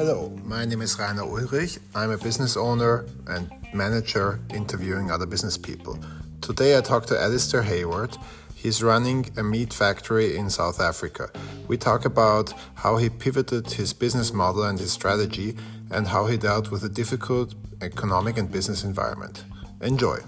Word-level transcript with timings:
Hello, 0.00 0.28
my 0.44 0.66
name 0.66 0.82
is 0.82 0.98
Rainer 0.98 1.22
Ulrich. 1.22 1.78
I'm 1.94 2.10
a 2.10 2.18
business 2.18 2.54
owner 2.54 3.06
and 3.26 3.50
manager 3.72 4.40
interviewing 4.52 5.10
other 5.10 5.24
business 5.24 5.56
people. 5.56 5.98
Today 6.42 6.76
I 6.76 6.82
talk 6.82 7.06
to 7.06 7.18
Alistair 7.18 7.62
Hayward. 7.62 8.14
He's 8.54 8.82
running 8.82 9.30
a 9.38 9.42
meat 9.42 9.72
factory 9.72 10.36
in 10.36 10.50
South 10.50 10.80
Africa. 10.82 11.30
We 11.66 11.78
talk 11.78 12.04
about 12.04 12.52
how 12.74 12.98
he 12.98 13.08
pivoted 13.08 13.70
his 13.70 13.94
business 13.94 14.34
model 14.34 14.64
and 14.64 14.78
his 14.78 14.92
strategy 14.92 15.56
and 15.90 16.08
how 16.08 16.26
he 16.26 16.36
dealt 16.36 16.70
with 16.70 16.84
a 16.84 16.90
difficult 16.90 17.54
economic 17.80 18.36
and 18.36 18.52
business 18.52 18.84
environment. 18.84 19.44
Enjoy. 19.80 20.18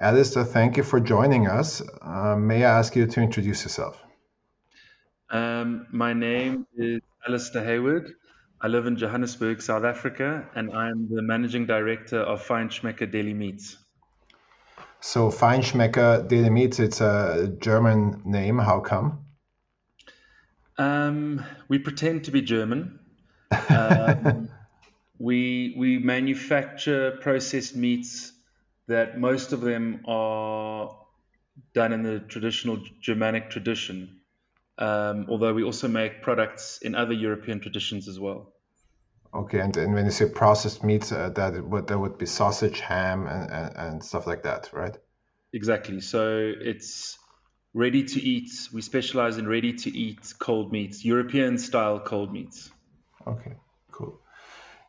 Alistair, 0.00 0.44
thank 0.44 0.76
you 0.76 0.84
for 0.84 1.00
joining 1.00 1.48
us. 1.48 1.82
Uh, 2.00 2.36
may 2.36 2.64
I 2.64 2.78
ask 2.78 2.94
you 2.94 3.06
to 3.06 3.20
introduce 3.20 3.64
yourself? 3.64 4.00
Um, 5.28 5.88
my 5.90 6.12
name 6.12 6.68
is 6.76 7.00
Alistair 7.26 7.64
Hayward. 7.64 8.12
I 8.60 8.68
live 8.68 8.86
in 8.86 8.96
Johannesburg, 8.96 9.60
South 9.60 9.82
Africa, 9.82 10.48
and 10.54 10.70
I'm 10.72 11.08
the 11.12 11.20
managing 11.20 11.66
director 11.66 12.20
of 12.20 12.46
Feinschmecker 12.46 13.10
Deli 13.10 13.34
Meats. 13.34 13.76
So, 15.00 15.30
Feinschmecker 15.30 16.28
Deli 16.28 16.50
Meats, 16.50 16.78
it's 16.78 17.00
a 17.00 17.52
German 17.58 18.22
name. 18.24 18.58
How 18.58 18.78
come? 18.78 19.24
Um, 20.76 21.44
we 21.66 21.80
pretend 21.80 22.24
to 22.24 22.30
be 22.30 22.42
German. 22.42 23.00
Um, 23.70 24.48
we 25.18 25.74
we 25.76 25.98
manufacture 25.98 27.18
processed 27.20 27.74
meats 27.74 28.32
that 28.88 29.18
most 29.18 29.52
of 29.52 29.60
them 29.60 30.02
are 30.06 30.98
done 31.74 31.92
in 31.92 32.02
the 32.02 32.20
traditional 32.20 32.82
Germanic 33.00 33.50
tradition, 33.50 34.20
um, 34.78 35.26
although 35.28 35.54
we 35.54 35.62
also 35.62 35.88
make 35.88 36.22
products 36.22 36.78
in 36.82 36.94
other 36.94 37.12
European 37.12 37.60
traditions 37.60 38.08
as 38.08 38.18
well. 38.18 38.52
Okay, 39.32 39.60
and, 39.60 39.76
and 39.76 39.94
when 39.94 40.06
you 40.06 40.10
say 40.10 40.26
processed 40.26 40.82
meats, 40.82 41.12
uh, 41.12 41.28
that 41.30 41.62
would 41.62 41.86
that 41.88 41.98
would 41.98 42.16
be 42.16 42.24
sausage, 42.24 42.80
ham, 42.80 43.26
and, 43.26 43.50
and, 43.50 43.76
and 43.76 44.04
stuff 44.04 44.26
like 44.26 44.44
that, 44.44 44.70
right? 44.72 44.96
Exactly. 45.52 46.00
So 46.00 46.52
it's 46.58 47.18
ready 47.74 48.04
to 48.04 48.20
eat. 48.20 48.50
We 48.72 48.80
specialize 48.80 49.36
in 49.36 49.46
ready 49.46 49.74
to 49.74 49.90
eat 49.90 50.32
cold 50.38 50.72
meats, 50.72 51.04
European 51.04 51.58
style 51.58 52.00
cold 52.00 52.32
meats. 52.32 52.70
Okay. 53.26 53.52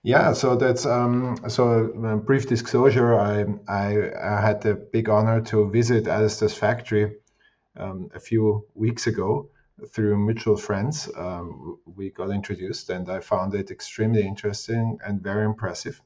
Yeah, 0.04 0.34
so 0.34 0.56
that's 0.56 0.86
um, 0.86 1.38
so 1.50 1.92
uh, 2.06 2.16
brief 2.18 2.48
disclosure. 2.48 3.16
I, 3.20 3.46
I, 3.68 4.12
I 4.38 4.42
had 4.42 4.62
the 4.62 4.76
big 4.76 5.10
honor 5.10 5.42
to 5.42 5.70
visit 5.70 6.08
Alistair's 6.08 6.54
factory 6.54 7.18
um, 7.78 8.10
a 8.16 8.20
few 8.20 8.66
weeks 8.76 9.08
ago 9.08 9.50
through 9.90 10.18
mutual 10.18 10.58
friends. 10.58 11.10
Um, 11.18 11.80
we 11.86 12.12
got 12.12 12.32
introduced, 12.32 12.90
and 12.90 13.10
I 13.10 13.20
found 13.20 13.56
it 13.56 13.72
extremely 13.72 14.26
interesting 14.26 15.00
and 15.06 15.22
very 15.22 15.46
impressive. 15.46 16.02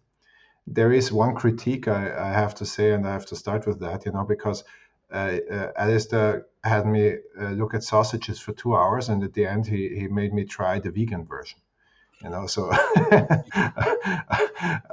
There 0.67 0.91
is 0.93 1.11
one 1.11 1.35
critique 1.35 1.87
I, 1.87 2.03
I 2.29 2.33
have 2.33 2.55
to 2.55 2.65
say, 2.65 2.93
and 2.93 3.07
I 3.07 3.13
have 3.13 3.27
to 3.27 3.35
start 3.35 3.67
with 3.67 3.79
that, 3.81 4.05
you 4.05 4.11
know, 4.13 4.25
because 4.25 4.63
uh, 5.11 5.37
uh, 5.51 5.71
Alistair 5.77 6.47
had 6.63 6.87
me 6.87 7.17
uh, 7.39 7.51
look 7.51 7.73
at 7.75 7.83
sausages 7.83 8.39
for 8.39 8.53
two 8.53 8.75
hours, 8.75 9.09
and 9.09 9.23
at 9.23 9.33
the 9.33 9.45
end, 9.45 9.67
he, 9.67 9.89
he 9.89 10.07
made 10.07 10.33
me 10.33 10.45
try 10.45 10.79
the 10.79 10.91
vegan 10.91 11.25
version 11.25 11.59
you 12.23 12.29
know 12.29 12.47
so 12.47 12.69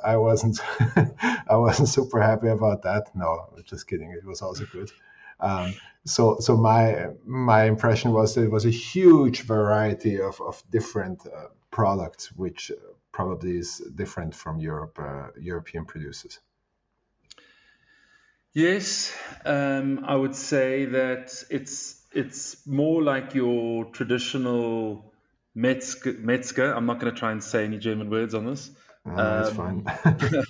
i 0.05 0.17
wasn't 0.17 0.59
i 1.49 1.57
wasn't 1.57 1.89
super 1.89 2.21
happy 2.21 2.49
about 2.49 2.83
that. 2.83 3.15
No 3.15 3.51
just 3.65 3.87
kidding. 3.87 4.11
It 4.11 4.25
was 4.25 4.43
also 4.43 4.67
good. 4.67 4.91
Um, 5.39 5.75
so 6.05 6.39
so 6.41 6.57
my 6.57 7.09
my 7.25 7.65
impression 7.65 8.13
was 8.13 8.35
that 8.35 8.45
it 8.45 8.51
was 8.51 8.67
a 8.67 8.71
huge 8.71 9.43
variety 9.43 10.21
of, 10.21 10.41
of 10.41 10.63
different 10.71 11.27
uh, 11.27 11.47
products 11.71 12.33
which 12.33 12.73
probably 13.13 13.59
is 13.59 13.79
different 13.95 14.35
from 14.35 14.59
europe 14.59 14.99
uh, 14.99 15.29
european 15.39 15.85
producers. 15.85 16.41
Yes 18.53 19.15
um, 19.45 20.05
i 20.05 20.15
would 20.15 20.35
say 20.35 20.87
that 20.87 21.45
it's 21.51 22.03
it's 22.13 22.67
more 22.67 23.03
like 23.03 23.35
your 23.35 23.85
traditional 23.87 25.10
Metzger, 25.55 26.15
Metzger. 26.19 26.73
I'm 26.73 26.87
not 26.87 27.01
going 27.01 27.13
to 27.13 27.19
try 27.19 27.33
and 27.33 27.43
say 27.43 27.65
any 27.65 27.79
German 27.79 28.11
words 28.11 28.35
on 28.35 28.47
this. 28.47 28.71
No, 29.05 29.17
that's 29.17 29.59
um, 29.59 29.85
fine. 29.85 30.45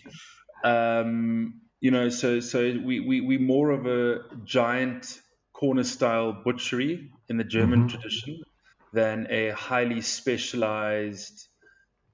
um, 0.65 1.61
you 1.81 1.91
know, 1.91 2.09
so 2.09 2.41
so 2.41 2.61
we 2.61 3.01
we 3.01 3.21
we 3.21 3.39
more 3.39 3.71
of 3.71 3.87
a 3.87 4.23
giant 4.45 5.19
corner 5.53 5.85
style 5.85 6.33
butchery 6.45 7.11
in 7.29 7.37
the 7.37 7.45
German 7.45 7.81
mm-hmm. 7.81 7.89
tradition 7.89 8.43
than 8.93 9.27
a 9.31 9.51
highly 9.51 10.01
specialized 10.01 11.47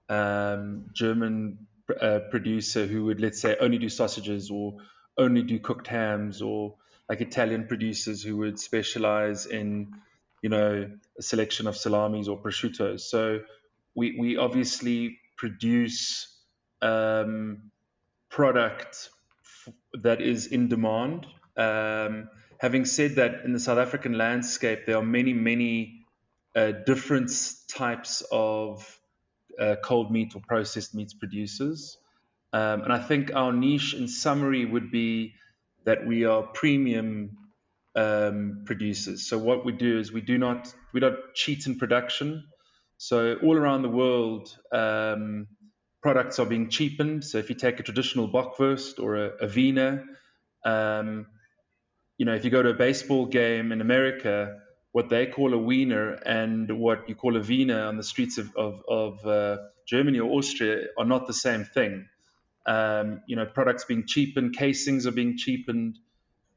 um, 0.09 0.87
German 0.95 1.67
uh, 2.01 2.21
producer 2.31 2.87
who 2.87 3.07
would 3.07 3.21
let's 3.21 3.41
say 3.41 3.57
only 3.61 3.79
do 3.79 3.89
sausages 3.89 4.51
or 4.51 4.77
only 5.19 5.43
do 5.43 5.59
cooked 5.59 5.87
hams 5.87 6.43
or 6.43 6.75
like 7.09 7.21
Italian 7.21 7.67
producers 7.67 8.23
who 8.23 8.37
would 8.39 8.59
specialize 8.59 9.47
in 9.47 9.95
you 10.43 10.49
know, 10.49 10.91
a 11.19 11.23
selection 11.23 11.67
of 11.67 11.77
salamis 11.77 12.29
or 12.29 12.39
prosciuttos. 12.39 13.01
So 13.01 13.41
we, 13.95 14.17
we 14.19 14.37
obviously 14.37 15.19
produce 15.37 16.29
um, 16.83 17.71
product 18.29 19.09
f- 19.43 19.75
that 20.03 20.21
is 20.21 20.47
in 20.47 20.69
demand. 20.69 21.27
Um, 21.57 22.29
having 22.59 22.85
said 22.85 23.17
that, 23.17 23.45
in 23.45 23.53
the 23.53 23.61
South 23.61 23.79
African 23.79 24.13
landscape, 24.19 24.87
there 24.87 24.97
are 24.97 25.03
many, 25.03 25.33
many 25.33 26.05
uh, 26.55 26.73
different 26.85 27.31
types 27.69 28.23
of 28.31 29.01
uh, 29.59 29.77
cold 29.83 30.11
meat 30.11 30.35
or 30.35 30.43
processed 30.47 30.95
meats 30.95 31.15
producers. 31.15 31.99
Um, 32.53 32.83
and 32.83 32.93
I 32.93 32.99
think 32.99 33.35
our 33.35 33.53
niche 33.53 33.95
in 33.95 34.09
summary 34.09 34.65
would 34.65 34.91
be 34.91 35.35
that 35.85 36.07
we 36.07 36.25
are 36.25 36.43
premium 36.43 37.37
um, 37.97 38.63
producers. 38.67 39.29
So 39.29 39.39
what 39.39 39.65
we 39.65 39.73
do 39.73 39.99
is 39.99 40.13
we 40.13 40.21
do 40.21 40.39
not 40.39 40.73
we 40.93 41.01
don't 41.01 41.19
cheat 41.35 41.67
in 41.67 41.79
production. 41.79 42.45
So 42.99 43.37
all 43.43 43.57
around 43.57 43.83
the 43.83 43.89
world, 43.89 44.57
um, 44.73 45.49
products 46.03 46.39
are 46.39 46.47
being 46.47 46.71
cheapened. 46.71 47.25
So 47.25 47.39
if 47.39 47.49
you 47.49 47.57
take 47.57 47.81
a 47.81 47.83
traditional 47.83 48.29
bockwurst 48.29 49.03
or 49.03 49.17
a, 49.17 49.31
a 49.43 49.49
wiener, 49.49 50.05
um, 50.65 51.27
you 52.19 52.25
know, 52.25 52.35
if 52.35 52.45
you 52.45 52.51
go 52.51 52.63
to 52.63 52.71
a 52.71 52.75
baseball 52.75 53.27
game 53.27 53.73
in 53.73 53.81
America, 53.81 54.57
what 54.93 55.11
they 55.11 55.27
call 55.27 55.53
a 55.53 55.59
wiener 55.59 56.13
and 56.13 56.79
what 56.79 57.09
you 57.09 57.15
call 57.15 57.37
a 57.37 57.41
wiener 57.41 57.83
on 57.85 57.99
the 57.99 58.03
streets 58.03 58.39
of, 58.39 58.51
of, 58.57 58.81
of 58.89 59.27
uh, 59.27 59.59
Germany 59.87 60.21
or 60.21 60.31
Austria 60.31 60.87
are 60.99 61.05
not 61.05 61.27
the 61.27 61.35
same 61.35 61.65
thing. 61.65 62.09
Um, 62.67 63.21
you 63.27 63.37
know, 63.37 63.45
products 63.45 63.85
being 63.85 64.07
cheapened, 64.07 64.57
casings 64.57 65.07
are 65.07 65.13
being 65.13 65.37
cheapened, 65.37 65.99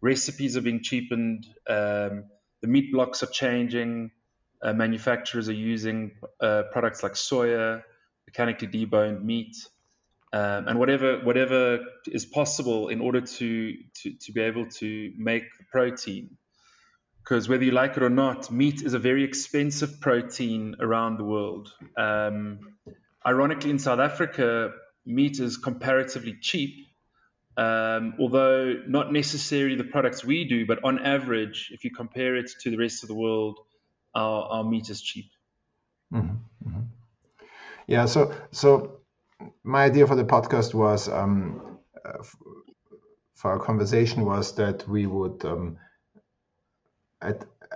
recipes 0.02 0.58
are 0.58 0.62
being 0.62 0.82
cheapened, 0.82 1.46
um, 1.68 2.26
the 2.62 2.68
meat 2.68 2.92
blocks 2.92 3.24
are 3.24 3.28
changing, 3.28 4.12
uh, 4.62 4.74
manufacturers 4.74 5.50
are 5.50 5.54
using 5.54 6.12
uh, 6.42 6.64
products 6.72 7.04
like 7.04 7.14
soya, 7.14 7.84
mechanically 8.28 8.68
deboned 8.68 9.24
meat, 9.24 9.56
um, 10.34 10.68
and 10.68 10.80
whatever 10.80 11.20
whatever 11.20 11.80
is 12.08 12.26
possible 12.26 12.90
in 12.90 13.02
order 13.02 13.22
to, 13.22 13.74
to, 13.96 14.14
to 14.14 14.32
be 14.32 14.42
able 14.42 14.68
to 14.68 15.12
make 15.18 15.44
protein. 15.72 16.38
Because 17.24 17.48
whether 17.48 17.64
you 17.64 17.72
like 17.72 17.96
it 17.96 18.04
or 18.04 18.10
not, 18.10 18.52
meat 18.52 18.82
is 18.82 18.94
a 18.94 19.00
very 19.00 19.24
expensive 19.24 20.02
protein 20.02 20.76
around 20.80 21.18
the 21.18 21.24
world. 21.24 21.72
Um, 21.98 22.60
ironically, 23.26 23.70
in 23.70 23.80
South 23.80 24.00
Africa, 24.00 24.72
meat 25.06 25.40
is 25.40 25.58
comparatively 25.58 26.38
cheap 26.42 26.89
um, 27.60 28.14
although 28.20 28.82
not 28.88 29.12
necessarily 29.12 29.76
the 29.76 29.84
products 29.84 30.24
we 30.24 30.46
do, 30.46 30.66
but 30.66 30.82
on 30.86 31.06
average, 31.06 31.72
if 31.74 31.84
you 31.84 31.92
compare 31.92 32.38
it 32.38 32.50
to 32.62 32.72
the 32.72 32.78
rest 32.78 33.04
of 33.04 33.10
the 33.10 33.16
world, 33.16 33.60
our, 34.16 34.44
our 34.44 34.64
meat 34.64 34.90
is 34.90 35.02
cheap. 35.02 35.30
Mm-hmm. 36.14 36.36
Mm-hmm. 36.66 36.82
Yeah. 37.86 38.06
So, 38.06 38.34
so 38.52 39.02
my 39.64 39.84
idea 39.84 40.08
for 40.08 40.16
the 40.16 40.24
podcast 40.24 40.74
was 40.74 41.10
um, 41.10 41.80
uh, 42.06 42.24
for 43.36 43.52
our 43.52 43.60
conversation 43.60 44.24
was 44.24 44.56
that 44.56 44.88
we 44.88 45.06
would 45.06 45.44
um, 45.44 45.78
at 47.22 47.44
uh, 47.44 47.76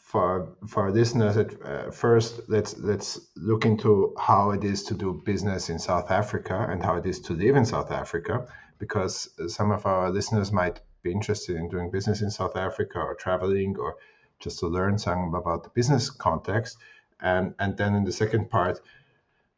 for 0.00 0.56
for 0.66 0.84
our 0.84 0.90
listeners 0.90 1.36
at 1.36 1.50
uh, 1.62 1.90
first 1.90 2.40
let's 2.48 2.78
let's 2.78 3.20
look 3.36 3.66
into 3.66 4.14
how 4.18 4.50
it 4.52 4.64
is 4.64 4.84
to 4.84 4.94
do 4.94 5.22
business 5.24 5.68
in 5.68 5.78
South 5.78 6.10
Africa 6.10 6.66
and 6.70 6.82
how 6.82 6.96
it 6.96 7.06
is 7.06 7.20
to 7.20 7.34
live 7.34 7.56
in 7.56 7.64
South 7.64 7.90
Africa 7.90 8.46
because 8.82 9.28
some 9.46 9.70
of 9.70 9.86
our 9.86 10.10
listeners 10.10 10.50
might 10.50 10.80
be 11.04 11.12
interested 11.12 11.54
in 11.54 11.68
doing 11.68 11.88
business 11.88 12.20
in 12.20 12.32
South 12.32 12.56
Africa 12.56 12.98
or 12.98 13.14
traveling 13.14 13.76
or 13.78 13.94
just 14.40 14.58
to 14.58 14.66
learn 14.66 14.98
some 14.98 15.36
about 15.36 15.62
the 15.62 15.70
business 15.70 16.10
context. 16.10 16.78
And, 17.20 17.54
and 17.60 17.76
then 17.76 17.94
in 17.94 18.02
the 18.02 18.10
second 18.10 18.50
part, 18.50 18.80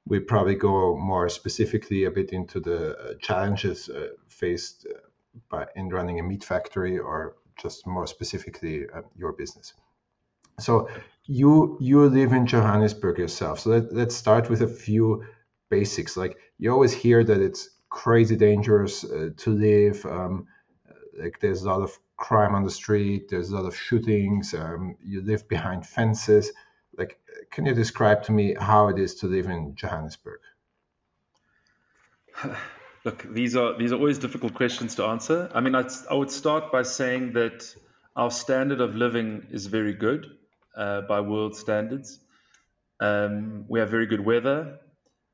we 0.07 0.21
probably 0.21 0.57
go 0.57 0.95
more 0.95 1.31
specifically 1.31 2.05
a 2.05 2.11
bit 2.11 2.33
into 2.33 2.61
the 2.61 2.99
uh, 2.99 3.15
challenges 3.19 3.89
uh, 3.89 4.09
faced 4.29 4.87
uh, 4.91 4.99
by 5.49 5.69
in 5.75 5.89
running 5.89 6.21
a 6.21 6.23
meat 6.23 6.45
factory 6.45 6.99
or 6.99 7.37
just 7.57 7.87
more 7.87 8.07
specifically 8.07 8.85
uh, 8.95 9.01
your 9.17 9.33
business. 9.33 9.73
So 10.61 10.91
you 11.25 11.79
you 11.81 12.07
live 12.11 12.35
in 12.35 12.45
Johannesburg 12.47 13.17
yourself. 13.19 13.61
So 13.61 13.71
let, 13.71 13.91
let's 13.91 14.15
start 14.15 14.51
with 14.51 14.61
a 14.61 14.69
few 14.69 15.25
basics. 15.71 16.15
Like 16.15 16.37
you 16.59 16.71
always 16.71 16.93
hear 16.93 17.25
that 17.25 17.41
it's 17.41 17.71
crazy 17.95 18.35
dangerous 18.35 19.05
uh, 19.05 19.31
to 19.37 19.51
live. 19.51 20.05
Um, 20.05 20.49
like 21.17 21.39
there's 21.41 21.63
a 21.63 21.69
lot 21.71 21.81
of 21.81 21.97
crime 22.17 22.55
on 22.57 22.65
the 22.65 22.71
street. 22.71 23.29
There's 23.29 23.51
a 23.51 23.57
lot 23.57 23.67
of 23.67 23.77
shootings. 23.77 24.53
Um, 24.53 24.97
you 25.01 25.23
live 25.23 25.49
behind 25.49 25.87
fences. 25.87 26.53
Like, 26.99 27.21
can 27.53 27.67
you 27.67 27.75
describe 27.75 28.25
to 28.25 28.33
me 28.33 28.57
how 28.59 28.89
it 28.89 28.99
is 28.99 29.15
to 29.17 29.29
live 29.29 29.47
in 29.47 29.77
Johannesburg? 29.77 30.41
Look, 33.05 33.23
these 33.33 33.55
are 33.55 33.79
these 33.79 33.93
are 33.93 33.97
always 33.97 34.19
difficult 34.19 34.55
questions 34.55 34.97
to 34.97 35.05
answer. 35.05 35.49
I 35.55 35.61
mean, 35.61 35.77
I'd, 35.77 35.93
I 36.11 36.15
would 36.15 36.33
start 36.33 36.73
by 36.73 36.83
saying 36.83 37.35
that 37.35 37.77
our 38.17 38.31
standard 38.31 38.81
of 38.81 38.97
living 38.97 39.47
is 39.53 39.67
very 39.67 39.95
good 39.95 40.27
uh, 40.77 41.03
by 41.03 41.21
world 41.21 41.55
standards. 41.55 42.19
Um, 42.99 43.67
we 43.69 43.79
have 43.79 43.91
very 43.91 44.07
good 44.07 44.25
weather. 44.25 44.81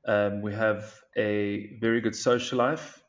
Um, 0.06 0.42
we 0.42 0.54
have 0.54 0.92
a 1.16 1.76
very 1.80 2.00
good 2.00 2.14
social 2.14 2.58
life. 2.58 3.02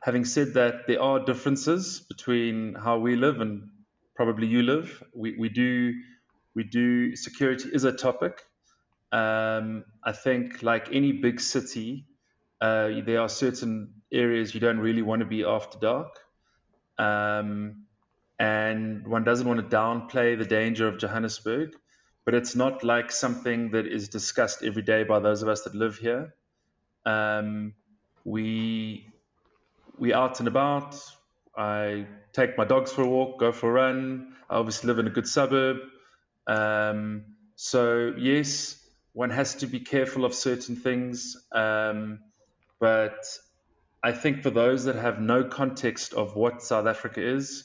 Having 0.00 0.24
said 0.24 0.54
that, 0.54 0.86
there 0.86 1.02
are 1.02 1.24
differences 1.24 2.00
between 2.08 2.74
how 2.74 2.98
we 2.98 3.16
live 3.16 3.40
and 3.40 3.70
probably 4.14 4.46
you 4.46 4.62
live. 4.62 5.02
We, 5.14 5.36
we 5.38 5.48
do 5.48 5.94
we 6.54 6.64
do 6.64 7.16
security 7.16 7.68
is 7.72 7.84
a 7.84 7.92
topic. 7.92 8.42
Um, 9.12 9.84
I 10.04 10.12
think 10.12 10.62
like 10.62 10.88
any 10.92 11.12
big 11.12 11.40
city, 11.40 12.06
uh, 12.60 12.88
there 13.06 13.20
are 13.20 13.28
certain 13.28 13.94
areas 14.12 14.54
you 14.54 14.60
don't 14.60 14.78
really 14.78 15.02
want 15.02 15.20
to 15.20 15.26
be 15.26 15.44
after 15.44 15.78
dark. 15.78 16.18
Um, 16.98 17.86
and 18.38 19.06
one 19.06 19.24
doesn't 19.24 19.46
want 19.46 19.60
to 19.60 19.76
downplay 19.76 20.38
the 20.38 20.44
danger 20.44 20.88
of 20.88 20.98
Johannesburg, 20.98 21.70
but 22.30 22.36
it's 22.36 22.54
not 22.54 22.84
like 22.84 23.10
something 23.10 23.72
that 23.72 23.88
is 23.88 24.08
discussed 24.08 24.62
every 24.62 24.82
day 24.82 25.02
by 25.02 25.18
those 25.18 25.42
of 25.42 25.48
us 25.48 25.62
that 25.62 25.74
live 25.74 25.96
here. 25.96 26.32
Um, 27.04 27.74
we 28.24 29.04
we 29.98 30.14
out 30.14 30.38
and 30.38 30.46
about. 30.46 30.94
I 31.56 32.06
take 32.32 32.56
my 32.56 32.64
dogs 32.64 32.92
for 32.92 33.02
a 33.02 33.08
walk, 33.08 33.40
go 33.40 33.50
for 33.50 33.68
a 33.70 33.72
run. 33.72 34.36
I 34.48 34.58
obviously 34.58 34.86
live 34.86 35.00
in 35.00 35.08
a 35.08 35.10
good 35.10 35.26
suburb. 35.26 35.78
Um, 36.46 37.24
so 37.56 38.14
yes, 38.16 38.78
one 39.12 39.30
has 39.30 39.56
to 39.56 39.66
be 39.66 39.80
careful 39.80 40.24
of 40.24 40.32
certain 40.32 40.76
things. 40.76 41.36
Um, 41.50 42.20
but 42.78 43.26
I 44.04 44.12
think 44.12 44.44
for 44.44 44.50
those 44.50 44.84
that 44.84 44.94
have 44.94 45.20
no 45.20 45.42
context 45.42 46.14
of 46.14 46.36
what 46.36 46.62
South 46.62 46.86
Africa 46.86 47.20
is, 47.20 47.64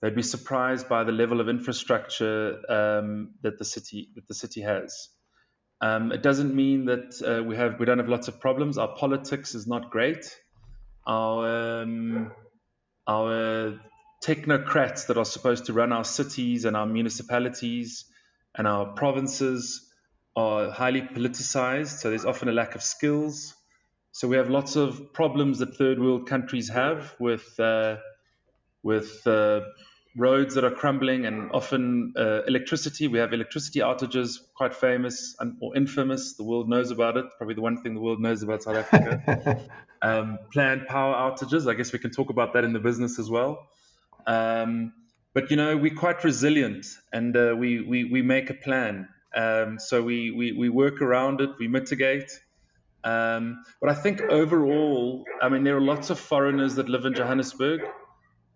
they'd 0.00 0.14
be 0.14 0.22
surprised 0.22 0.88
by 0.88 1.04
the 1.04 1.12
level 1.12 1.40
of 1.40 1.48
infrastructure 1.48 2.60
um, 2.68 3.34
that 3.42 3.58
the 3.58 3.64
city 3.64 4.10
that 4.14 4.26
the 4.28 4.34
city 4.34 4.62
has. 4.62 5.08
Um, 5.80 6.12
it 6.12 6.22
doesn't 6.22 6.54
mean 6.54 6.86
that 6.86 7.22
uh, 7.22 7.42
we 7.42 7.56
have 7.56 7.78
we 7.78 7.86
don't 7.86 7.98
have 7.98 8.08
lots 8.08 8.28
of 8.28 8.40
problems. 8.40 8.78
Our 8.78 8.94
politics 8.96 9.54
is 9.54 9.66
not 9.66 9.90
great. 9.90 10.34
Our 11.06 11.82
um, 11.82 12.32
our 13.06 13.78
technocrats 14.24 15.06
that 15.06 15.18
are 15.18 15.24
supposed 15.24 15.66
to 15.66 15.72
run 15.72 15.92
our 15.92 16.04
cities 16.04 16.64
and 16.64 16.76
our 16.76 16.86
municipalities 16.86 18.06
and 18.56 18.66
our 18.66 18.86
provinces 18.86 19.86
are 20.34 20.70
highly 20.70 21.02
politicized. 21.02 21.98
So 22.00 22.10
there's 22.10 22.24
often 22.24 22.48
a 22.48 22.52
lack 22.52 22.74
of 22.74 22.82
skills. 22.82 23.54
So 24.12 24.28
we 24.28 24.36
have 24.36 24.48
lots 24.48 24.76
of 24.76 25.12
problems 25.12 25.58
that 25.58 25.76
third 25.76 25.98
world 26.00 26.26
countries 26.26 26.70
have 26.70 27.14
with 27.18 27.58
uh, 27.60 27.96
with 28.86 29.26
uh, 29.26 29.60
roads 30.16 30.54
that 30.54 30.64
are 30.64 30.70
crumbling 30.70 31.26
and 31.26 31.50
often 31.52 32.14
uh, 32.16 32.42
electricity. 32.44 33.08
We 33.08 33.18
have 33.18 33.32
electricity 33.32 33.80
outages, 33.80 34.38
quite 34.54 34.74
famous 34.74 35.36
or 35.60 35.76
infamous. 35.76 36.34
The 36.34 36.44
world 36.44 36.68
knows 36.68 36.92
about 36.92 37.16
it. 37.16 37.26
Probably 37.36 37.56
the 37.56 37.60
one 37.60 37.82
thing 37.82 37.94
the 37.94 38.00
world 38.00 38.20
knows 38.20 38.42
about 38.42 38.62
South 38.62 38.76
Africa. 38.76 39.60
um, 40.02 40.38
planned 40.52 40.86
power 40.86 41.14
outages. 41.14 41.68
I 41.70 41.74
guess 41.74 41.92
we 41.92 41.98
can 41.98 42.12
talk 42.12 42.30
about 42.30 42.54
that 42.54 42.64
in 42.64 42.72
the 42.72 42.78
business 42.78 43.18
as 43.18 43.28
well. 43.28 43.66
Um, 44.26 44.92
but 45.34 45.50
you 45.50 45.56
know, 45.56 45.76
we're 45.76 45.94
quite 45.94 46.24
resilient, 46.24 46.86
and 47.12 47.36
uh, 47.36 47.54
we, 47.58 47.82
we 47.82 48.04
we 48.04 48.22
make 48.22 48.48
a 48.48 48.54
plan. 48.54 49.08
Um, 49.34 49.78
so 49.78 50.02
we, 50.02 50.30
we 50.30 50.52
we 50.52 50.68
work 50.70 51.02
around 51.02 51.42
it. 51.42 51.50
We 51.58 51.68
mitigate. 51.68 52.30
Um, 53.04 53.62
but 53.80 53.90
I 53.90 53.94
think 53.94 54.22
overall, 54.22 55.24
I 55.42 55.48
mean, 55.50 55.62
there 55.62 55.76
are 55.76 55.86
lots 55.94 56.10
of 56.10 56.18
foreigners 56.18 56.76
that 56.76 56.88
live 56.88 57.04
in 57.04 57.14
Johannesburg. 57.14 57.82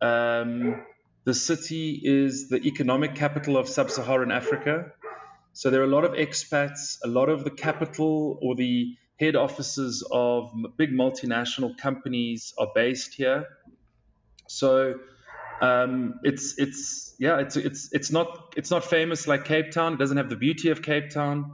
Um, 0.01 0.83
the 1.25 1.35
city 1.35 2.01
is 2.03 2.49
the 2.49 2.57
economic 2.67 3.15
capital 3.15 3.57
of 3.57 3.69
sub 3.69 3.91
Saharan 3.91 4.31
Africa. 4.33 4.93
So 5.53 5.71
there 5.71 5.81
are 5.81 5.85
a 5.85 5.95
lot 5.95 6.05
of 6.05 6.13
expats, 6.13 6.99
a 7.05 7.09
lot 7.09 7.29
of 7.29 7.45
the 7.45 7.51
capital 7.51 8.39
or 8.41 8.55
the 8.55 8.97
head 9.19 9.37
offices 9.37 10.07
of 10.11 10.51
big 10.79 10.93
multinational 10.93 11.77
companies 11.77 12.55
are 12.59 12.69
based 12.75 13.15
here. 13.15 13.47
So 14.49 14.95
um, 15.61 16.21
it's 16.23 16.59
it's 16.59 17.15
yeah 17.19 17.39
it's 17.41 17.57
it's 17.57 17.93
it's 17.93 18.11
not 18.11 18.55
it's 18.57 18.71
not 18.71 18.85
famous 18.85 19.29
like 19.29 19.45
Cape 19.45 19.71
Town. 19.71 19.95
It 19.95 19.99
doesn't 19.99 20.17
have 20.17 20.31
the 20.31 20.37
beauty 20.37 20.71
of 20.71 20.81
Cape 20.83 21.11
Town. 21.11 21.53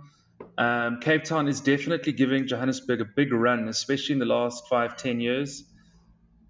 Um, 0.56 1.00
Cape 1.00 1.24
Town 1.24 1.48
is 1.48 1.60
definitely 1.60 2.12
giving 2.12 2.46
Johannesburg 2.46 3.00
a 3.00 3.04
big 3.04 3.32
run, 3.32 3.68
especially 3.68 4.14
in 4.14 4.18
the 4.20 4.26
last 4.26 4.68
five 4.68 4.96
ten 4.96 5.20
years. 5.20 5.64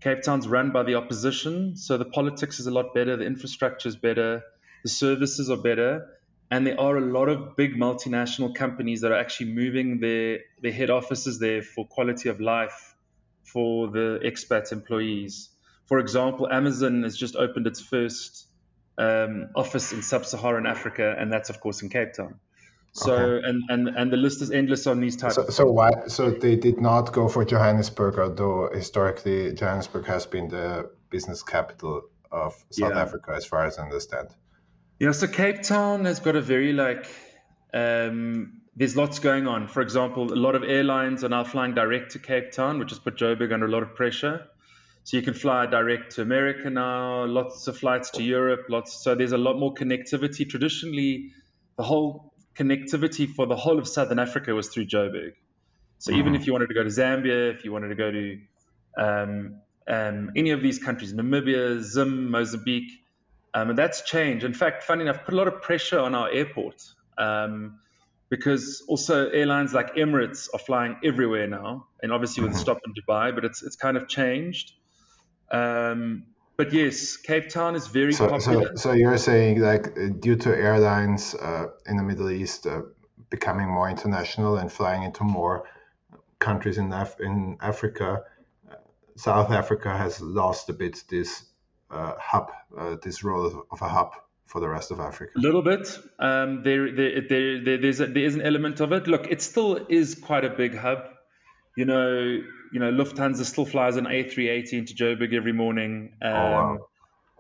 Cape 0.01 0.23
Town's 0.23 0.47
run 0.47 0.71
by 0.73 0.83
the 0.83 0.95
opposition, 0.95 1.77
so 1.77 1.97
the 1.97 2.05
politics 2.05 2.61
is 2.61 2.67
a 2.67 2.71
lot 2.71 2.95
better, 2.95 3.17
the 3.17 3.25
infrastructure 3.25 3.89
is 3.89 3.97
better, 3.97 4.43
the 4.83 4.89
services 4.89 5.51
are 5.51 5.57
better, 5.57 6.07
and 6.51 6.67
there 6.67 6.79
are 6.79 6.97
a 6.97 7.01
lot 7.01 7.29
of 7.29 7.57
big 7.57 7.75
multinational 7.75 8.55
companies 8.55 9.01
that 9.01 9.11
are 9.11 9.19
actually 9.19 9.53
moving 9.53 9.99
their, 10.01 10.41
their 10.63 10.73
head 10.73 10.91
offices 10.91 11.39
there 11.39 11.63
for 11.63 11.87
quality 11.87 12.29
of 12.29 12.41
life 12.41 12.95
for 13.43 13.89
the 13.89 14.21
expat 14.25 14.71
employees. 14.71 15.49
For 15.87 15.99
example, 15.99 16.49
Amazon 16.51 17.03
has 17.03 17.17
just 17.17 17.37
opened 17.37 17.67
its 17.67 17.81
first 17.81 18.47
um, 18.99 19.49
office 19.57 19.93
in 19.93 20.03
sub-Saharan 20.03 20.67
Africa, 20.67 21.15
and 21.19 21.33
that's 21.33 21.51
of 21.51 21.61
course 21.61 21.83
in 21.83 21.89
Cape 21.89 22.13
Town. 22.13 22.39
So 22.97 23.15
okay. 23.15 23.47
and, 23.47 23.63
and 23.69 23.89
and 23.89 24.11
the 24.11 24.17
list 24.17 24.41
is 24.41 24.51
endless 24.51 24.87
on 24.87 25.01
these 25.01 25.17
types. 25.17 25.35
So, 25.35 25.47
so 25.51 25.71
why? 25.71 25.91
So 26.09 26.31
they 26.31 26.57
did 26.57 26.81
not 26.81 27.13
go 27.13 27.29
for 27.29 27.45
Johannesburg, 27.45 28.19
although 28.19 28.71
historically 28.73 29.53
Johannesburg 29.53 30.07
has 30.07 30.25
been 30.25 30.49
the 30.49 30.91
business 31.11 31.43
capital 31.43 32.05
of 32.33 32.55
South 32.71 32.95
yeah. 32.95 33.03
Africa, 33.03 33.35
as 33.37 33.45
far 33.45 33.67
as 33.67 33.79
I 33.79 33.83
understand. 33.83 34.29
Yeah. 34.99 35.13
So 35.13 35.27
Cape 35.27 35.63
Town 35.63 36.07
has 36.07 36.21
got 36.21 36.37
a 36.37 36.41
very 36.41 36.73
like. 36.73 37.07
Um, 37.75 38.63
there's 38.75 38.97
lots 38.97 39.19
going 39.19 39.47
on. 39.47 39.69
For 39.69 39.83
example, 39.83 40.33
a 40.33 40.35
lot 40.35 40.55
of 40.55 40.63
airlines 40.63 41.23
are 41.23 41.29
now 41.29 41.45
flying 41.45 41.75
direct 41.75 42.13
to 42.13 42.19
Cape 42.19 42.53
Town, 42.53 42.79
which 42.79 42.91
has 42.91 42.99
put 42.99 43.17
Joburg 43.17 43.53
under 43.53 43.67
a 43.67 43.71
lot 43.71 43.83
of 43.83 43.95
pressure. 43.95 44.47
So 45.05 45.19
you 45.19 45.23
can 45.23 45.35
fly 45.35 45.67
direct 45.67 46.13
to 46.17 46.23
America 46.23 46.71
now. 46.71 47.27
Lots 47.27 47.69
of 47.69 47.77
flights 47.77 48.11
to 48.13 48.23
Europe. 48.23 48.67
Lots. 48.71 49.05
So 49.05 49.15
there's 49.15 49.33
a 49.33 49.39
lot 49.39 49.59
more 49.59 49.75
connectivity. 49.75 50.49
Traditionally, 50.49 51.33
the 51.77 51.83
whole 51.83 52.33
connectivity 52.59 53.29
for 53.29 53.47
the 53.47 53.57
whole 53.57 53.79
of 53.79 53.87
Southern 53.87 54.19
Africa 54.19 54.55
was 54.55 54.69
through 54.69 54.87
Joburg. 54.87 55.33
So 55.99 56.11
mm-hmm. 56.11 56.21
even 56.21 56.35
if 56.35 56.47
you 56.47 56.53
wanted 56.53 56.69
to 56.69 56.75
go 56.75 56.83
to 56.83 56.89
Zambia, 56.89 57.55
if 57.55 57.65
you 57.65 57.73
wanted 57.73 57.89
to 57.89 57.95
go 57.95 58.11
to 58.11 58.39
um, 58.99 59.61
um, 59.89 60.31
any 60.37 60.51
of 60.51 60.63
these 60.63 60.79
countries, 60.79 61.13
Namibia, 61.13 61.81
Zim, 61.81 62.31
Mozambique, 62.31 62.93
um, 63.55 63.71
and 63.71 63.79
that's 63.79 64.03
changed. 64.03 64.45
In 64.45 64.53
fact, 64.55 64.83
funny 64.83 65.03
enough, 65.03 65.25
put 65.25 65.35
a 65.35 65.37
lot 65.37 65.49
of 65.49 65.63
pressure 65.63 65.99
on 65.99 66.15
our 66.15 66.31
airport 66.31 66.83
um, 67.17 67.79
because 68.29 68.85
also 68.89 69.31
airlines 69.31 69.73
like 69.73 69.95
Emirates 69.95 70.49
are 70.53 70.59
flying 70.59 70.97
everywhere 71.03 71.47
now, 71.47 71.87
and 72.03 72.13
obviously 72.13 72.43
with 72.43 72.53
mm-hmm. 72.53 72.59
a 72.59 72.63
stop 72.63 72.79
in 72.87 72.93
Dubai, 72.93 73.35
but 73.35 73.45
it's 73.45 73.63
it's 73.63 73.77
kind 73.77 73.97
of 73.97 74.09
changed. 74.09 74.73
Um, 75.51 76.25
but 76.57 76.73
yes, 76.73 77.17
Cape 77.17 77.49
Town 77.49 77.75
is 77.75 77.87
very 77.87 78.13
so, 78.13 78.29
popular. 78.29 78.69
So, 78.69 78.75
so 78.77 78.93
you're 78.93 79.19
saying 79.19 79.61
like 79.61 79.95
due 80.21 80.37
to 80.37 80.57
airlines 80.57 81.35
uh, 81.35 81.67
in 81.87 81.97
the 81.97 82.03
Middle 82.03 82.31
East 82.31 82.67
uh, 82.67 82.83
becoming 83.31 83.69
more 83.69 83.89
international 83.89 84.57
and 84.57 84.71
flying 84.71 85.03
into 85.03 85.25
more 85.25 85.69
countries 86.39 86.79
in 86.79 86.93
Af- 86.93 87.21
in 87.21 87.57
Africa, 87.61 88.23
uh, 88.71 88.75
South 89.17 89.51
Africa 89.51 89.97
has 89.97 90.21
lost 90.21 90.69
a 90.69 90.73
bit 90.73 91.05
this 91.09 91.45
uh, 91.91 92.13
hub, 92.19 92.51
uh, 92.77 92.97
this 93.03 93.23
role 93.23 93.67
of 93.71 93.83
a 93.83 93.89
hub 93.89 94.13
for 94.47 94.61
the 94.61 94.69
rest 94.69 94.91
of 94.91 95.01
Africa. 95.01 95.33
A 95.37 95.41
little 95.41 95.63
bit. 95.63 95.99
Um, 96.19 96.63
there, 96.63 96.93
there, 96.93 97.21
there, 97.29 97.65
there, 97.65 97.79
there's 97.79 98.01
a, 98.01 98.07
there 98.07 98.25
is 98.25 98.35
an 98.35 98.43
element 98.43 98.81
of 98.81 98.93
it. 98.93 99.07
Look, 99.07 99.31
it 99.31 99.43
still 99.43 99.87
is 99.89 100.15
quite 100.15 100.45
a 100.45 100.51
big 100.51 100.77
hub. 100.77 100.99
You 101.77 101.85
know, 101.85 102.39
you 102.73 102.81
know, 102.81 102.91
Lufthansa 102.91 103.45
still 103.45 103.67
flies 103.67 103.97
an 103.97 104.05
A380 104.05 104.73
into 104.73 104.95
Joburg 104.95 105.35
every 105.35 105.53
morning. 105.53 106.15
Um, 106.23 106.33
oh, 106.33 106.51
wow. 106.51 106.79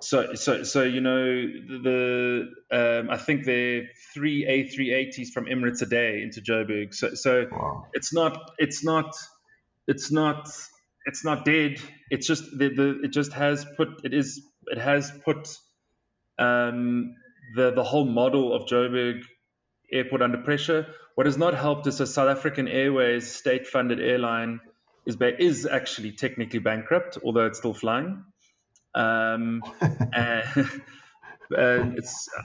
So, 0.01 0.35
so, 0.35 0.63
so 0.63 0.83
you 0.83 1.01
know, 1.01 1.15
the 1.15 2.49
um, 2.71 3.11
I 3.11 3.17
think 3.17 3.45
there 3.45 3.79
are 3.79 3.83
three 4.13 4.45
A380s 4.45 5.31
from 5.33 5.47
Emirates 5.47 5.81
a 5.83 5.87
day 5.87 6.23
into 6.23 6.43
Joburg. 6.43 6.95
So, 6.95 7.15
so 7.15 7.47
wow. 7.51 7.87
it's 7.95 8.13
not, 8.13 8.53
it's 8.59 8.85
not, 8.85 9.17
it's 9.87 10.13
not, 10.13 10.49
it's 11.07 11.25
not 11.25 11.45
dead. 11.45 11.81
It's 12.11 12.27
just 12.27 12.45
the, 12.51 12.69
the 12.69 13.01
it 13.05 13.09
just 13.09 13.33
has 13.33 13.65
put 13.77 14.05
it 14.05 14.13
is 14.13 14.43
it 14.67 14.79
has 14.79 15.11
put 15.25 15.57
um, 16.39 17.15
the 17.55 17.71
the 17.71 17.85
whole 17.85 18.05
model 18.05 18.53
of 18.55 18.69
Joburg 18.69 19.23
Airport 19.91 20.21
under 20.21 20.39
pressure. 20.39 20.89
What 21.15 21.27
has 21.27 21.39
not 21.39 21.55
helped 21.55 21.87
is 21.87 22.01
a 22.01 22.07
South 22.07 22.29
African 22.29 22.69
Airways 22.69 23.33
state-funded 23.33 24.01
airline 24.01 24.61
is 25.07 25.17
is 25.39 25.67
actually 25.67 26.13
technically 26.13 26.59
bankrupt, 26.59 27.19
although 27.25 27.47
it's 27.47 27.59
still 27.59 27.75
flying. 27.75 28.25
Um, 28.95 29.63
and, 30.13 30.77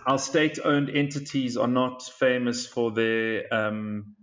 our 0.06 0.20
state-owned 0.20 0.90
entities 0.92 1.58
are 1.58 1.68
not 1.68 2.04
famous 2.04 2.68
for 2.68 2.92
their 2.92 3.52
um, 3.52 4.16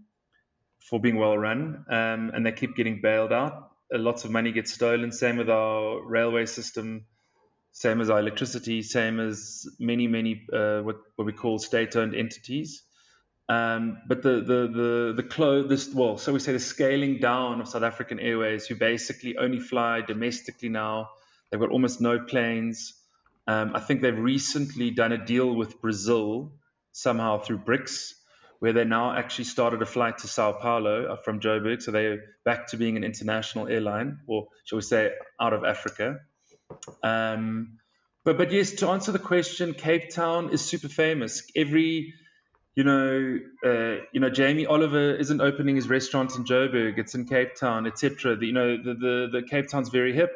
for 0.89 1.01
being 1.01 1.17
well 1.17 1.37
run, 1.37 1.85
um, 1.91 2.31
and 2.33 2.47
they 2.47 2.53
keep 2.53 2.77
getting 2.77 3.01
bailed 3.01 3.33
out. 3.33 3.73
Uh, 3.93 3.99
lots 3.99 4.25
of 4.25 4.31
money 4.31 4.53
gets 4.53 4.73
stolen. 4.73 5.11
Same 5.11 5.37
with 5.37 5.51
our 5.51 6.01
railway 6.01 6.47
system. 6.47 7.07
Same 7.73 8.01
as 8.01 8.09
our 8.09 8.21
electricity. 8.21 8.83
Same 8.83 9.19
as 9.19 9.67
many 9.81 10.07
many 10.07 10.47
uh, 10.53 10.81
what 10.81 10.99
what 11.17 11.25
we 11.25 11.33
call 11.33 11.59
state-owned 11.59 12.15
entities. 12.15 12.83
Um, 13.49 14.03
but 14.07 14.23
the 14.23 14.41
the 14.41 14.69
the 14.69 15.13
the 15.17 15.23
clo- 15.23 15.67
this 15.67 15.93
well, 15.95 16.19
so 16.19 16.33
we 16.33 16.39
say 16.39 16.53
the 16.53 16.59
scaling 16.59 17.19
down 17.19 17.61
of 17.63 17.69
South 17.69 17.83
African 17.83 18.21
Airways, 18.21 18.67
who 18.67 18.75
basically 18.75 19.39
only 19.39 19.59
fly 19.59 20.03
domestically 20.03 20.69
now. 20.69 21.11
They've 21.51 21.61
got 21.61 21.71
almost 21.71 22.01
no 22.01 22.19
planes. 22.19 22.93
Um, 23.47 23.75
I 23.75 23.81
think 23.81 24.03
they've 24.03 24.19
recently 24.19 24.91
done 24.91 25.13
a 25.13 25.25
deal 25.25 25.55
with 25.55 25.81
Brazil 25.81 26.53
somehow 26.93 27.39
through 27.39 27.61
BRICS, 27.61 28.13
where 28.59 28.75
they 28.75 28.85
now 28.85 29.17
actually 29.17 29.45
started 29.45 29.81
a 29.81 29.87
flight 29.87 30.19
to 30.19 30.29
Sao 30.29 30.53
Paulo 30.53 31.07
uh, 31.07 31.17
from 31.17 31.41
Joburg. 31.41 31.81
So 31.81 31.91
they're 31.91 32.25
back 32.45 32.67
to 32.69 32.77
being 32.77 32.99
an 32.99 33.05
international 33.05 33.67
airline, 33.67 34.19
or 34.27 34.49
shall 34.65 34.77
we 34.77 34.83
say, 34.83 35.13
out 35.41 35.55
of 35.55 35.65
Africa. 35.65 36.21
Um, 37.03 37.79
but 38.27 38.37
but 38.37 38.53
yes, 38.53 38.73
to 38.73 38.89
answer 38.89 39.13
the 39.13 39.19
question, 39.19 39.73
Cape 39.73 40.11
Town 40.11 40.51
is 40.51 40.63
super 40.63 40.89
famous. 40.89 41.51
Every 41.57 42.13
you 42.79 42.85
know, 42.85 43.41
uh, 43.67 44.05
you 44.13 44.21
know, 44.21 44.31
Jamie 44.31 44.65
Oliver 44.65 45.13
isn't 45.13 45.41
opening 45.41 45.75
his 45.75 45.89
restaurant 45.89 46.37
in 46.37 46.45
Joburg; 46.45 46.97
it's 46.97 47.17
in 47.17 47.25
Cape 47.25 47.57
Town, 47.57 47.89
etc. 47.89 48.39
You 48.41 48.53
know, 48.53 48.77
the, 48.77 48.95
the 48.95 49.29
the 49.33 49.43
Cape 49.43 49.67
Town's 49.69 49.89
very 49.89 50.13
hip. 50.13 50.31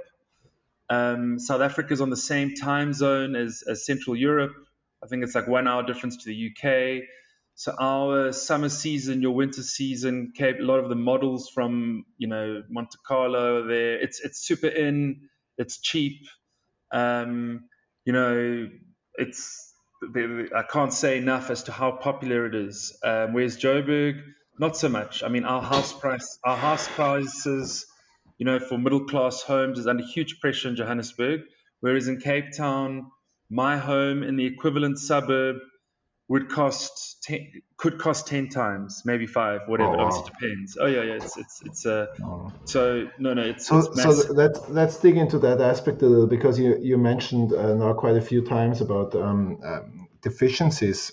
Um, 0.91 1.39
South 1.39 1.61
Africa 1.61 1.93
is 1.93 2.01
on 2.01 2.11
the 2.11 2.17
same 2.17 2.57
time 2.57 2.95
zone 2.95 3.37
as, 3.37 3.63
as 3.69 3.87
Central 3.87 4.17
Europe. 4.17 4.55
I 5.05 5.07
think 5.07 5.23
it's 5.23 5.37
like 5.37 5.47
one 5.47 5.69
hour 5.69 5.85
difference 5.85 6.17
to 6.25 6.27
the 6.27 6.51
UK. 6.51 7.05
So 7.55 7.77
our 7.79 8.33
summer 8.33 8.71
season, 8.71 9.23
your 9.23 9.37
winter 9.37 9.63
season, 9.63 10.33
Cape, 10.37 10.59
a 10.59 10.65
lot 10.65 10.81
of 10.81 10.89
the 10.89 10.97
models 10.97 11.49
from 11.49 12.05
you 12.19 12.27
know 12.27 12.65
Monte 12.69 12.99
Carlo 13.07 13.69
there. 13.69 14.01
It's 14.01 14.19
it's 14.19 14.41
super 14.45 14.67
in. 14.67 15.29
It's 15.59 15.81
cheap. 15.81 16.27
Um, 16.91 17.69
you 18.05 18.13
know, 18.13 18.69
it's 19.15 19.72
I 20.55 20.63
can't 20.69 20.93
say 20.93 21.19
enough 21.19 21.51
as 21.51 21.65
to 21.65 21.73
how 21.73 21.93
popular 21.93 22.47
it 22.47 22.55
is. 22.55 22.99
Um, 23.05 23.33
whereas 23.33 23.57
Joburg, 23.57 24.23
not 24.59 24.77
so 24.77 24.89
much. 24.89 25.23
I 25.23 25.29
mean, 25.29 25.45
our 25.45 25.63
house 25.63 25.93
price, 25.93 26.39
our 26.45 26.57
house 26.57 26.89
prices, 26.89 27.87
you 28.39 28.47
know, 28.47 28.59
for 28.59 28.79
middle 28.79 29.05
class 29.05 29.43
homes 29.43 29.79
is 29.79 29.87
under 29.87 30.05
huge 30.05 30.41
pressure 30.41 30.69
in 30.69 30.77
Johannesburg. 30.77 31.43
Whereas 31.81 32.09
in 32.09 32.21
Cape 32.21 32.53
Town, 32.57 33.11
my 33.51 33.77
home 33.77 34.23
in 34.23 34.37
the 34.37 34.47
equivalent 34.47 34.99
suburb 34.99 35.57
would 36.33 36.49
cost 36.49 37.23
ten, 37.23 37.61
could 37.77 37.99
cost 37.99 38.27
ten 38.27 38.49
times, 38.49 39.03
maybe 39.05 39.27
five, 39.27 39.61
whatever. 39.67 39.91
Oh, 39.91 39.99
wow. 39.99 40.05
Obviously 40.07 40.31
depends. 40.33 40.79
Oh 40.81 40.87
yeah, 40.87 41.03
yeah. 41.03 41.19
It's 41.21 41.37
it's 41.37 41.63
it's 41.63 41.85
uh, 41.85 42.07
oh. 42.25 42.51
so 42.65 43.07
no 43.19 43.35
no. 43.35 43.43
It's 43.43 43.67
so 43.67 43.81
it's 43.81 44.03
so 44.03 44.33
let's 44.33 44.67
let's 44.71 44.97
dig 44.97 45.19
into 45.19 45.39
that 45.41 45.61
aspect 45.61 46.01
a 46.01 46.07
little 46.07 46.27
because 46.27 46.59
you 46.59 46.79
you 46.81 46.97
mentioned 46.97 47.53
uh, 47.53 47.75
now 47.75 47.93
quite 47.93 48.17
a 48.17 48.23
few 48.23 48.41
times 48.41 48.81
about 48.81 49.15
um, 49.15 49.59
um, 49.63 50.09
deficiencies 50.23 51.13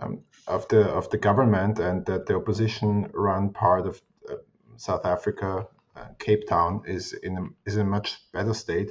um, 0.00 0.22
of 0.48 0.66
the 0.66 0.82
of 0.90 1.08
the 1.10 1.18
government 1.18 1.78
and 1.78 2.04
that 2.06 2.26
the 2.26 2.34
opposition 2.34 3.10
run 3.14 3.50
part 3.50 3.86
of 3.86 4.02
uh, 4.28 4.34
South 4.76 5.06
Africa, 5.06 5.68
uh, 5.94 6.08
Cape 6.18 6.48
Town 6.48 6.82
is 6.84 7.12
in 7.12 7.38
a, 7.38 7.44
is 7.64 7.76
in 7.76 7.86
a 7.86 7.90
much 7.90 8.18
better 8.32 8.54
state. 8.54 8.90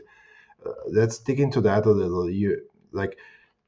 Uh, 0.66 0.72
let's 0.90 1.20
dig 1.20 1.42
into 1.42 1.60
that 1.60 1.86
a 1.86 1.92
little. 1.92 2.30
You 2.30 2.62
like 2.94 3.18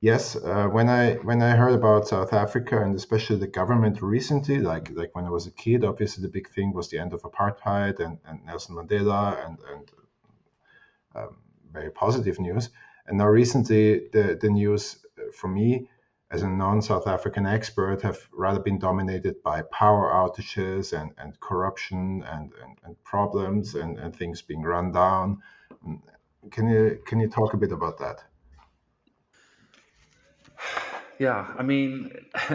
Yes, 0.01 0.35
uh, 0.35 0.67
when 0.67 0.87
I 0.89 1.15
when 1.15 1.41
I 1.41 1.55
heard 1.55 1.73
about 1.73 2.07
South 2.07 2.31
Africa 2.33 2.81
and 2.81 2.95
especially 2.95 3.37
the 3.37 3.47
government 3.47 4.01
recently, 4.01 4.59
like 4.59 4.89
like 4.91 5.13
when 5.13 5.25
I 5.25 5.29
was 5.29 5.45
a 5.47 5.51
kid, 5.51 5.83
obviously 5.83 6.21
the 6.21 6.29
big 6.31 6.49
thing 6.49 6.73
was 6.73 6.89
the 6.89 6.99
end 6.99 7.13
of 7.13 7.21
apartheid 7.23 7.99
and, 7.99 8.17
and 8.25 8.45
Nelson 8.45 8.75
Mandela 8.75 9.45
and 9.45 9.57
and 9.73 9.91
um, 11.15 11.37
very 11.71 11.91
positive 11.91 12.39
news. 12.39 12.69
And 13.07 13.17
now 13.17 13.27
recently, 13.27 14.07
the 14.13 14.37
the 14.39 14.49
news 14.49 15.05
uh, 15.17 15.31
for 15.33 15.49
me 15.49 15.89
as 16.31 16.43
a 16.43 16.49
non-South 16.49 17.07
African 17.07 17.45
expert 17.45 18.01
have 18.03 18.19
rather 18.31 18.59
been 18.59 18.79
dominated 18.79 19.41
by 19.43 19.63
power 19.63 20.11
outages 20.13 20.93
and, 20.93 21.11
and 21.17 21.39
corruption 21.39 22.23
and, 22.23 22.53
and, 22.63 22.77
and 22.83 23.03
problems 23.03 23.73
and, 23.73 23.97
and 23.97 24.15
things 24.15 24.43
being 24.43 24.61
run 24.61 24.91
down. 24.91 25.41
Can 26.51 26.69
you 26.69 27.01
can 27.05 27.19
you 27.19 27.27
talk 27.29 27.53
a 27.53 27.57
bit 27.57 27.71
about 27.71 27.97
that? 27.97 28.28
Yeah, 31.19 31.53
I 31.57 31.63
mean, 31.63 32.11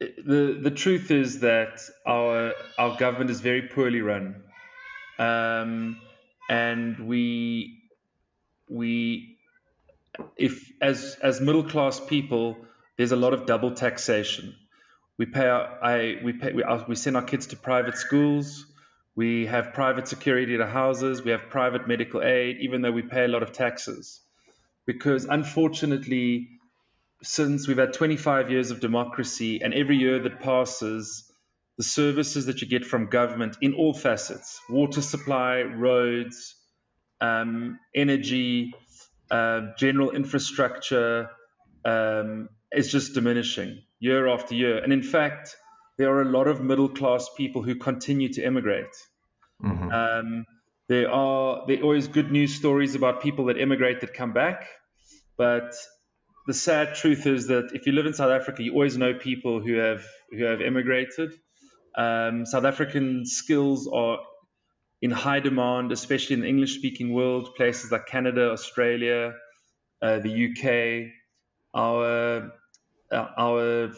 the 0.00 0.58
the 0.62 0.70
truth 0.70 1.10
is 1.10 1.40
that 1.40 1.80
our 2.06 2.52
our 2.78 2.96
government 2.96 3.30
is 3.30 3.40
very 3.40 3.62
poorly 3.68 4.00
run, 4.00 4.42
um, 5.18 6.00
and 6.48 6.98
we 7.06 7.82
we 8.68 9.36
if 10.36 10.72
as 10.80 11.16
as 11.22 11.40
middle 11.40 11.64
class 11.64 12.00
people, 12.00 12.56
there's 12.96 13.12
a 13.12 13.16
lot 13.16 13.34
of 13.34 13.46
double 13.46 13.72
taxation. 13.72 14.54
We 15.18 15.26
pay 15.26 15.46
our 15.46 15.78
I 15.82 16.18
we 16.24 16.32
pay 16.32 16.52
we, 16.52 16.64
we 16.88 16.94
send 16.96 17.16
our 17.16 17.22
kids 17.22 17.48
to 17.48 17.56
private 17.56 17.96
schools. 17.96 18.66
We 19.16 19.46
have 19.46 19.74
private 19.74 20.08
security 20.08 20.56
to 20.56 20.66
houses. 20.66 21.22
We 21.22 21.30
have 21.30 21.48
private 21.48 21.86
medical 21.86 22.20
aid, 22.22 22.56
even 22.60 22.82
though 22.82 22.90
we 22.90 23.02
pay 23.02 23.24
a 23.24 23.28
lot 23.28 23.44
of 23.44 23.52
taxes, 23.52 24.20
because 24.86 25.24
unfortunately 25.24 26.48
since 27.24 27.66
we've 27.66 27.78
had 27.78 27.94
25 27.94 28.50
years 28.50 28.70
of 28.70 28.80
democracy, 28.80 29.62
and 29.62 29.72
every 29.72 29.96
year 29.96 30.18
that 30.20 30.40
passes, 30.40 31.30
the 31.78 31.82
services 31.82 32.46
that 32.46 32.60
you 32.60 32.68
get 32.68 32.84
from 32.84 33.06
government 33.06 33.56
in 33.60 33.74
all 33.74 33.94
facets 33.94 34.60
water 34.68 35.00
supply, 35.00 35.62
roads, 35.62 36.54
um, 37.20 37.78
energy, 37.94 38.72
uh, 39.30 39.62
general 39.78 40.10
infrastructure 40.10 41.30
um, 41.84 42.48
is 42.70 42.92
just 42.92 43.14
diminishing 43.14 43.82
year 43.98 44.28
after 44.28 44.54
year. 44.54 44.78
And 44.78 44.92
in 44.92 45.02
fact, 45.02 45.56
there 45.96 46.10
are 46.10 46.22
a 46.22 46.30
lot 46.30 46.46
of 46.46 46.60
middle 46.60 46.88
class 46.88 47.28
people 47.36 47.62
who 47.62 47.74
continue 47.74 48.32
to 48.34 48.44
emigrate. 48.44 48.94
Mm-hmm. 49.62 49.90
Um, 49.90 50.46
there 50.88 51.10
are 51.10 51.64
there 51.66 51.78
are 51.78 51.82
always 51.82 52.08
good 52.08 52.30
news 52.30 52.54
stories 52.54 52.94
about 52.94 53.22
people 53.22 53.46
that 53.46 53.58
immigrate 53.58 54.00
that 54.00 54.14
come 54.14 54.32
back, 54.32 54.68
but 55.36 55.74
the 56.46 56.54
sad 56.54 56.94
truth 56.94 57.26
is 57.26 57.46
that 57.46 57.70
if 57.72 57.86
you 57.86 57.92
live 57.92 58.06
in 58.06 58.12
South 58.12 58.30
Africa, 58.30 58.62
you 58.62 58.72
always 58.74 58.98
know 58.98 59.14
people 59.14 59.60
who 59.60 59.74
have 59.74 60.04
who 60.30 60.44
have 60.44 60.60
immigrated. 60.60 61.32
Um, 61.96 62.44
South 62.44 62.64
African 62.64 63.24
skills 63.24 63.88
are 63.88 64.18
in 65.00 65.10
high 65.10 65.40
demand, 65.40 65.92
especially 65.92 66.34
in 66.34 66.40
the 66.40 66.48
English-speaking 66.48 67.12
world, 67.12 67.54
places 67.54 67.90
like 67.90 68.06
Canada, 68.06 68.50
Australia, 68.50 69.34
uh, 70.02 70.18
the 70.18 70.48
UK. 70.50 71.12
Our 71.74 72.52
uh, 73.10 73.26
our 73.38 73.92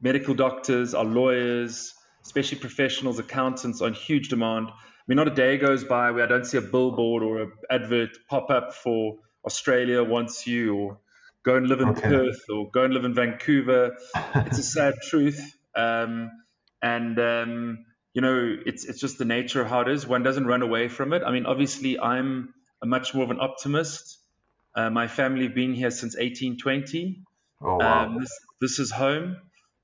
medical 0.00 0.34
doctors, 0.34 0.94
our 0.94 1.04
lawyers, 1.04 1.94
especially 2.24 2.58
professionals, 2.58 3.18
accountants, 3.20 3.80
are 3.82 3.88
in 3.88 3.94
huge 3.94 4.28
demand. 4.28 4.68
I 5.02 5.04
mean, 5.08 5.16
not 5.16 5.26
a 5.26 5.34
day 5.34 5.58
goes 5.58 5.82
by 5.82 6.12
where 6.12 6.24
I 6.24 6.28
don't 6.28 6.44
see 6.44 6.58
a 6.58 6.62
billboard 6.62 7.24
or 7.24 7.42
an 7.42 7.52
advert 7.68 8.10
pop 8.28 8.50
up 8.50 8.72
for 8.72 9.16
Australia 9.44 10.04
wants 10.04 10.46
you 10.46 10.76
or 10.76 10.98
go 11.42 11.56
and 11.56 11.66
live 11.66 11.80
in 11.80 11.88
okay. 11.88 12.02
Perth 12.02 12.44
or 12.48 12.70
go 12.70 12.84
and 12.84 12.94
live 12.94 13.04
in 13.04 13.12
Vancouver. 13.12 13.96
it's 14.34 14.58
a 14.58 14.62
sad 14.62 14.94
truth. 15.02 15.56
Um, 15.74 16.30
and, 16.80 17.18
um, 17.18 17.84
you 18.14 18.22
know, 18.22 18.56
it's, 18.64 18.84
it's 18.84 19.00
just 19.00 19.18
the 19.18 19.24
nature 19.24 19.60
of 19.60 19.68
how 19.68 19.80
it 19.80 19.88
is. 19.88 20.06
One 20.06 20.22
doesn't 20.22 20.46
run 20.46 20.62
away 20.62 20.86
from 20.86 21.12
it. 21.12 21.22
I 21.26 21.32
mean, 21.32 21.46
obviously, 21.46 21.98
I'm 21.98 22.54
a 22.80 22.86
much 22.86 23.12
more 23.12 23.24
of 23.24 23.30
an 23.30 23.40
optimist. 23.40 24.18
Uh, 24.74 24.90
my 24.90 25.08
family 25.08 25.44
have 25.44 25.54
been 25.54 25.74
here 25.74 25.90
since 25.90 26.14
1820. 26.14 27.22
Oh, 27.60 27.76
wow. 27.76 28.06
Um, 28.06 28.20
this, 28.20 28.38
this 28.60 28.78
is 28.78 28.92
home. 28.92 29.36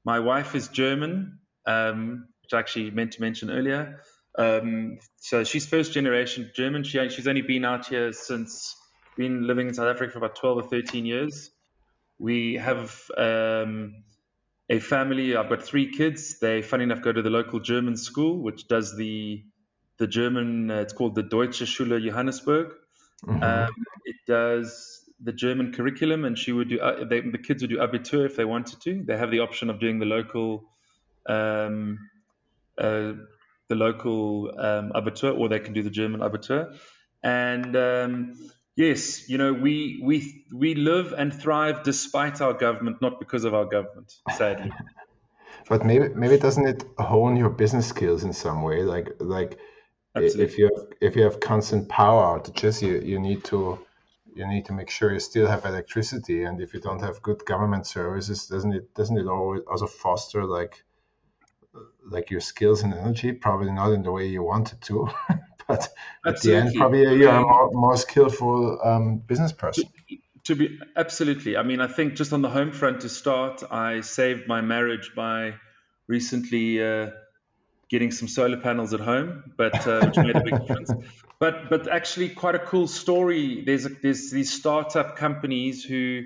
My 0.05 0.21
wife 0.21 0.55
is 0.55 0.69
German, 0.69 1.41
um, 1.67 2.29
which 2.43 2.55
I 2.55 2.61
actually 2.61 2.91
meant 2.93 3.13
to 3.13 3.21
mention 3.21 3.51
earlier. 3.51 4.01
Um, 4.39 4.99
so 5.17 5.45
she's 5.45 5.67
first 5.67 5.93
generation 5.93 6.51
German. 6.55 6.85
She, 6.85 7.07
she's 7.09 7.27
only 7.27 7.43
been 7.43 7.65
out 7.65 7.87
here 7.87 8.13
since 8.13 8.77
been 9.17 9.47
living 9.47 9.69
in 9.69 9.75
South 9.75 9.89
Africa 9.89 10.13
for 10.13 10.19
about 10.19 10.37
12 10.37 10.59
or 10.59 10.63
13 10.63 11.05
years. 11.05 11.51
We 12.19 12.55
have 12.55 13.11
um, 13.17 14.05
a 14.71 14.79
family. 14.79 15.37
I've 15.37 15.49
got 15.49 15.63
three 15.63 15.91
kids. 15.91 16.39
They, 16.39 16.63
funny 16.63 16.85
enough, 16.85 17.03
go 17.03 17.13
to 17.13 17.21
the 17.21 17.31
local 17.31 17.61
German 17.61 17.97
school, 17.97 18.39
which 18.39 18.69
does 18.69 18.97
the 18.97 19.45
the 19.99 20.07
German. 20.07 20.71
Uh, 20.71 20.77
it's 20.77 20.93
called 20.93 21.15
the 21.15 21.23
Deutsche 21.23 21.67
Schule 21.67 21.99
Johannesburg. 22.01 22.73
Mm-hmm. 23.27 23.43
Um, 23.43 23.85
it 24.05 24.17
does 24.27 25.05
the 25.21 25.33
German 25.33 25.73
curriculum, 25.73 26.25
and 26.25 26.39
she 26.39 26.53
would 26.53 26.69
do. 26.69 26.81
Uh, 26.81 27.05
they, 27.05 27.21
the 27.21 27.39
kids 27.39 27.63
would 27.63 27.71
do 27.71 27.79
Abitur 27.79 28.25
if 28.25 28.37
they 28.37 28.45
wanted 28.45 28.81
to. 28.83 29.03
They 29.05 29.17
have 29.17 29.31
the 29.31 29.41
option 29.41 29.71
of 29.71 29.81
doing 29.81 29.99
the 29.99 30.07
local, 30.07 30.65
um, 31.29 31.99
uh, 32.77 33.13
the 33.69 33.75
local 33.75 34.51
um, 34.59 34.93
Abitur, 34.95 35.39
or 35.39 35.49
they 35.49 35.61
can 35.61 35.73
do 35.73 35.83
the 35.83 35.91
German 35.91 36.21
Abitur. 36.21 36.77
And 37.23 37.77
um, 37.77 38.35
yes, 38.77 39.29
you 39.29 39.39
know, 39.39 39.53
we 39.53 40.01
we 40.05 40.45
we 40.55 40.75
live 40.75 41.13
and 41.13 41.33
thrive 41.33 41.83
despite 41.83 42.41
our 42.41 42.55
government, 42.55 43.03
not 43.03 43.19
because 43.19 43.45
of 43.45 43.55
our 43.55 43.67
government. 43.67 44.13
Sadly. 44.37 44.73
but 45.69 45.85
maybe 45.85 46.09
maybe 46.15 46.39
doesn't 46.39 46.67
it 46.67 46.85
hone 46.99 47.37
your 47.37 47.51
business 47.51 47.89
skills 47.89 48.25
in 48.25 48.33
some 48.33 48.63
way? 48.63 48.83
Like 48.83 49.09
like 49.21 49.59
Absolutely. 50.17 50.45
if 50.45 50.59
you 50.59 50.71
have 50.75 50.87
if 51.01 51.17
you 51.17 51.23
have 51.23 51.41
constant 51.41 51.89
power 51.89 52.39
outages, 52.39 52.83
you 52.83 53.01
you 53.01 53.19
need 53.19 53.45
to 53.45 53.79
you 54.35 54.47
need 54.47 54.67
to 54.67 54.73
make 54.73 54.89
sure 54.89 55.13
you 55.13 55.21
still 55.21 55.49
have 55.49 55.65
electricity 55.65 56.45
and 56.45 56.61
if 56.61 56.73
you 56.73 56.81
don't 56.81 57.01
have 57.01 57.21
good 57.23 57.45
government 57.45 57.87
services 57.87 58.47
doesn't 58.47 58.73
it 58.73 58.95
doesn't 58.95 59.19
it 59.19 59.27
always 59.27 59.63
also 59.69 59.87
foster 59.87 60.45
like 60.45 60.85
like 62.11 62.31
your 62.31 62.41
skills 62.41 62.83
and 62.83 62.95
energy 62.95 63.33
probably 63.33 63.71
not 63.71 63.93
in 63.93 64.03
the 64.03 64.11
way 64.11 64.27
you 64.27 64.43
wanted 64.43 64.81
to 64.81 65.09
but 65.69 65.89
absolutely. 66.27 66.27
at 66.27 66.41
the 66.41 66.57
end 66.57 66.75
probably 66.77 67.01
you're 67.19 67.29
a 67.29 67.41
more, 67.41 67.71
more 67.73 67.97
skillful 67.97 68.81
um, 68.83 69.19
business 69.19 69.53
person 69.53 69.85
to, 70.09 70.17
to 70.45 70.55
be 70.55 70.79
absolutely 70.97 71.57
i 71.57 71.63
mean 71.63 71.81
i 71.81 71.87
think 71.87 72.15
just 72.15 72.33
on 72.33 72.43
the 72.43 72.49
home 72.49 72.73
front 72.73 73.03
to 73.03 73.09
start 73.09 73.63
i 73.71 74.01
saved 74.01 74.49
my 74.49 74.61
marriage 74.61 75.13
by 75.15 75.55
recently 76.09 76.83
uh, 76.83 77.11
getting 77.89 78.11
some 78.11 78.29
solar 78.29 78.59
panels 78.59 78.93
at 78.93 79.01
home, 79.01 79.53
but 79.57 79.87
uh, 79.87 80.07
which 80.07 80.17
made 80.17 80.37
a 80.37 80.41
big 80.41 80.59
difference. 80.67 80.93
But 81.39 81.71
but 81.71 81.89
actually, 81.89 82.31
quite 82.31 82.55
a 82.55 82.59
cool 82.59 82.87
story. 82.87 83.63
There's 83.65 83.87
a, 83.87 83.91
there's 83.91 84.31
these 84.31 84.53
startup 84.53 85.17
companies 85.17 85.85
who 85.85 86.23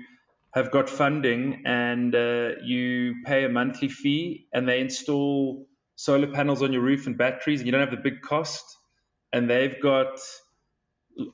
have 0.53 0.71
got 0.71 0.89
funding, 0.89 1.63
and 1.65 2.13
uh, 2.13 2.51
you 2.63 3.15
pay 3.25 3.43
a 3.43 3.49
monthly 3.49 3.89
fee, 3.89 4.47
and 4.53 4.67
they 4.67 4.81
install 4.81 5.67
solar 5.95 6.27
panels 6.27 6.61
on 6.61 6.73
your 6.73 6.81
roof 6.81 7.07
and 7.07 7.17
batteries, 7.17 7.59
and 7.59 7.67
you 7.67 7.71
don't 7.71 7.81
have 7.81 7.91
the 7.91 7.97
big 7.97 8.21
cost. 8.21 8.77
And 9.31 9.49
they've 9.49 9.81
got 9.81 10.19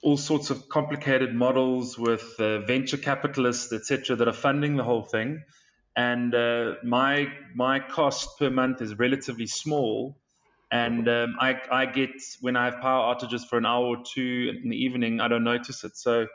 all 0.01 0.17
sorts 0.17 0.49
of 0.49 0.69
complicated 0.69 1.33
models 1.33 1.97
with 1.97 2.35
uh, 2.39 2.59
venture 2.59 2.97
capitalists, 2.97 3.73
etc., 3.73 4.15
that 4.15 4.27
are 4.27 4.33
funding 4.33 4.77
the 4.77 4.83
whole 4.83 5.03
thing 5.03 5.43
and 5.99 6.33
uh, 6.33 6.75
my 6.83 7.27
my 7.55 7.79
cost 7.79 8.39
per 8.39 8.49
month 8.49 8.81
is 8.81 8.97
relatively 8.97 9.47
small. 9.47 10.17
And 10.71 11.09
um, 11.09 11.35
I, 11.39 11.59
I 11.71 11.85
get 11.87 12.11
when 12.41 12.55
I 12.55 12.65
have 12.65 12.79
power 12.79 13.13
outages 13.13 13.41
for 13.45 13.57
an 13.57 13.65
hour 13.65 13.85
or 13.85 13.97
two 14.05 14.53
in 14.63 14.69
the 14.69 14.77
evening, 14.77 15.19
I 15.19 15.27
don't 15.27 15.43
notice 15.43 15.83
it. 15.83 15.97
So 15.97 16.27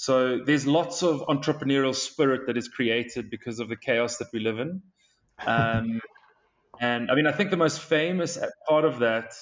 so 0.00 0.38
there's 0.42 0.66
lots 0.66 1.02
of 1.02 1.20
entrepreneurial 1.26 1.94
spirit 1.94 2.46
that 2.46 2.56
is 2.56 2.68
created 2.68 3.28
because 3.28 3.60
of 3.60 3.68
the 3.68 3.76
chaos 3.76 4.16
that 4.16 4.28
we 4.32 4.40
live 4.40 4.58
in. 4.58 4.80
Um, 5.46 6.00
and 6.80 7.10
I 7.10 7.14
mean, 7.14 7.26
I 7.26 7.32
think 7.32 7.50
the 7.50 7.58
most 7.58 7.82
famous 7.82 8.38
part 8.66 8.86
of 8.86 9.00
that, 9.00 9.34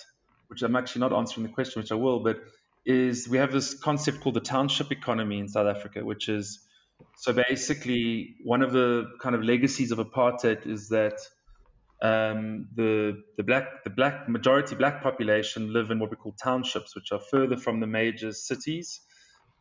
which 0.48 0.62
I'm 0.62 0.74
actually 0.74 1.02
not 1.02 1.12
answering 1.12 1.46
the 1.46 1.52
question, 1.52 1.80
which 1.80 1.92
I 1.92 1.94
will, 1.94 2.18
but 2.24 2.40
is 2.84 3.28
we 3.28 3.38
have 3.38 3.52
this 3.52 3.72
concept 3.74 4.18
called 4.20 4.34
the 4.34 4.40
township 4.40 4.90
economy 4.90 5.38
in 5.38 5.46
South 5.46 5.68
Africa, 5.68 6.04
which 6.04 6.28
is 6.28 6.58
so 7.18 7.32
basically, 7.32 8.34
one 8.42 8.62
of 8.62 8.72
the 8.72 9.12
kind 9.20 9.36
of 9.36 9.44
legacies 9.44 9.92
of 9.92 9.98
apartheid 9.98 10.66
is 10.66 10.88
that 10.88 11.20
um, 12.02 12.66
the 12.74 13.22
the 13.36 13.44
black 13.44 13.84
the 13.84 13.90
black 13.90 14.28
majority 14.28 14.74
black 14.74 15.04
population 15.04 15.72
live 15.72 15.92
in 15.92 16.00
what 16.00 16.10
we 16.10 16.16
call 16.16 16.32
townships, 16.32 16.96
which 16.96 17.12
are 17.12 17.20
further 17.20 17.56
from 17.56 17.78
the 17.78 17.86
major 17.86 18.32
cities, 18.32 19.02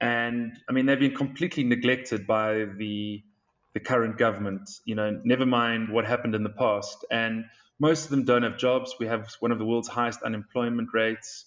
and 0.02 0.58
I 0.70 0.74
mean 0.74 0.86
they've 0.86 1.00
been 1.00 1.16
completely 1.16 1.64
neglected 1.64 2.28
by 2.28 2.66
the 2.78 3.24
the 3.74 3.80
current 3.80 4.18
government. 4.18 4.70
You 4.86 4.96
know, 4.96 5.22
never 5.24 5.46
mind 5.46 5.90
what 5.90 6.06
happened 6.06 6.36
in 6.36 6.44
the 6.44 6.50
past, 6.50 7.06
and 7.12 7.46
most 7.80 8.06
of 8.06 8.12
them 8.12 8.26
don't 8.26 8.44
have 8.44 8.58
jobs. 8.58 8.96
We 9.00 9.08
have 9.08 9.30
one 9.40 9.52
of 9.52 9.60
the 9.60 9.66
world's 9.66 9.88
highest 9.88 10.24
unemployment 10.24 10.90
rates. 10.94 11.46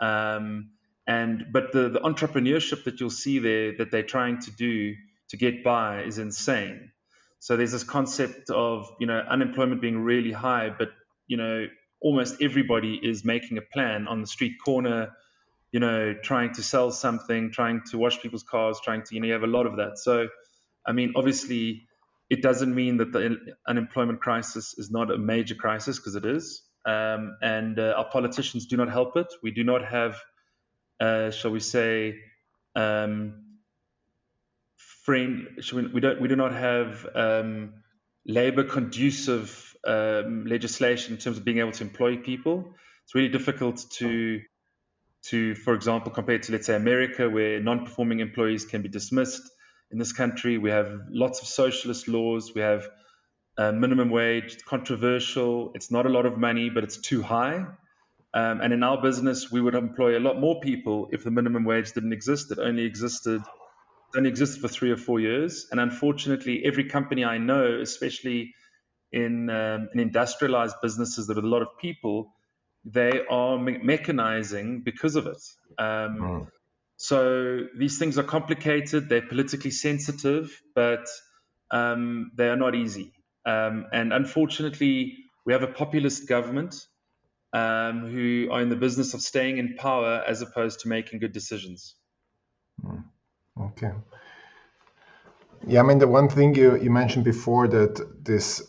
Um, 0.00 0.70
and 1.06 1.46
but 1.52 1.72
the, 1.72 1.88
the 1.88 2.00
entrepreneurship 2.00 2.84
that 2.84 3.00
you'll 3.00 3.10
see 3.10 3.38
there 3.38 3.76
that 3.78 3.90
they're 3.90 4.02
trying 4.02 4.40
to 4.42 4.50
do 4.52 4.94
to 5.28 5.36
get 5.36 5.64
by 5.64 6.02
is 6.02 6.18
insane. 6.18 6.92
So 7.38 7.56
there's 7.56 7.72
this 7.72 7.84
concept 7.84 8.50
of 8.50 8.90
you 9.00 9.06
know 9.06 9.18
unemployment 9.18 9.80
being 9.80 9.98
really 9.98 10.32
high, 10.32 10.70
but 10.76 10.90
you 11.26 11.36
know 11.36 11.66
almost 12.00 12.40
everybody 12.40 12.98
is 13.02 13.24
making 13.24 13.58
a 13.58 13.62
plan 13.62 14.08
on 14.08 14.20
the 14.20 14.26
street 14.26 14.54
corner, 14.64 15.12
you 15.72 15.80
know, 15.80 16.14
trying 16.22 16.52
to 16.54 16.62
sell 16.62 16.90
something, 16.90 17.52
trying 17.52 17.82
to 17.90 17.98
wash 17.98 18.20
people's 18.20 18.42
cars, 18.42 18.80
trying 18.82 19.02
to 19.04 19.14
you 19.14 19.20
know 19.20 19.26
you 19.28 19.32
have 19.34 19.42
a 19.42 19.48
lot 19.48 19.66
of 19.66 19.76
that. 19.76 19.98
So 19.98 20.28
I 20.86 20.92
mean, 20.92 21.12
obviously, 21.16 21.86
it 22.30 22.42
doesn't 22.42 22.74
mean 22.74 22.98
that 22.98 23.12
the 23.12 23.36
unemployment 23.68 24.20
crisis 24.20 24.74
is 24.78 24.90
not 24.90 25.10
a 25.10 25.18
major 25.18 25.54
crisis 25.54 25.98
because 25.98 26.14
it 26.16 26.24
is, 26.26 26.62
um, 26.86 27.36
and 27.42 27.78
uh, 27.78 27.94
our 27.96 28.08
politicians 28.10 28.66
do 28.66 28.76
not 28.76 28.90
help 28.90 29.16
it. 29.16 29.28
We 29.42 29.50
do 29.52 29.64
not 29.64 29.84
have, 29.84 30.20
uh, 31.00 31.30
shall 31.30 31.50
we 31.50 31.60
say. 31.60 32.16
Um, 32.76 33.44
friend, 35.04 35.48
we 35.92 36.00
don't 36.00 36.20
we 36.20 36.28
do 36.28 36.36
not 36.36 36.52
have 36.52 37.06
um, 37.14 37.74
labor 38.26 38.64
conducive 38.64 39.76
um, 39.86 40.46
legislation 40.46 41.14
in 41.14 41.20
terms 41.20 41.38
of 41.38 41.44
being 41.44 41.58
able 41.58 41.72
to 41.72 41.84
employ 41.84 42.16
people. 42.18 42.74
It's 43.04 43.14
really 43.14 43.28
difficult 43.28 43.84
to 43.98 44.40
to, 45.26 45.54
for 45.54 45.74
example, 45.74 46.10
compared 46.12 46.42
to 46.44 46.52
let's 46.52 46.66
say 46.66 46.74
America, 46.74 47.28
where 47.28 47.60
non-performing 47.60 48.20
employees 48.20 48.64
can 48.64 48.82
be 48.82 48.88
dismissed. 48.88 49.42
In 49.90 49.98
this 49.98 50.12
country, 50.12 50.58
we 50.58 50.70
have 50.70 50.92
lots 51.10 51.42
of 51.42 51.48
socialist 51.48 52.08
laws. 52.08 52.52
We 52.54 52.60
have 52.60 52.88
uh, 53.58 53.72
minimum 53.72 54.10
wage. 54.10 54.54
It's 54.54 54.62
controversial. 54.62 55.72
It's 55.74 55.90
not 55.90 56.06
a 56.06 56.08
lot 56.08 56.26
of 56.26 56.38
money, 56.38 56.70
but 56.70 56.84
it's 56.84 56.96
too 56.96 57.22
high. 57.22 57.66
Um, 58.32 58.60
and 58.60 58.72
in 58.72 58.82
our 58.82 59.02
business, 59.02 59.50
we 59.50 59.60
would 59.60 59.74
employ 59.74 60.16
a 60.16 60.20
lot 60.20 60.38
more 60.38 60.60
people 60.60 61.08
if 61.10 61.24
the 61.24 61.30
minimum 61.30 61.64
wage 61.64 61.92
didn't 61.92 62.12
exist. 62.12 62.52
It 62.52 62.58
only 62.58 62.84
existed 62.84 63.42
only 64.16 64.28
existed 64.28 64.60
for 64.60 64.68
three 64.68 64.90
or 64.90 64.96
four 64.96 65.20
years. 65.20 65.66
And 65.70 65.80
unfortunately, 65.80 66.64
every 66.64 66.84
company 66.84 67.24
I 67.24 67.38
know, 67.38 67.80
especially 67.80 68.54
in, 69.12 69.50
um, 69.50 69.88
in 69.94 70.00
industrialized 70.00 70.76
businesses 70.82 71.26
that 71.26 71.36
have 71.36 71.44
a 71.44 71.48
lot 71.48 71.62
of 71.62 71.68
people, 71.78 72.32
they 72.84 73.24
are 73.28 73.58
me- 73.58 73.78
mechanizing 73.78 74.84
because 74.84 75.16
of 75.16 75.26
it. 75.26 75.42
Um, 75.78 76.18
mm. 76.18 76.48
So 76.96 77.66
these 77.76 77.98
things 77.98 78.18
are 78.18 78.22
complicated, 78.22 79.08
they're 79.08 79.26
politically 79.26 79.70
sensitive, 79.70 80.60
but 80.74 81.06
um, 81.70 82.30
they 82.34 82.48
are 82.48 82.56
not 82.56 82.74
easy. 82.74 83.12
Um, 83.46 83.86
and 83.92 84.12
unfortunately, 84.12 85.16
we 85.46 85.52
have 85.52 85.62
a 85.62 85.66
populist 85.66 86.28
government 86.28 86.86
um, 87.52 88.06
who 88.10 88.48
are 88.50 88.60
in 88.60 88.68
the 88.68 88.76
business 88.76 89.14
of 89.14 89.22
staying 89.22 89.58
in 89.58 89.76
power 89.76 90.22
as 90.26 90.42
opposed 90.42 90.80
to 90.80 90.88
making 90.88 91.20
good 91.20 91.32
decisions. 91.32 91.94
Mm. 92.84 93.04
Okay. 93.58 93.92
Yeah, 95.66 95.80
I 95.80 95.82
mean 95.82 95.98
the 95.98 96.08
one 96.08 96.28
thing 96.28 96.54
you, 96.54 96.80
you 96.80 96.90
mentioned 96.90 97.24
before 97.24 97.68
that 97.68 98.24
this 98.24 98.62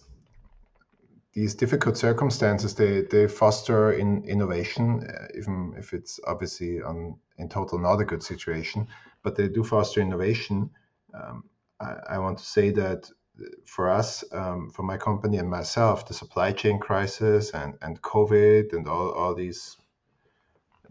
these 1.33 1.55
difficult 1.55 1.97
circumstances 1.97 2.75
they, 2.75 3.01
they 3.01 3.27
foster 3.27 3.93
in 3.93 4.23
innovation, 4.25 5.07
uh, 5.07 5.27
even 5.37 5.73
if 5.77 5.93
it's 5.93 6.19
obviously 6.27 6.81
on 6.81 7.15
in 7.37 7.47
total 7.47 7.79
not 7.79 8.01
a 8.01 8.05
good 8.05 8.21
situation, 8.21 8.87
but 9.23 9.35
they 9.35 9.47
do 9.47 9.63
foster 9.63 10.01
innovation. 10.01 10.69
Um, 11.13 11.43
I, 11.79 11.95
I, 12.09 12.17
want 12.19 12.37
to 12.39 12.45
say 12.45 12.71
that 12.71 13.09
for 13.65 13.89
us, 13.89 14.23
um, 14.31 14.69
for 14.69 14.83
my 14.83 14.97
company 14.97 15.37
and 15.37 15.49
myself, 15.49 16.07
the 16.07 16.13
supply 16.13 16.51
chain 16.51 16.79
crisis 16.79 17.51
and, 17.51 17.75
and 17.81 18.01
COVID 18.01 18.73
and 18.73 18.87
all, 18.87 19.11
all 19.11 19.33
these 19.33 19.77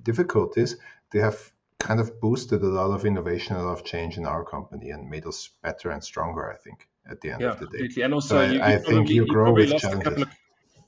difficulties, 0.02 0.76
they 1.12 1.20
have 1.20 1.52
kind 1.78 2.00
of 2.00 2.20
boosted 2.20 2.62
a 2.62 2.66
lot 2.66 2.90
of 2.90 3.04
innovation, 3.04 3.56
a 3.56 3.62
lot 3.62 3.78
of 3.78 3.84
change 3.84 4.16
in 4.16 4.26
our 4.26 4.44
company, 4.44 4.90
and 4.90 5.08
made 5.08 5.26
us 5.26 5.50
better 5.62 5.90
and 5.90 6.02
stronger. 6.02 6.50
I 6.50 6.56
think 6.56 6.88
at 7.10 7.20
the 7.20 7.32
end 7.32 7.40
yeah, 7.40 7.50
of 7.50 7.58
the 7.58 7.66
day. 7.66 7.78
Completely. 7.78 8.02
And 8.02 8.14
also, 8.14 8.46
so 8.46 8.52
you, 8.52 8.60
I, 8.60 8.72
you 8.72 8.74
I 8.74 8.78
probably, 8.78 8.94
think 8.94 9.10
you 9.10 9.26
grow 9.26 9.52
with 9.52 9.76
challenges. 9.78 10.22
Of, 10.22 10.28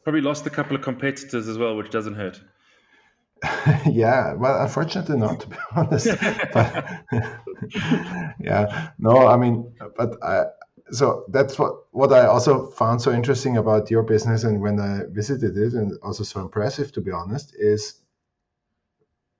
probably 0.04 0.20
lost 0.20 0.46
a 0.46 0.50
couple 0.50 0.76
of 0.76 0.82
competitors 0.82 1.48
as 1.48 1.58
well, 1.58 1.76
which 1.76 1.90
doesn't 1.90 2.14
hurt. 2.14 2.40
yeah, 3.90 4.34
well, 4.34 4.62
unfortunately 4.62 5.16
not, 5.16 5.40
to 5.40 5.48
be 5.48 5.56
honest. 5.76 6.06
but, 6.52 6.84
yeah, 8.40 8.90
no, 8.98 9.26
I 9.26 9.36
mean, 9.36 9.72
but 9.96 10.22
I, 10.22 10.44
so 10.92 11.24
that's 11.28 11.58
what 11.58 11.74
what 11.90 12.12
I 12.12 12.26
also 12.26 12.70
found 12.70 13.02
so 13.02 13.12
interesting 13.12 13.56
about 13.56 13.90
your 13.90 14.02
business, 14.02 14.44
and 14.44 14.60
when 14.60 14.78
I 14.78 15.02
visited 15.10 15.56
it, 15.56 15.72
and 15.72 15.98
also 16.02 16.22
so 16.22 16.40
impressive, 16.40 16.92
to 16.92 17.00
be 17.00 17.10
honest, 17.10 17.54
is 17.56 18.00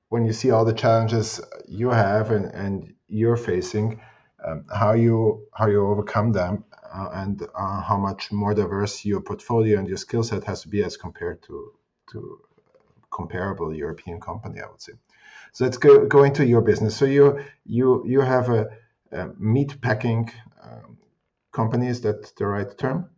when 0.09 0.27
you 0.27 0.33
see 0.33 0.51
all 0.51 0.65
the 0.65 0.75
challenges 0.75 1.41
you 1.67 1.89
have 1.89 2.31
and, 2.31 2.47
and 2.47 2.95
you're 3.09 3.37
facing, 3.37 3.99
um, 4.45 4.65
how 4.73 4.93
you 4.93 5.47
how 5.55 5.67
you 5.67 5.87
overcome 5.87 6.33
them, 6.33 6.65
uh, 6.93 7.11
and 7.13 7.43
uh, 7.55 7.81
how 7.81 7.97
much 7.97 8.33
more 8.33 8.55
diverse 8.55 9.05
your 9.05 9.21
portfolio 9.21 9.79
and 9.79 9.89
your 9.89 9.97
skill 9.97 10.23
set 10.23 10.45
has 10.45 10.63
to 10.63 10.69
be 10.69 10.83
as 10.83 10.97
compared 10.97 11.43
to 11.43 11.73
to 12.13 12.41
comparable 13.11 13.75
European 13.75 14.21
company, 14.21 14.61
I 14.61 14.69
would 14.71 14.81
say. 14.81 14.93
So 15.53 15.65
let's 15.65 15.77
go 15.77 16.07
go 16.07 16.25
into 16.25 16.45
your 16.45 16.63
business. 16.63 16.97
So 16.97 17.05
you 17.05 17.41
you 17.65 18.05
you 18.07 18.21
have 18.21 18.49
a, 18.49 18.71
a 19.13 19.29
meat 19.39 19.81
packing 19.81 20.31
um, 20.63 20.99
company. 21.53 21.89
Is 21.89 22.01
that 22.03 22.35
the 22.37 22.47
right 22.47 22.77
term? 22.79 23.11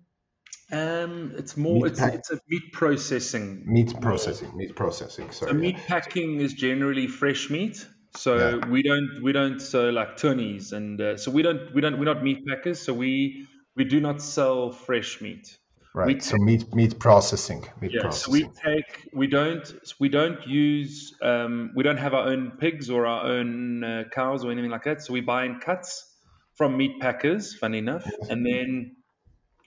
Um, 0.73 1.33
it's 1.37 1.57
more 1.57 1.87
it's, 1.87 2.01
it's 2.01 2.31
a 2.31 2.41
meat 2.49 2.73
processing. 2.73 3.63
Meat 3.67 4.01
processing. 4.01 4.57
Meat 4.57 4.75
processing. 4.75 5.31
Sorry. 5.31 5.53
So 5.53 5.57
meat 5.57 5.77
packing 5.87 6.41
is 6.41 6.55
generally 6.55 7.07
fresh 7.07 7.51
meat. 7.51 7.87
So 8.17 8.37
yeah. 8.37 8.69
we 8.69 8.83
don't 8.83 9.23
we 9.23 9.33
don't 9.33 9.61
so 9.61 9.91
like 9.91 10.17
Tönnies 10.17 10.73
and 10.73 11.01
uh, 11.01 11.17
so 11.17 11.31
we 11.31 11.43
don't 11.43 11.75
we 11.75 11.81
don't 11.81 11.99
we're 11.99 12.05
not 12.05 12.23
meat 12.23 12.47
packers. 12.47 12.81
So 12.81 12.95
we 12.95 13.47
we 13.77 13.85
do 13.85 14.01
not 14.01 14.23
sell 14.23 14.71
fresh 14.71 15.21
meat. 15.21 15.59
Right. 15.95 16.07
We 16.07 16.21
so 16.21 16.37
meat 16.37 16.75
meat 16.75 16.99
processing. 16.99 17.65
Meat 17.81 17.93
yes, 17.95 18.03
processing. 18.03 18.33
we 18.33 18.73
take 18.73 19.09
we 19.13 19.27
don't 19.27 19.73
we 20.01 20.09
don't 20.09 20.47
use 20.47 21.15
um, 21.23 21.73
we 21.75 21.83
don't 21.83 21.99
have 21.99 22.15
our 22.15 22.29
own 22.29 22.53
pigs 22.53 22.91
or 22.91 23.07
our 23.07 23.27
own 23.27 23.85
uh, 23.85 24.05
cows 24.13 24.45
or 24.45 24.51
anything 24.51 24.71
like 24.71 24.85
that. 24.85 25.03
So 25.03 25.13
we 25.13 25.21
buy 25.21 25.45
in 25.45 25.61
cuts 25.61 26.09
from 26.55 26.77
meat 26.77 27.01
packers. 27.01 27.55
Funny 27.55 27.79
enough, 27.79 28.09
and 28.29 28.47
then 28.47 28.97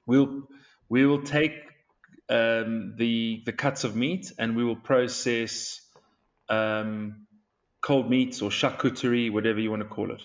we'll 0.06 0.48
we 0.90 1.06
will 1.06 1.22
take 1.22 1.54
um, 2.30 2.96
the 2.98 3.42
the 3.46 3.54
cuts 3.54 3.84
of 3.84 3.96
meat 3.96 4.32
and 4.38 4.56
we 4.56 4.64
will 4.64 4.76
process 4.76 5.82
um, 6.50 7.27
cold 7.88 8.10
meats 8.10 8.42
or 8.42 8.50
charcuterie, 8.50 9.32
whatever 9.32 9.62
you 9.62 9.70
want 9.70 9.82
to 9.82 9.88
call 9.88 10.12
it. 10.12 10.22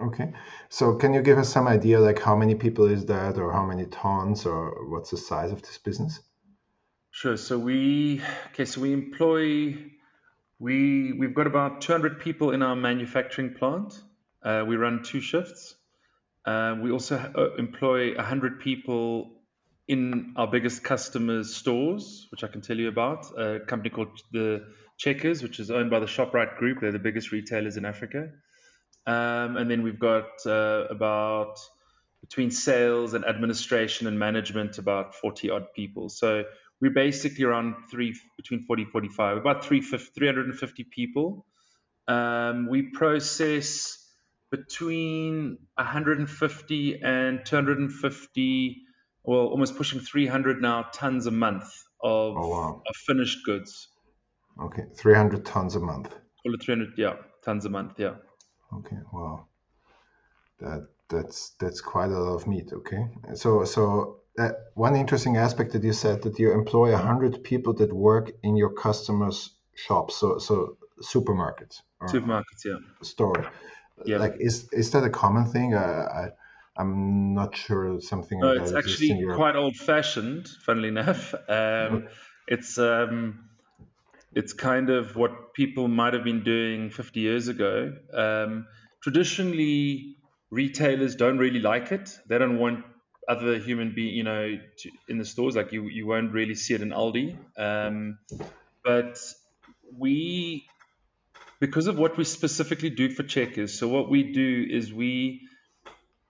Okay. 0.00 0.32
So 0.68 0.94
can 0.94 1.12
you 1.12 1.22
give 1.22 1.38
us 1.38 1.52
some 1.52 1.66
idea 1.66 1.98
like 1.98 2.20
how 2.20 2.36
many 2.36 2.54
people 2.54 2.86
is 2.86 3.06
that 3.06 3.36
or 3.36 3.50
how 3.52 3.64
many 3.66 3.86
tons 3.86 4.46
or 4.46 4.88
what's 4.88 5.10
the 5.10 5.16
size 5.16 5.50
of 5.50 5.60
this 5.62 5.78
business? 5.78 6.20
Sure. 7.10 7.36
So 7.36 7.58
we 7.58 8.22
okay, 8.52 8.64
so 8.64 8.80
we 8.80 8.92
employ 8.92 9.74
we 10.60 11.12
we've 11.12 11.34
got 11.34 11.48
about 11.48 11.80
200 11.80 12.20
people 12.20 12.52
in 12.52 12.62
our 12.62 12.76
manufacturing 12.76 13.54
plant. 13.54 14.00
Uh, 14.40 14.64
we 14.64 14.76
run 14.76 15.02
two 15.02 15.20
shifts. 15.20 15.74
Uh, 16.44 16.76
we 16.80 16.92
also 16.92 17.16
uh, 17.16 17.56
employ 17.56 18.14
100 18.14 18.60
people 18.60 19.32
in 19.88 20.34
our 20.36 20.46
biggest 20.46 20.84
customers' 20.84 21.54
stores, 21.54 22.28
which 22.30 22.44
I 22.44 22.48
can 22.48 22.60
tell 22.60 22.76
you 22.76 22.88
about. 22.88 23.26
A 23.36 23.60
company 23.60 23.90
called 23.90 24.20
the 24.32 24.66
Checkers, 25.04 25.42
which 25.42 25.60
is 25.60 25.70
owned 25.70 25.90
by 25.90 26.00
the 26.00 26.06
Shoprite 26.06 26.56
Group. 26.56 26.80
They're 26.80 26.90
the 26.90 26.98
biggest 26.98 27.30
retailers 27.30 27.76
in 27.76 27.84
Africa. 27.84 28.30
Um, 29.06 29.58
and 29.58 29.70
then 29.70 29.82
we've 29.82 29.98
got 29.98 30.30
uh, 30.46 30.86
about 30.88 31.58
between 32.22 32.50
sales 32.50 33.12
and 33.12 33.22
administration 33.26 34.06
and 34.06 34.18
management 34.18 34.78
about 34.78 35.14
40 35.14 35.50
odd 35.50 35.66
people. 35.76 36.08
So 36.08 36.44
we're 36.80 36.90
basically 36.90 37.44
around 37.44 37.74
three 37.90 38.16
between 38.38 38.64
40 38.64 38.86
45, 38.86 39.36
about 39.36 39.66
350 39.66 40.84
people. 40.84 41.44
Um, 42.08 42.66
we 42.66 42.84
process 42.84 43.98
between 44.50 45.58
150 45.74 47.02
and 47.02 47.44
250, 47.44 48.82
well, 49.22 49.38
almost 49.48 49.76
pushing 49.76 50.00
300 50.00 50.62
now 50.62 50.86
tons 50.94 51.26
a 51.26 51.30
month 51.30 51.70
of, 52.02 52.38
oh, 52.38 52.48
wow. 52.48 52.82
of 52.88 52.96
finished 52.96 53.44
goods. 53.44 53.88
Okay, 54.60 54.84
300 54.96 55.44
tons 55.44 55.76
a 55.76 55.80
month. 55.80 56.10
Call 56.42 56.54
it 56.54 56.62
300, 56.62 56.94
yeah, 56.96 57.14
tons 57.44 57.64
a 57.64 57.70
month, 57.70 57.94
yeah. 57.98 58.14
Okay, 58.72 58.96
wow. 59.12 59.46
That 60.60 60.88
that's 61.08 61.50
that's 61.60 61.80
quite 61.80 62.10
a 62.10 62.18
lot 62.18 62.34
of 62.34 62.46
meat. 62.46 62.72
Okay, 62.72 63.06
so 63.34 63.64
so 63.64 64.20
uh, 64.38 64.50
one 64.74 64.96
interesting 64.96 65.36
aspect 65.36 65.72
that 65.72 65.82
you 65.82 65.92
said 65.92 66.22
that 66.22 66.38
you 66.38 66.52
employ 66.52 66.94
a 66.94 66.98
hundred 66.98 67.42
people 67.42 67.74
that 67.74 67.92
work 67.92 68.30
in 68.42 68.56
your 68.56 68.72
customers' 68.72 69.50
shops. 69.74 70.16
So 70.16 70.38
so 70.38 70.76
supermarkets. 71.02 71.82
Supermarkets, 72.02 72.64
yeah. 72.64 72.78
Store. 73.02 73.50
Yeah. 74.04 74.18
Like 74.18 74.36
is 74.38 74.68
is 74.72 74.90
that 74.92 75.04
a 75.04 75.10
common 75.10 75.46
thing? 75.46 75.74
Uh, 75.74 76.08
I 76.12 76.28
I'm 76.76 77.34
not 77.34 77.56
sure 77.56 78.00
something. 78.00 78.40
No, 78.40 78.52
it's 78.52 78.72
actually 78.72 79.24
quite 79.34 79.56
old-fashioned. 79.56 80.48
Funnily 80.48 80.88
enough, 80.88 81.34
um, 81.48 82.08
it's 82.48 82.78
um, 82.78 83.50
it's 84.34 84.52
kind 84.52 84.90
of 84.90 85.16
what 85.16 85.54
people 85.54 85.88
might 85.88 86.14
have 86.14 86.24
been 86.24 86.42
doing 86.42 86.90
50 86.90 87.20
years 87.20 87.48
ago. 87.48 87.92
Um, 88.12 88.66
traditionally, 89.02 90.16
retailers 90.50 91.14
don't 91.14 91.38
really 91.38 91.60
like 91.60 91.92
it. 91.92 92.18
They 92.28 92.38
don't 92.38 92.58
want 92.58 92.84
other 93.28 93.58
human 93.58 93.94
being, 93.94 94.14
you 94.14 94.24
know, 94.24 94.58
to, 94.78 94.90
in 95.08 95.18
the 95.18 95.24
stores. 95.24 95.56
Like 95.56 95.72
you, 95.72 95.84
you 95.84 96.06
won't 96.06 96.32
really 96.32 96.54
see 96.54 96.74
it 96.74 96.82
in 96.82 96.90
Aldi. 96.90 97.36
Um, 97.56 98.18
but 98.84 99.18
we, 99.96 100.66
because 101.60 101.86
of 101.86 101.96
what 101.96 102.16
we 102.16 102.24
specifically 102.24 102.90
do 102.90 103.10
for 103.10 103.22
checkers, 103.22 103.78
so 103.78 103.88
what 103.88 104.10
we 104.10 104.32
do 104.32 104.66
is 104.68 104.92
we 104.92 105.48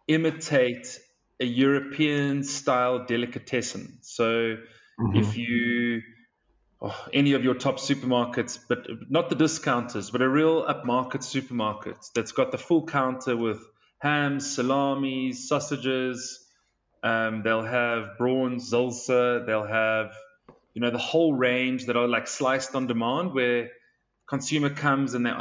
imitate 0.06 1.00
a 1.40 1.44
European 1.44 2.44
style 2.44 3.06
delicatessen. 3.06 3.98
So 4.02 4.56
mm-hmm. 5.00 5.16
if 5.16 5.36
you 5.36 6.02
oh, 6.80 7.06
any 7.12 7.32
of 7.32 7.44
your 7.44 7.54
top 7.54 7.76
supermarkets, 7.76 8.58
but 8.68 8.86
not 9.10 9.28
the 9.28 9.36
discounters, 9.36 10.10
but 10.10 10.22
a 10.22 10.28
real 10.28 10.64
upmarket 10.64 11.22
supermarket 11.22 11.96
that's 12.14 12.32
got 12.32 12.52
the 12.52 12.58
full 12.58 12.86
counter 12.86 13.36
with 13.36 13.60
hams, 13.98 14.54
salamis, 14.54 15.48
sausages. 15.48 16.46
Um, 17.02 17.42
they'll 17.42 17.64
have 17.64 18.16
prawns, 18.16 18.70
zilsa. 18.70 19.46
They'll 19.46 19.66
have, 19.66 20.12
you 20.72 20.80
know, 20.80 20.90
the 20.90 20.98
whole 20.98 21.34
range 21.34 21.86
that 21.86 21.96
are 21.96 22.08
like 22.08 22.26
sliced 22.26 22.74
on 22.74 22.86
demand, 22.86 23.34
where 23.34 23.70
consumer 24.26 24.70
comes 24.70 25.14
and 25.14 25.26
they 25.26 25.32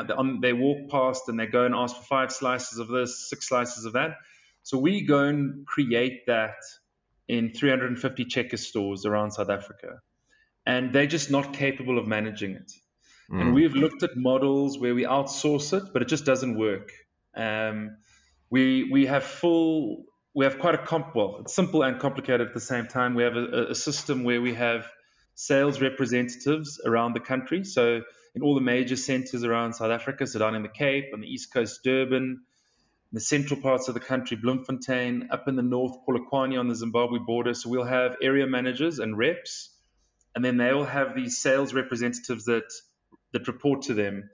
they 0.42 0.54
walk 0.54 0.90
past 0.90 1.30
and 1.30 1.40
they 1.40 1.48
go 1.48 1.66
and 1.66 1.74
ask 1.74 1.96
for 1.96 2.04
five 2.04 2.32
slices 2.32 2.80
of 2.80 2.88
this, 2.88 3.30
six 3.30 3.48
slices 3.48 3.86
of 3.86 3.94
that. 3.94 4.18
So 4.64 4.78
we 4.78 5.02
go 5.02 5.24
and 5.24 5.66
create 5.66 6.26
that 6.28 6.56
in 7.28 7.52
350 7.54 8.26
checker 8.26 8.58
stores 8.58 9.06
around 9.06 9.32
South 9.32 9.50
Africa 9.50 10.02
and 10.66 10.94
they're 10.94 11.08
just 11.08 11.30
not 11.32 11.54
capable 11.54 11.98
of 11.98 12.08
managing 12.08 12.52
it. 12.52 12.72
Mm. 13.32 13.42
And 13.42 13.54
we've 13.54 13.74
looked 13.74 14.04
at 14.04 14.16
models 14.16 14.78
where 14.78 14.96
we 14.96 15.04
outsource 15.04 15.74
it, 15.78 15.92
but 15.94 16.02
it 16.02 16.08
just 16.08 16.26
doesn't 16.26 16.58
work. 16.58 16.90
Um, 17.36 17.98
we 18.50 18.90
we 18.92 19.08
have 19.08 19.24
full 19.24 20.06
we 20.36 20.46
have 20.46 20.60
quite 20.60 20.76
a 20.76 20.78
comp 20.78 21.16
well 21.16 21.38
it's 21.42 21.56
simple 21.56 21.82
and 21.84 22.00
complicated 22.00 22.48
at 22.48 22.54
the 22.54 22.60
same 22.60 22.88
time. 22.88 23.16
We 23.16 23.24
have 23.24 23.36
a, 23.36 23.68
a 23.72 23.76
system 23.76 24.24
where 24.24 24.42
we 24.42 24.54
have 24.54 24.90
sales 25.36 25.82
representatives 25.82 26.80
around 26.86 27.14
the 27.14 27.20
country. 27.20 27.64
So 27.64 28.02
in 28.36 28.42
all 28.44 28.56
the 28.56 28.62
major 28.62 28.96
centres 28.96 29.44
around 29.44 29.74
South 29.74 29.92
Africa, 29.92 30.28
so 30.28 30.40
down 30.40 30.56
in 30.56 30.62
the 30.64 30.70
Cape, 30.70 31.06
on 31.14 31.22
the 31.22 31.28
east 31.28 31.52
coast, 31.54 31.82
Durban, 31.84 32.44
the 33.12 33.20
central 33.20 33.62
parts 33.62 33.88
of 33.88 33.94
the 33.94 34.00
country, 34.00 34.38
Bloemfontein, 34.38 35.30
up 35.32 35.48
in 35.48 35.56
the 35.56 35.64
north, 35.64 35.98
Polokwane 36.08 36.60
on 36.60 36.68
the 36.68 36.76
Zimbabwe 36.76 37.20
border. 37.20 37.54
So 37.54 37.70
we'll 37.70 37.84
have 37.84 38.16
area 38.22 38.48
managers 38.48 39.00
and 39.00 39.18
reps 39.18 39.73
and 40.36 40.44
then 40.44 40.58
they'll 40.58 40.86
have 40.86 41.16
these 41.16 41.38
sales 41.38 41.74
representatives 41.74 42.46
that 42.46 42.72
that 43.34 43.48
report 43.48 43.84
to 43.84 43.94
them, 43.94 44.30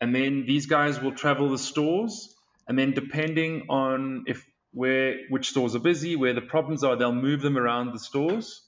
and 0.00 0.14
then 0.14 0.44
these 0.46 0.66
guys 0.66 1.00
will 1.00 1.12
travel 1.12 1.48
the 1.50 1.58
stores, 1.58 2.34
and 2.68 2.78
then 2.78 2.92
depending 2.92 3.66
on 3.68 4.24
if 4.26 4.44
where 4.72 5.16
which 5.28 5.50
stores 5.50 5.74
are 5.74 5.80
busy, 5.80 6.16
where 6.16 6.32
the 6.32 6.40
problems 6.40 6.82
are, 6.82 6.96
they'll 6.96 7.12
move 7.12 7.42
them 7.42 7.58
around 7.58 7.92
the 7.92 7.98
stores, 7.98 8.62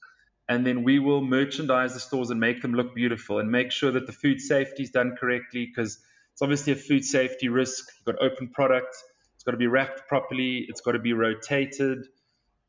and 0.49 0.67
then 0.67 0.85
we 0.85 0.99
will 0.99 1.23
merchandise 1.23 1.95
the 1.95 2.01
stores 2.01 2.31
and 2.31 2.41
make 2.41 2.61
them 2.61 2.75
look 2.75 2.95
beautiful 2.95 3.39
and 3.39 3.51
make 3.51 3.73
sure 3.73 3.91
that 3.93 4.07
the 4.07 4.13
food 4.13 4.41
safety 4.41 4.83
is 4.83 4.91
done 4.91 5.17
correctly 5.19 5.67
because 5.67 5.99
it's 6.33 6.43
obviously 6.43 6.73
a 6.73 6.77
food 6.77 7.05
safety 7.05 7.49
risk. 7.49 7.85
You've 7.97 8.17
got 8.17 8.23
open 8.25 8.49
product, 8.49 8.95
it's 9.35 9.45
got 9.45 9.53
to 9.53 9.57
be 9.57 9.67
wrapped 9.67 10.07
properly, 10.09 10.67
it's 10.69 10.83
got 10.83 10.93
to 10.93 10.99
be 10.99 11.15
rotated, 11.15 12.07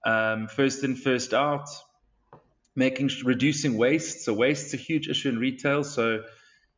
um, 0.06 0.48
first 0.48 0.84
in, 0.84 0.96
first 0.96 1.34
out 1.34 1.68
making 2.76 3.10
reducing 3.24 3.78
waste. 3.78 4.26
So 4.26 4.34
waste's 4.34 4.74
a 4.74 4.78
huge 4.78 5.08
issue 5.08 5.30
in 5.30 5.40
retail. 5.40 5.84
So 5.84 6.24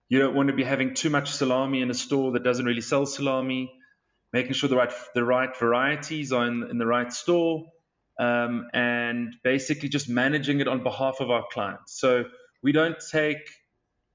you 0.10 0.20
don't 0.20 0.36
want 0.36 0.50
to 0.50 0.56
be 0.56 0.64
having 0.64 0.94
too 0.94 1.10
much 1.10 1.32
salami 1.32 1.82
in 1.82 1.90
a 1.90 1.94
store 1.94 2.32
that 2.34 2.44
doesn't 2.44 2.66
really 2.66 2.82
sell 2.82 3.06
salami. 3.06 3.74
Making 4.34 4.54
sure 4.54 4.70
the 4.70 4.76
right 4.76 4.92
the 5.16 5.24
right 5.24 5.58
varieties 5.58 6.34
are 6.34 6.46
in, 6.48 6.68
in 6.70 6.78
the 6.78 6.86
right 6.86 7.12
store, 7.12 7.64
um, 8.20 8.68
and 8.74 9.34
basically 9.42 9.88
just 9.88 10.10
managing 10.10 10.60
it 10.60 10.68
on 10.68 10.84
behalf 10.84 11.18
of 11.22 11.32
our 11.32 11.46
clients. 11.50 12.00
So 12.00 12.26
we 12.62 12.74
don't 12.74 12.98
take 13.12 13.38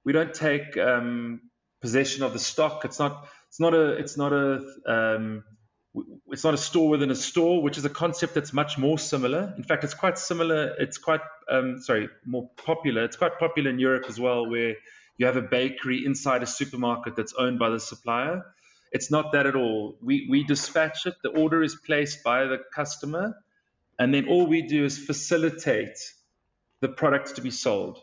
we 0.04 0.12
don't 0.12 0.34
take 0.34 0.76
um, 0.76 1.40
possession 1.80 2.24
of 2.24 2.34
the 2.34 2.38
stock. 2.38 2.84
It's 2.84 2.98
not 2.98 3.26
it's 3.48 3.58
not 3.58 3.74
a 3.74 3.92
it's 3.92 4.16
not 4.18 4.32
a 4.32 4.60
um, 4.86 5.44
it's 6.28 6.44
not 6.44 6.54
a 6.54 6.58
store 6.58 6.88
within 6.88 7.10
a 7.10 7.14
store, 7.14 7.62
which 7.62 7.76
is 7.76 7.84
a 7.84 7.90
concept 7.90 8.34
that's 8.34 8.52
much 8.52 8.78
more 8.78 8.98
similar. 8.98 9.52
In 9.56 9.62
fact, 9.62 9.84
it's 9.84 9.94
quite 9.94 10.18
similar. 10.18 10.74
It's 10.78 10.98
quite, 10.98 11.20
um, 11.50 11.80
sorry, 11.80 12.08
more 12.24 12.48
popular. 12.56 13.04
It's 13.04 13.16
quite 13.16 13.38
popular 13.38 13.70
in 13.70 13.78
Europe 13.78 14.04
as 14.08 14.18
well, 14.18 14.48
where 14.48 14.76
you 15.18 15.26
have 15.26 15.36
a 15.36 15.42
bakery 15.42 16.04
inside 16.06 16.42
a 16.42 16.46
supermarket 16.46 17.16
that's 17.16 17.34
owned 17.34 17.58
by 17.58 17.68
the 17.68 17.80
supplier. 17.80 18.44
It's 18.90 19.10
not 19.10 19.32
that 19.32 19.46
at 19.46 19.56
all. 19.56 19.96
We, 20.02 20.26
we 20.28 20.44
dispatch 20.44 21.06
it, 21.06 21.14
the 21.22 21.30
order 21.30 21.62
is 21.62 21.74
placed 21.74 22.22
by 22.22 22.44
the 22.44 22.58
customer, 22.74 23.36
and 23.98 24.12
then 24.12 24.28
all 24.28 24.46
we 24.46 24.62
do 24.62 24.84
is 24.84 24.98
facilitate 24.98 25.98
the 26.80 26.88
product 26.88 27.36
to 27.36 27.42
be 27.42 27.50
sold. 27.50 27.98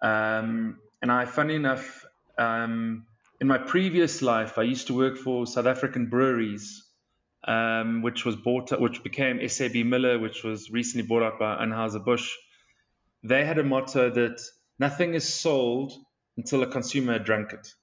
Um, 0.00 0.78
and 1.00 1.10
I, 1.10 1.24
funny 1.24 1.54
enough, 1.54 2.04
um, 2.38 3.06
in 3.40 3.46
my 3.46 3.58
previous 3.58 4.22
life, 4.22 4.58
I 4.58 4.62
used 4.62 4.86
to 4.86 4.94
work 4.94 5.16
for 5.18 5.46
South 5.46 5.66
African 5.66 6.06
breweries, 6.06 6.82
um, 7.44 8.02
which 8.02 8.24
was 8.24 8.36
bought, 8.36 8.78
which 8.80 9.02
became 9.02 9.46
SAB 9.48 9.74
Miller, 9.84 10.18
which 10.18 10.44
was 10.44 10.70
recently 10.70 11.06
bought 11.06 11.22
out 11.22 11.38
by 11.38 11.56
Anheuser 11.64 12.04
Busch. 12.04 12.30
They 13.22 13.44
had 13.44 13.58
a 13.58 13.64
motto 13.64 14.10
that 14.10 14.40
nothing 14.78 15.14
is 15.14 15.32
sold 15.32 15.92
until 16.36 16.62
a 16.62 16.66
consumer 16.66 17.14
had 17.14 17.24
drunk 17.24 17.52
it. 17.52 17.74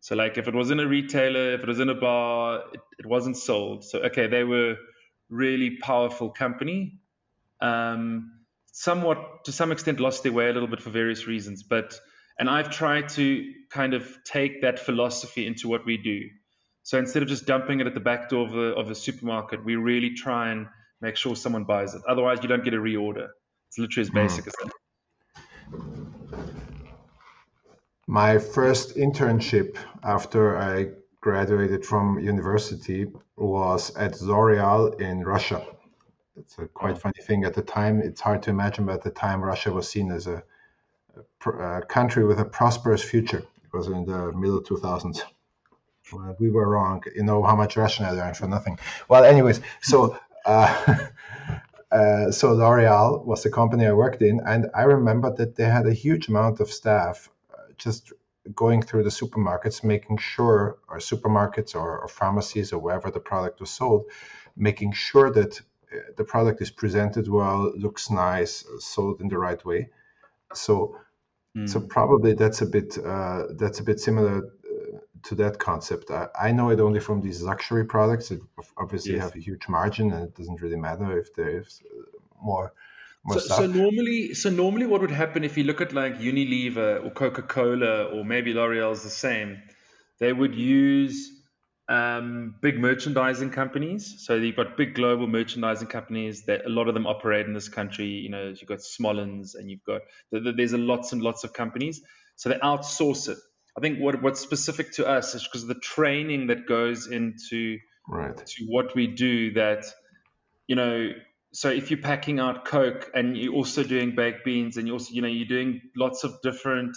So, 0.00 0.14
like, 0.14 0.38
if 0.38 0.46
it 0.46 0.54
was 0.54 0.70
in 0.70 0.80
a 0.80 0.86
retailer, 0.86 1.54
if 1.54 1.62
it 1.62 1.68
was 1.68 1.80
in 1.80 1.88
a 1.88 1.94
bar, 1.94 2.62
it, 2.72 2.80
it 3.00 3.06
wasn't 3.06 3.36
sold. 3.36 3.84
So, 3.84 3.98
okay, 4.00 4.26
they 4.28 4.44
were 4.44 4.76
really 5.28 5.76
powerful 5.78 6.30
company. 6.30 6.98
Um, 7.60 8.32
somewhat, 8.72 9.44
to 9.44 9.52
some 9.52 9.72
extent, 9.72 10.00
lost 10.00 10.22
their 10.22 10.32
way 10.32 10.48
a 10.48 10.52
little 10.52 10.68
bit 10.68 10.80
for 10.80 10.90
various 10.90 11.26
reasons, 11.26 11.62
but 11.62 11.98
and 12.38 12.48
I've 12.48 12.70
tried 12.70 13.08
to 13.10 13.52
kind 13.68 13.94
of 13.94 14.16
take 14.24 14.62
that 14.62 14.78
philosophy 14.78 15.46
into 15.46 15.68
what 15.68 15.84
we 15.84 15.96
do. 15.96 16.20
So 16.88 16.96
instead 16.98 17.22
of 17.22 17.28
just 17.28 17.44
dumping 17.44 17.80
it 17.80 17.86
at 17.86 17.92
the 17.92 18.00
back 18.00 18.30
door 18.30 18.46
of 18.46 18.52
the, 18.52 18.74
of 18.74 18.88
the 18.88 18.94
supermarket, 18.94 19.62
we 19.62 19.76
really 19.76 20.14
try 20.14 20.52
and 20.52 20.68
make 21.02 21.16
sure 21.16 21.36
someone 21.36 21.64
buys 21.64 21.94
it. 21.94 22.00
Otherwise, 22.08 22.38
you 22.40 22.48
don't 22.48 22.64
get 22.64 22.72
a 22.72 22.78
reorder. 22.78 23.28
It's 23.66 23.76
literally 23.76 24.06
as 24.06 24.10
basic 24.10 24.46
mm. 24.46 24.48
as 24.48 24.54
that. 24.62 24.72
My 28.06 28.38
first 28.38 28.96
internship 28.96 29.76
after 30.02 30.56
I 30.56 30.92
graduated 31.20 31.84
from 31.84 32.20
university 32.20 33.04
was 33.36 33.94
at 33.96 34.22
L'Oreal 34.22 34.98
in 34.98 35.22
Russia. 35.24 35.66
It's 36.38 36.56
a 36.56 36.68
quite 36.68 36.94
oh. 36.96 37.00
funny 37.00 37.20
thing 37.20 37.44
at 37.44 37.52
the 37.52 37.60
time. 37.60 38.00
It's 38.00 38.22
hard 38.22 38.42
to 38.44 38.50
imagine, 38.50 38.86
but 38.86 38.94
at 38.94 39.02
the 39.02 39.10
time, 39.10 39.44
Russia 39.44 39.70
was 39.70 39.86
seen 39.90 40.10
as 40.10 40.26
a 40.26 40.42
a 41.44 41.82
country 41.82 42.24
with 42.24 42.40
a 42.40 42.46
prosperous 42.46 43.02
future. 43.02 43.42
It 43.62 43.76
was 43.76 43.88
in 43.88 44.06
the 44.06 44.32
middle 44.32 44.62
2000s. 44.62 45.20
We 46.38 46.50
were 46.50 46.68
wrong. 46.68 47.02
You 47.14 47.24
know 47.24 47.42
how 47.42 47.56
much 47.56 47.76
Russian 47.76 48.04
I 48.06 48.10
learned 48.12 48.36
for 48.36 48.48
nothing. 48.48 48.78
Well, 49.08 49.24
anyways, 49.24 49.60
so 49.80 50.18
uh, 50.44 51.06
uh, 51.90 52.30
so 52.30 52.52
L'Oreal 52.52 53.24
was 53.24 53.42
the 53.42 53.50
company 53.50 53.86
I 53.86 53.92
worked 53.92 54.22
in, 54.22 54.40
and 54.46 54.70
I 54.74 54.82
remember 54.82 55.34
that 55.34 55.56
they 55.56 55.64
had 55.64 55.86
a 55.86 55.92
huge 55.92 56.28
amount 56.28 56.60
of 56.60 56.70
staff 56.70 57.28
uh, 57.52 57.72
just 57.76 58.12
going 58.54 58.82
through 58.82 59.04
the 59.04 59.10
supermarkets, 59.10 59.84
making 59.84 60.18
sure, 60.18 60.78
or 60.88 60.98
supermarkets 60.98 61.74
or, 61.74 61.98
or 62.00 62.08
pharmacies 62.08 62.72
or 62.72 62.78
wherever 62.78 63.10
the 63.10 63.20
product 63.20 63.60
was 63.60 63.70
sold, 63.70 64.06
making 64.56 64.92
sure 64.92 65.30
that 65.30 65.60
uh, 65.60 65.96
the 66.16 66.24
product 66.24 66.62
is 66.62 66.70
presented 66.70 67.28
well, 67.28 67.72
looks 67.76 68.10
nice, 68.10 68.64
sold 68.78 69.20
in 69.20 69.28
the 69.28 69.38
right 69.38 69.62
way. 69.64 69.90
So 70.54 70.96
so 71.66 71.80
hmm. 71.80 71.86
probably 71.86 72.34
that's 72.34 72.62
a 72.62 72.66
bit 72.66 72.98
uh, 72.98 73.44
that's 73.56 73.80
a 73.80 73.82
bit 73.82 74.00
similar 74.00 74.50
to 75.24 75.34
that 75.36 75.58
concept. 75.58 76.10
I, 76.10 76.28
I, 76.38 76.52
know 76.52 76.70
it 76.70 76.80
only 76.80 77.00
from 77.00 77.20
these 77.20 77.42
luxury 77.42 77.84
products. 77.84 78.30
It 78.30 78.40
obviously 78.76 79.14
yes. 79.14 79.22
have 79.22 79.36
a 79.36 79.40
huge 79.40 79.68
margin, 79.68 80.12
and 80.12 80.24
it 80.24 80.34
doesn't 80.34 80.60
really 80.60 80.76
matter 80.76 81.18
if 81.18 81.34
there's 81.34 81.82
uh, 81.90 82.18
more. 82.42 82.72
more 83.24 83.40
so, 83.40 83.56
so, 83.56 83.66
normally, 83.66 84.34
so 84.34 84.50
normally, 84.50 84.86
what 84.86 85.00
would 85.00 85.10
happen 85.10 85.44
if 85.44 85.56
you 85.56 85.64
look 85.64 85.80
at 85.80 85.92
like 85.92 86.18
Unilever 86.18 87.04
or 87.04 87.10
Coca 87.10 87.42
Cola 87.42 88.04
or 88.04 88.24
maybe 88.24 88.52
L'Oreal's 88.52 89.02
the 89.02 89.10
same? 89.10 89.62
They 90.18 90.32
would 90.32 90.54
use 90.54 91.38
um, 91.88 92.54
big 92.60 92.78
merchandising 92.78 93.50
companies. 93.50 94.16
So 94.18 94.34
you've 94.34 94.56
got 94.56 94.76
big 94.76 94.94
global 94.94 95.26
merchandising 95.26 95.88
companies 95.88 96.44
that 96.44 96.66
a 96.66 96.68
lot 96.68 96.88
of 96.88 96.94
them 96.94 97.06
operate 97.06 97.46
in 97.46 97.54
this 97.54 97.68
country. 97.68 98.06
You 98.06 98.28
know, 98.28 98.48
you've 98.48 98.66
got 98.66 98.80
Smollans 98.80 99.54
and 99.54 99.70
you've 99.70 99.84
got 99.84 100.02
there's 100.30 100.72
a 100.72 100.78
lots 100.78 101.12
and 101.12 101.22
lots 101.22 101.44
of 101.44 101.52
companies. 101.52 102.02
So 102.36 102.50
they 102.50 102.56
outsource 102.56 103.28
it. 103.28 103.38
I 103.78 103.80
think 103.80 104.00
what 104.00 104.20
what's 104.22 104.40
specific 104.40 104.90
to 104.94 105.06
us 105.06 105.36
is 105.36 105.44
because 105.44 105.62
of 105.62 105.68
the 105.68 105.76
training 105.76 106.48
that 106.48 106.66
goes 106.66 107.06
into 107.06 107.78
right. 108.08 108.36
to 108.36 108.64
what 108.66 108.92
we 108.96 109.06
do. 109.06 109.52
That 109.52 109.84
you 110.66 110.74
know, 110.74 111.12
so 111.52 111.70
if 111.70 111.92
you're 111.92 112.00
packing 112.00 112.40
out 112.40 112.64
Coke 112.64 113.08
and 113.14 113.36
you're 113.36 113.54
also 113.54 113.84
doing 113.84 114.16
baked 114.16 114.44
beans 114.44 114.78
and 114.78 114.88
you 114.88 114.94
also 114.94 115.14
you 115.14 115.22
know 115.22 115.28
you're 115.28 115.46
doing 115.46 115.80
lots 115.94 116.24
of 116.24 116.42
different 116.42 116.96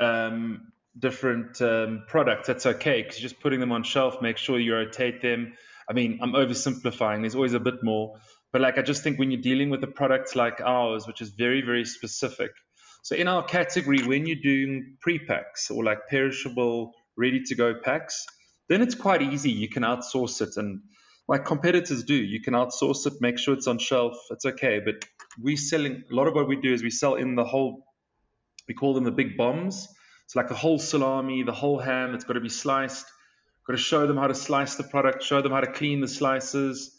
um, 0.00 0.72
different 0.98 1.62
um, 1.62 2.02
products, 2.08 2.48
that's 2.48 2.66
okay 2.66 3.02
because 3.02 3.20
you're 3.20 3.28
just 3.28 3.40
putting 3.40 3.60
them 3.60 3.70
on 3.70 3.84
shelf, 3.84 4.20
make 4.20 4.36
sure 4.36 4.58
you 4.58 4.74
rotate 4.74 5.22
them. 5.22 5.54
I 5.88 5.92
mean, 5.92 6.18
I'm 6.20 6.32
oversimplifying. 6.32 7.20
There's 7.20 7.36
always 7.36 7.54
a 7.54 7.60
bit 7.60 7.84
more, 7.84 8.18
but 8.50 8.62
like 8.62 8.78
I 8.78 8.82
just 8.82 9.04
think 9.04 9.20
when 9.20 9.30
you're 9.30 9.42
dealing 9.42 9.70
with 9.70 9.84
a 9.84 9.86
product 9.86 10.34
like 10.34 10.60
ours, 10.60 11.06
which 11.06 11.20
is 11.20 11.28
very 11.28 11.62
very 11.62 11.84
specific. 11.84 12.50
So 13.08 13.16
in 13.16 13.26
our 13.26 13.42
category, 13.42 14.02
when 14.02 14.26
you're 14.26 14.36
doing 14.36 14.98
pre-packs 15.00 15.70
or 15.70 15.82
like 15.82 16.08
perishable, 16.08 16.92
ready-to-go 17.16 17.76
packs, 17.82 18.26
then 18.68 18.82
it's 18.82 18.94
quite 18.94 19.22
easy. 19.22 19.50
You 19.50 19.70
can 19.70 19.82
outsource 19.82 20.42
it, 20.42 20.58
and 20.58 20.82
like 21.26 21.46
competitors 21.46 22.04
do, 22.04 22.14
you 22.14 22.42
can 22.42 22.52
outsource 22.52 23.06
it, 23.06 23.14
make 23.22 23.38
sure 23.38 23.54
it's 23.54 23.66
on 23.66 23.78
shelf. 23.78 24.18
It's 24.30 24.44
okay, 24.44 24.82
but 24.84 25.06
we 25.42 25.56
selling 25.56 26.04
a 26.12 26.14
lot 26.14 26.26
of 26.26 26.34
what 26.34 26.48
we 26.48 26.56
do 26.56 26.70
is 26.70 26.82
we 26.82 26.90
sell 26.90 27.14
in 27.14 27.34
the 27.34 27.44
whole. 27.44 27.86
We 28.68 28.74
call 28.74 28.92
them 28.92 29.04
the 29.04 29.10
big 29.10 29.38
bombs 29.38 29.88
it's 30.28 30.36
like 30.36 30.48
the 30.48 30.54
whole 30.54 30.78
salami, 30.78 31.42
the 31.42 31.52
whole 31.52 31.78
ham. 31.78 32.14
It's 32.14 32.24
got 32.24 32.34
to 32.34 32.40
be 32.40 32.50
sliced. 32.50 33.06
Got 33.66 33.72
to 33.72 33.78
show 33.78 34.06
them 34.06 34.18
how 34.18 34.26
to 34.26 34.34
slice 34.34 34.74
the 34.74 34.84
product, 34.84 35.22
show 35.22 35.40
them 35.40 35.52
how 35.52 35.60
to 35.60 35.72
clean 35.72 36.02
the 36.02 36.06
slices. 36.06 36.94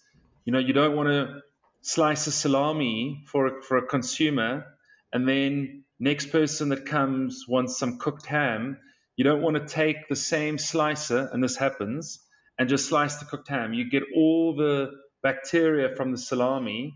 You 0.45 0.53
know, 0.53 0.57
you 0.57 0.73
don't 0.73 0.95
want 0.95 1.09
to 1.09 1.41
slice 1.83 2.25
a 2.25 2.31
salami 2.31 3.23
for 3.27 3.45
a, 3.45 3.61
for 3.61 3.77
a 3.77 3.85
consumer, 3.85 4.65
and 5.13 5.29
then 5.29 5.83
next 5.99 6.27
person 6.27 6.69
that 6.69 6.85
comes 6.85 7.45
wants 7.47 7.77
some 7.77 7.97
cooked 7.97 8.25
ham. 8.25 8.77
You 9.15 9.25
don't 9.25 9.41
want 9.41 9.57
to 9.57 9.65
take 9.65 10.07
the 10.07 10.15
same 10.15 10.57
slicer, 10.57 11.29
and 11.33 11.43
this 11.43 11.57
happens, 11.57 12.19
and 12.57 12.69
just 12.69 12.88
slice 12.88 13.17
the 13.17 13.25
cooked 13.25 13.49
ham. 13.49 13.73
You 13.73 13.89
get 13.89 14.03
all 14.15 14.55
the 14.55 14.91
bacteria 15.21 15.95
from 15.95 16.12
the 16.12 16.17
salami 16.17 16.95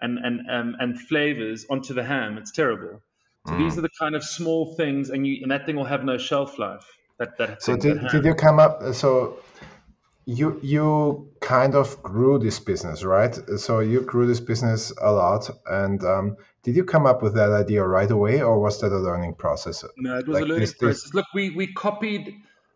and 0.00 0.18
and 0.18 0.40
um, 0.50 0.76
and 0.78 1.00
flavors 1.00 1.66
onto 1.68 1.94
the 1.94 2.02
ham. 2.02 2.38
It's 2.38 2.52
terrible. 2.52 3.02
So 3.46 3.54
mm. 3.54 3.58
these 3.58 3.78
are 3.78 3.82
the 3.82 3.90
kind 3.98 4.14
of 4.14 4.24
small 4.24 4.74
things, 4.74 5.10
and 5.10 5.26
you 5.26 5.40
and 5.42 5.50
that 5.50 5.66
thing 5.66 5.76
will 5.76 5.84
have 5.84 6.04
no 6.04 6.18
shelf 6.18 6.58
life. 6.58 6.86
That 7.18 7.36
that. 7.38 7.62
So 7.62 7.76
did, 7.76 8.00
did 8.08 8.24
you 8.24 8.34
come 8.34 8.58
up? 8.58 8.82
So 8.94 9.38
you 10.30 10.60
you 10.62 11.28
kind 11.40 11.74
of 11.74 12.00
grew 12.02 12.38
this 12.38 12.60
business, 12.60 13.02
right? 13.02 13.36
So 13.56 13.80
you 13.80 14.02
grew 14.02 14.26
this 14.26 14.38
business 14.38 14.92
a 15.00 15.10
lot, 15.10 15.50
and 15.66 16.04
um, 16.04 16.36
did 16.62 16.76
you 16.76 16.84
come 16.84 17.04
up 17.04 17.20
with 17.20 17.34
that 17.34 17.50
idea 17.50 17.84
right 17.84 18.10
away, 18.10 18.40
or 18.40 18.60
was 18.60 18.80
that 18.80 18.92
a 18.92 18.98
learning 18.98 19.34
process? 19.34 19.84
No, 19.96 20.18
it 20.18 20.28
was 20.28 20.34
like 20.34 20.44
a 20.44 20.46
learning 20.46 20.60
this, 20.60 20.74
process. 20.74 21.02
This... 21.02 21.14
Look, 21.14 21.26
we 21.34 21.50
we 21.50 21.72
copied 21.72 22.32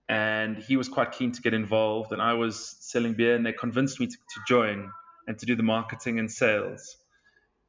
And 0.09 0.57
he 0.57 0.77
was 0.77 0.89
quite 0.89 1.11
keen 1.11 1.31
to 1.33 1.41
get 1.43 1.53
involved, 1.53 2.11
and 2.11 2.19
I 2.19 2.33
was 2.33 2.75
selling 2.79 3.13
beer, 3.13 3.35
and 3.35 3.45
they 3.45 3.53
convinced 3.53 3.99
me 3.99 4.07
to, 4.07 4.17
to 4.17 4.39
join 4.47 4.89
and 5.27 5.37
to 5.37 5.45
do 5.45 5.55
the 5.55 5.61
marketing 5.61 6.17
and 6.17 6.29
sales. 6.29 6.97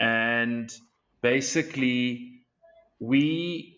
And 0.00 0.72
basically, 1.20 2.40
we 2.98 3.76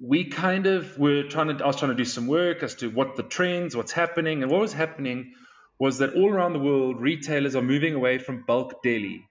we 0.00 0.26
kind 0.26 0.66
of 0.66 0.98
were 0.98 1.22
trying 1.22 1.56
to, 1.56 1.64
I 1.64 1.66
was 1.66 1.76
trying 1.76 1.92
to 1.92 1.96
do 1.96 2.04
some 2.04 2.26
work 2.26 2.62
as 2.62 2.74
to 2.76 2.88
what 2.88 3.16
the 3.16 3.22
trends, 3.22 3.74
what's 3.74 3.90
happening. 3.92 4.42
And 4.42 4.52
what 4.52 4.60
was 4.60 4.74
happening 4.74 5.32
was 5.78 5.98
that 5.98 6.14
all 6.14 6.30
around 6.30 6.52
the 6.52 6.60
world, 6.60 7.00
retailers 7.00 7.56
are 7.56 7.62
moving 7.62 7.94
away 7.94 8.18
from 8.18 8.44
bulk 8.46 8.82
deli 8.82 9.24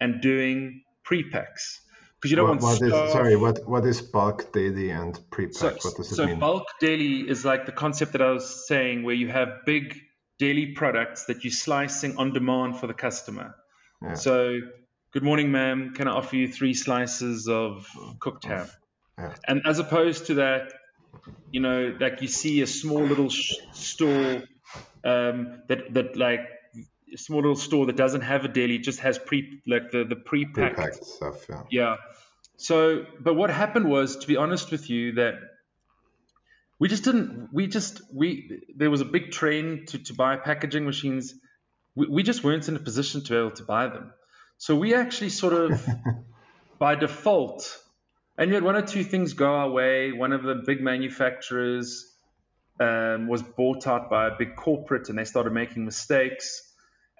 and 0.00 0.22
doing 0.22 0.82
pre-packs. 1.04 1.82
Because 2.20 2.30
you 2.32 2.36
don't 2.36 2.48
what, 2.48 2.60
want 2.60 2.80
what 2.80 2.88
is, 2.88 3.12
sorry, 3.12 3.36
what, 3.36 3.68
what 3.68 3.86
is 3.86 4.02
bulk 4.02 4.52
deli 4.52 4.90
and 4.90 5.18
pre-pack? 5.30 5.54
So, 5.54 5.66
what 5.68 5.96
does 5.96 6.10
it 6.10 6.16
so 6.16 6.26
mean? 6.26 6.40
bulk 6.40 6.66
deli 6.80 7.28
is 7.28 7.44
like 7.44 7.66
the 7.66 7.72
concept 7.72 8.12
that 8.12 8.22
I 8.22 8.30
was 8.30 8.66
saying 8.66 9.04
where 9.04 9.14
you 9.14 9.28
have 9.28 9.64
big 9.64 9.96
deli 10.40 10.72
products 10.72 11.26
that 11.26 11.44
you're 11.44 11.52
slicing 11.52 12.16
on 12.16 12.32
demand 12.32 12.78
for 12.78 12.88
the 12.88 12.94
customer. 12.94 13.54
Yeah. 14.02 14.14
So, 14.14 14.58
good 15.12 15.22
morning, 15.22 15.52
ma'am. 15.52 15.94
Can 15.94 16.08
I 16.08 16.12
offer 16.12 16.34
you 16.34 16.48
three 16.48 16.74
slices 16.74 17.46
of 17.48 17.86
cooked 18.18 18.46
ham? 18.46 18.68
Yeah. 19.16 19.34
And 19.46 19.62
as 19.64 19.78
opposed 19.78 20.26
to 20.26 20.34
that, 20.34 20.72
you 21.52 21.60
know, 21.60 21.96
like 22.00 22.20
you 22.20 22.28
see 22.28 22.62
a 22.62 22.66
small 22.66 23.02
little 23.02 23.30
sh- 23.30 23.54
store 23.72 24.42
um, 25.04 25.62
that 25.68 25.94
that 25.94 26.16
like 26.16 26.48
small 27.16 27.40
little 27.40 27.56
store 27.56 27.86
that 27.86 27.96
doesn't 27.96 28.22
have 28.22 28.44
a 28.44 28.48
deli, 28.48 28.78
just 28.78 29.00
has 29.00 29.18
pre 29.18 29.60
like 29.66 29.90
the 29.90 30.04
the 30.04 30.16
pre-packed, 30.16 30.76
pre-packed 30.76 31.04
stuff. 31.04 31.46
Yeah. 31.48 31.62
Yeah. 31.70 31.96
So, 32.56 33.04
but 33.20 33.34
what 33.34 33.50
happened 33.50 33.88
was, 33.88 34.16
to 34.16 34.26
be 34.26 34.36
honest 34.36 34.70
with 34.70 34.90
you, 34.90 35.12
that 35.12 35.34
we 36.78 36.88
just 36.88 37.04
didn't. 37.04 37.48
We 37.52 37.66
just 37.66 38.00
we 38.12 38.62
there 38.76 38.90
was 38.90 39.00
a 39.00 39.06
big 39.06 39.30
trend 39.30 39.88
to 39.88 39.98
to 40.04 40.14
buy 40.14 40.36
packaging 40.36 40.84
machines. 40.84 41.34
We, 41.94 42.06
we 42.06 42.22
just 42.22 42.44
weren't 42.44 42.68
in 42.68 42.76
a 42.76 42.80
position 42.80 43.22
to 43.22 43.30
be 43.30 43.36
able 43.36 43.50
to 43.52 43.64
buy 43.64 43.88
them. 43.88 44.12
So 44.56 44.74
we 44.74 44.94
actually 44.94 45.30
sort 45.30 45.52
of 45.52 45.86
by 46.78 46.94
default 46.94 47.80
and 48.38 48.52
yet, 48.52 48.62
one 48.62 48.76
or 48.76 48.82
two 48.82 49.02
things 49.02 49.32
go 49.32 49.52
our 49.52 49.68
way. 49.68 50.12
One 50.12 50.32
of 50.32 50.44
the 50.44 50.62
big 50.64 50.80
manufacturers 50.80 52.06
um, 52.78 53.26
was 53.26 53.42
bought 53.42 53.88
out 53.88 54.08
by 54.08 54.28
a 54.28 54.30
big 54.38 54.54
corporate, 54.54 55.08
and 55.08 55.18
they 55.18 55.24
started 55.24 55.52
making 55.52 55.84
mistakes 55.84 56.62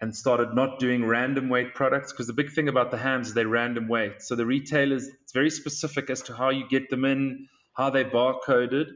and 0.01 0.15
started 0.15 0.55
not 0.55 0.79
doing 0.79 1.05
random 1.05 1.49
weight 1.49 1.75
products. 1.75 2.13
Because 2.13 2.27
the 2.27 2.33
big 2.33 2.53
thing 2.53 2.69
about 2.69 2.91
the 2.91 2.99
hams 2.99 3.29
is 3.29 3.35
they 3.35 3.45
random 3.45 3.89
weight. 3.89 4.23
So 4.23 4.37
the 4.37 4.47
retailers, 4.47 5.09
it's 5.23 5.33
very 5.33 5.51
specific 5.51 6.11
as 6.11 6.23
to 6.23 6.35
how 6.35 6.51
you 6.51 6.69
get 6.69 6.91
them 6.91 7.05
in, 7.05 7.49
how 7.75 7.91
they 7.91 8.05
barcoded. 8.05 8.87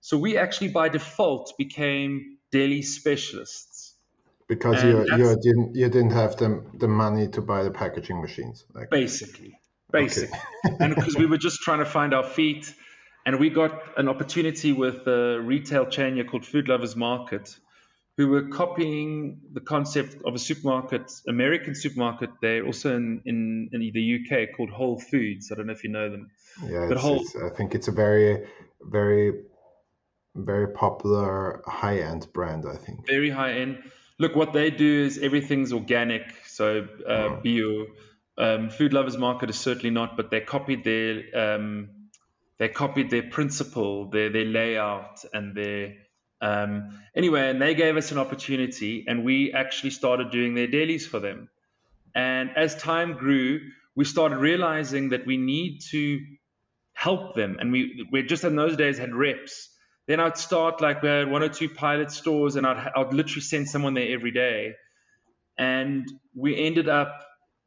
So 0.00 0.18
we 0.18 0.36
actually, 0.36 0.68
by 0.68 0.88
default, 0.88 1.54
became 1.58 2.38
deli 2.52 2.82
specialists 2.82 3.84
because 4.48 4.82
you 4.82 5.04
you 5.16 5.36
didn't 5.42 5.74
you 5.74 5.88
didn't 5.88 6.10
have 6.10 6.36
the 6.36 6.62
the 6.74 6.88
money 6.88 7.28
to 7.28 7.40
buy 7.40 7.62
the 7.62 7.70
packaging 7.70 8.20
machines. 8.20 8.64
Like. 8.74 8.90
Basically, 8.90 9.58
basic. 9.90 10.30
Okay. 10.30 10.76
and 10.80 10.94
because 10.94 11.16
we 11.16 11.26
were 11.26 11.38
just 11.38 11.60
trying 11.60 11.78
to 11.78 11.84
find 11.84 12.14
our 12.14 12.24
feet, 12.24 12.72
and 13.26 13.40
we 13.40 13.50
got 13.50 13.98
an 13.98 14.08
opportunity 14.08 14.72
with 14.72 15.06
a 15.06 15.40
retail 15.40 15.86
chain 15.86 16.14
here 16.14 16.24
called 16.24 16.44
Food 16.44 16.68
Lovers 16.68 16.96
Market, 16.96 17.56
who 18.16 18.28
were 18.28 18.48
copying 18.48 19.40
the 19.52 19.60
concept 19.60 20.16
of 20.24 20.34
a 20.34 20.38
supermarket, 20.38 21.10
American 21.26 21.74
supermarket. 21.74 22.30
They're 22.40 22.64
also 22.64 22.94
in, 22.96 23.22
in, 23.24 23.70
in 23.72 23.80
the 23.92 24.20
UK 24.20 24.56
called 24.56 24.70
Whole 24.70 25.00
Foods. 25.00 25.50
I 25.50 25.56
don't 25.56 25.66
know 25.66 25.72
if 25.72 25.82
you 25.82 25.90
know 25.90 26.10
them. 26.10 26.30
Yeah, 26.62 26.86
but 26.86 26.92
it's, 26.92 27.02
Whole, 27.02 27.20
it's, 27.20 27.36
I 27.36 27.50
think 27.50 27.74
it's 27.74 27.88
a 27.88 27.92
very, 27.92 28.46
very, 28.80 29.32
very 30.34 30.68
popular 30.68 31.62
high 31.66 31.98
end 31.98 32.28
brand. 32.32 32.64
I 32.70 32.76
think 32.76 33.06
very 33.06 33.30
high 33.30 33.54
end. 33.54 33.78
Look, 34.18 34.36
what 34.36 34.52
they 34.52 34.70
do 34.70 35.04
is 35.04 35.18
everything's 35.18 35.72
organic, 35.72 36.22
so 36.46 36.86
uh, 37.04 37.10
oh. 37.10 37.40
bio 37.42 37.86
um, 38.36 38.70
Food 38.70 38.92
Lovers 38.92 39.16
Market 39.16 39.50
is 39.50 39.58
certainly 39.58 39.90
not, 39.90 40.16
but 40.16 40.30
they 40.30 40.40
copied 40.40 40.84
their 40.84 41.22
um, 41.34 41.88
they 42.58 42.68
copied 42.68 43.10
their 43.10 43.24
principle, 43.24 44.08
their 44.10 44.30
their 44.30 44.44
layout, 44.44 45.24
and 45.32 45.54
their 45.54 45.94
um, 46.44 47.00
anyway, 47.14 47.48
and 47.50 47.60
they 47.60 47.74
gave 47.74 47.96
us 47.96 48.12
an 48.12 48.18
opportunity, 48.18 49.04
and 49.08 49.24
we 49.24 49.52
actually 49.52 49.90
started 49.90 50.30
doing 50.30 50.54
their 50.54 50.68
delis 50.68 51.06
for 51.06 51.18
them. 51.18 51.48
And 52.14 52.50
as 52.56 52.74
time 52.76 53.14
grew, 53.14 53.60
we 53.96 54.04
started 54.04 54.36
realizing 54.36 55.08
that 55.10 55.26
we 55.26 55.36
need 55.36 55.80
to 55.90 56.20
help 56.92 57.34
them, 57.34 57.56
and 57.58 57.72
we 57.72 58.06
we 58.12 58.22
just 58.22 58.44
in 58.44 58.56
those 58.56 58.76
days 58.76 58.98
had 58.98 59.14
reps. 59.14 59.70
Then 60.06 60.20
I'd 60.20 60.36
start 60.36 60.82
like 60.82 61.02
we 61.02 61.08
had 61.08 61.30
one 61.30 61.42
or 61.42 61.48
two 61.48 61.68
pilot 61.70 62.10
stores, 62.10 62.56
and 62.56 62.66
I'd 62.66 62.92
I'd 62.94 63.14
literally 63.14 63.40
send 63.40 63.68
someone 63.68 63.94
there 63.94 64.14
every 64.14 64.30
day, 64.32 64.74
and 65.56 66.06
we 66.34 66.56
ended 66.56 66.88
up 66.88 67.24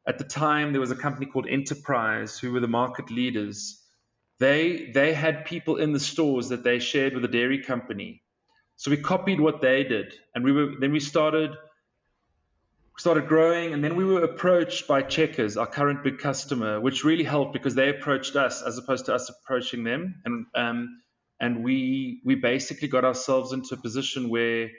at 0.08 0.16
the 0.16 0.24
time, 0.24 0.72
there 0.72 0.80
was 0.80 0.90
a 0.90 0.96
company 0.96 1.26
called 1.26 1.46
Enterprise 1.46 2.38
who 2.38 2.52
were 2.52 2.60
the 2.60 2.66
market 2.66 3.10
leaders. 3.10 3.78
They 4.38 4.90
they 4.94 5.12
had 5.12 5.44
people 5.44 5.76
in 5.76 5.92
the 5.92 6.00
stores 6.00 6.48
that 6.48 6.64
they 6.64 6.78
shared 6.78 7.12
with 7.12 7.22
the 7.22 7.28
dairy 7.28 7.62
company. 7.62 8.22
So 8.78 8.90
we 8.90 8.96
copied 8.96 9.40
what 9.40 9.60
they 9.60 9.84
did, 9.84 10.14
and 10.34 10.42
we 10.42 10.52
were 10.52 10.72
then 10.80 10.92
we 10.92 11.00
started 11.00 11.50
started 12.96 13.28
growing, 13.28 13.74
and 13.74 13.84
then 13.84 13.94
we 13.94 14.04
were 14.04 14.24
approached 14.24 14.88
by 14.88 15.02
Checkers, 15.02 15.56
our 15.56 15.66
current 15.66 16.02
big 16.02 16.18
customer, 16.18 16.80
which 16.80 17.04
really 17.04 17.24
helped 17.24 17.52
because 17.52 17.74
they 17.74 17.90
approached 17.90 18.34
us 18.36 18.62
as 18.62 18.78
opposed 18.78 19.04
to 19.06 19.14
us 19.14 19.28
approaching 19.28 19.84
them, 19.84 20.22
and 20.24 20.46
um, 20.54 21.02
and 21.38 21.62
we 21.62 22.22
we 22.24 22.34
basically 22.36 22.88
got 22.88 23.04
ourselves 23.04 23.52
into 23.52 23.74
a 23.74 23.78
position 23.78 24.30
where 24.30 24.70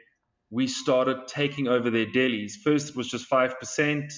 we 0.49 0.67
started 0.67 1.27
taking 1.27 1.67
over 1.67 1.91
their 1.91 2.07
delis. 2.07 2.53
First, 2.63 2.89
it 2.89 2.95
was 2.95 3.07
just 3.07 3.27
five 3.27 3.59
percent 3.59 4.11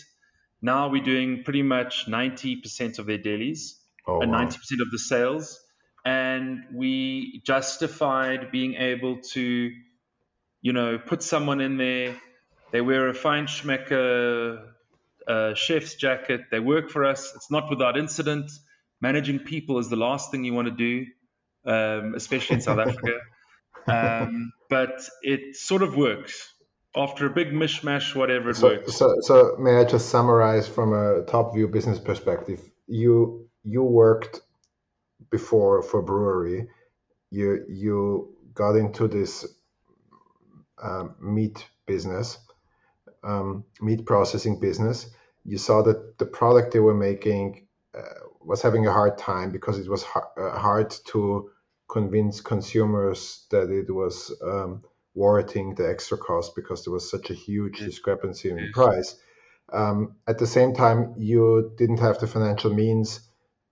now 0.62 0.90
we're 0.90 1.04
doing 1.04 1.44
pretty 1.44 1.64
much 1.64 2.06
90% 2.08 3.00
of 3.00 3.08
their 3.08 3.18
delis 3.18 3.74
oh, 4.08 4.22
and 4.22 4.32
wow. 4.32 4.46
90% 4.46 4.82
of 4.82 4.92
the 4.92 5.00
sales. 5.00 5.60
And 6.04 6.66
we 6.74 7.42
justified 7.46 8.52
being 8.52 8.76
able 8.76 9.20
to, 9.34 9.72
you 10.62 10.74
know, 10.74 10.98
put 10.98 11.22
someone 11.22 11.62
in 11.62 11.78
there. 11.78 12.16
They 12.72 12.82
wear 12.82 13.10
a 13.10 13.14
Feinschmecker 13.14 14.66
uh, 15.28 15.54
chef's 15.54 15.96
jacket. 15.96 16.42
They 16.50 16.60
work 16.60 16.90
for 16.90 17.06
us. 17.06 17.34
It's 17.36 17.52
not 17.52 17.70
without 17.70 17.98
incident. 17.98 18.52
Managing 19.00 19.40
people 19.40 19.80
is 19.80 19.90
the 19.90 19.96
last 19.96 20.32
thing 20.32 20.44
you 20.44 20.54
want 20.54 20.68
to 20.68 20.74
do, 20.74 21.06
um, 21.66 22.16
especially 22.16 22.56
in 22.56 22.62
South 22.62 22.80
Africa. 22.88 23.20
Um, 23.88 24.54
but 24.70 25.02
it 25.22 25.56
sort 25.56 25.82
of 25.84 25.96
works 25.96 26.54
after 26.96 27.26
a 27.26 27.30
big 27.30 27.52
mishmash, 27.52 28.16
whatever 28.16 28.50
it 28.50 28.56
so, 28.56 28.68
works. 28.68 28.96
So, 28.96 29.16
so 29.22 29.56
may 29.60 29.78
I 29.78 29.86
just 29.86 30.10
summarize 30.10 30.68
from 30.68 30.94
a 30.94 31.24
top 31.24 31.54
view 31.54 31.68
business 31.68 32.00
perspective? 32.00 32.62
You 32.88 33.50
you 33.64 33.84
worked 33.84 34.42
before 35.32 35.82
for 35.82 36.02
brewery. 36.02 36.68
You 37.32 37.66
you 37.68 38.36
got 38.54 38.76
into 38.76 39.08
this 39.08 39.48
uh, 40.82 41.06
meat 41.20 41.68
business, 41.86 42.38
um, 43.24 43.64
meat 43.82 44.06
processing 44.06 44.60
business. 44.60 45.10
You 45.44 45.58
saw 45.58 45.82
that 45.84 46.18
the 46.20 46.26
product 46.26 46.74
they 46.74 46.80
were 46.80 46.94
making 46.94 47.68
uh, 47.98 48.02
was 48.42 48.62
having 48.62 48.86
a 48.86 48.92
hard 48.92 49.18
time 49.18 49.52
because 49.52 49.80
it 49.80 49.90
was 49.90 50.04
ha- 50.04 50.32
uh, 50.38 50.58
hard 50.58 50.92
to 51.08 51.50
convince 51.90 52.42
consumers 52.42 53.46
that 53.52 53.70
it 53.70 53.94
was 53.94 54.34
um, 54.44 54.84
warranting 55.14 55.76
the 55.76 55.90
extra 55.90 56.18
cost 56.18 56.56
because 56.56 56.86
there 56.86 56.94
was 56.94 57.10
such 57.10 57.30
a 57.30 57.34
huge 57.34 57.80
discrepancy 57.80 58.50
in 58.50 58.72
price. 58.72 59.18
Um, 59.74 60.16
at 60.28 60.38
the 60.38 60.48
same 60.48 60.74
time, 60.74 61.14
you 61.18 61.74
didn't 61.78 62.00
have 62.00 62.20
the 62.20 62.28
financial 62.28 62.74
means 62.74 63.22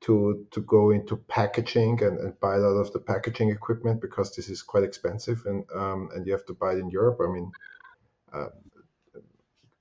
to 0.02 0.46
to 0.52 0.62
go 0.62 0.92
into 0.92 1.18
packaging 1.18 2.02
and, 2.04 2.20
and 2.20 2.40
buy 2.40 2.56
a 2.56 2.60
lot 2.60 2.80
of 2.80 2.94
the 2.94 3.00
packaging 3.00 3.50
equipment 3.50 4.02
because 4.02 4.36
this 4.36 4.50
is 4.50 4.62
quite 4.62 4.84
expensive 4.84 5.44
and 5.46 5.66
um, 5.76 6.10
and 6.14 6.26
you 6.26 6.32
have 6.32 6.46
to 6.46 6.54
buy 6.54 6.74
it 6.74 6.80
in 6.80 6.90
Europe. 6.90 7.20
I 7.22 7.32
mean, 7.32 7.52
uh, 8.34 8.50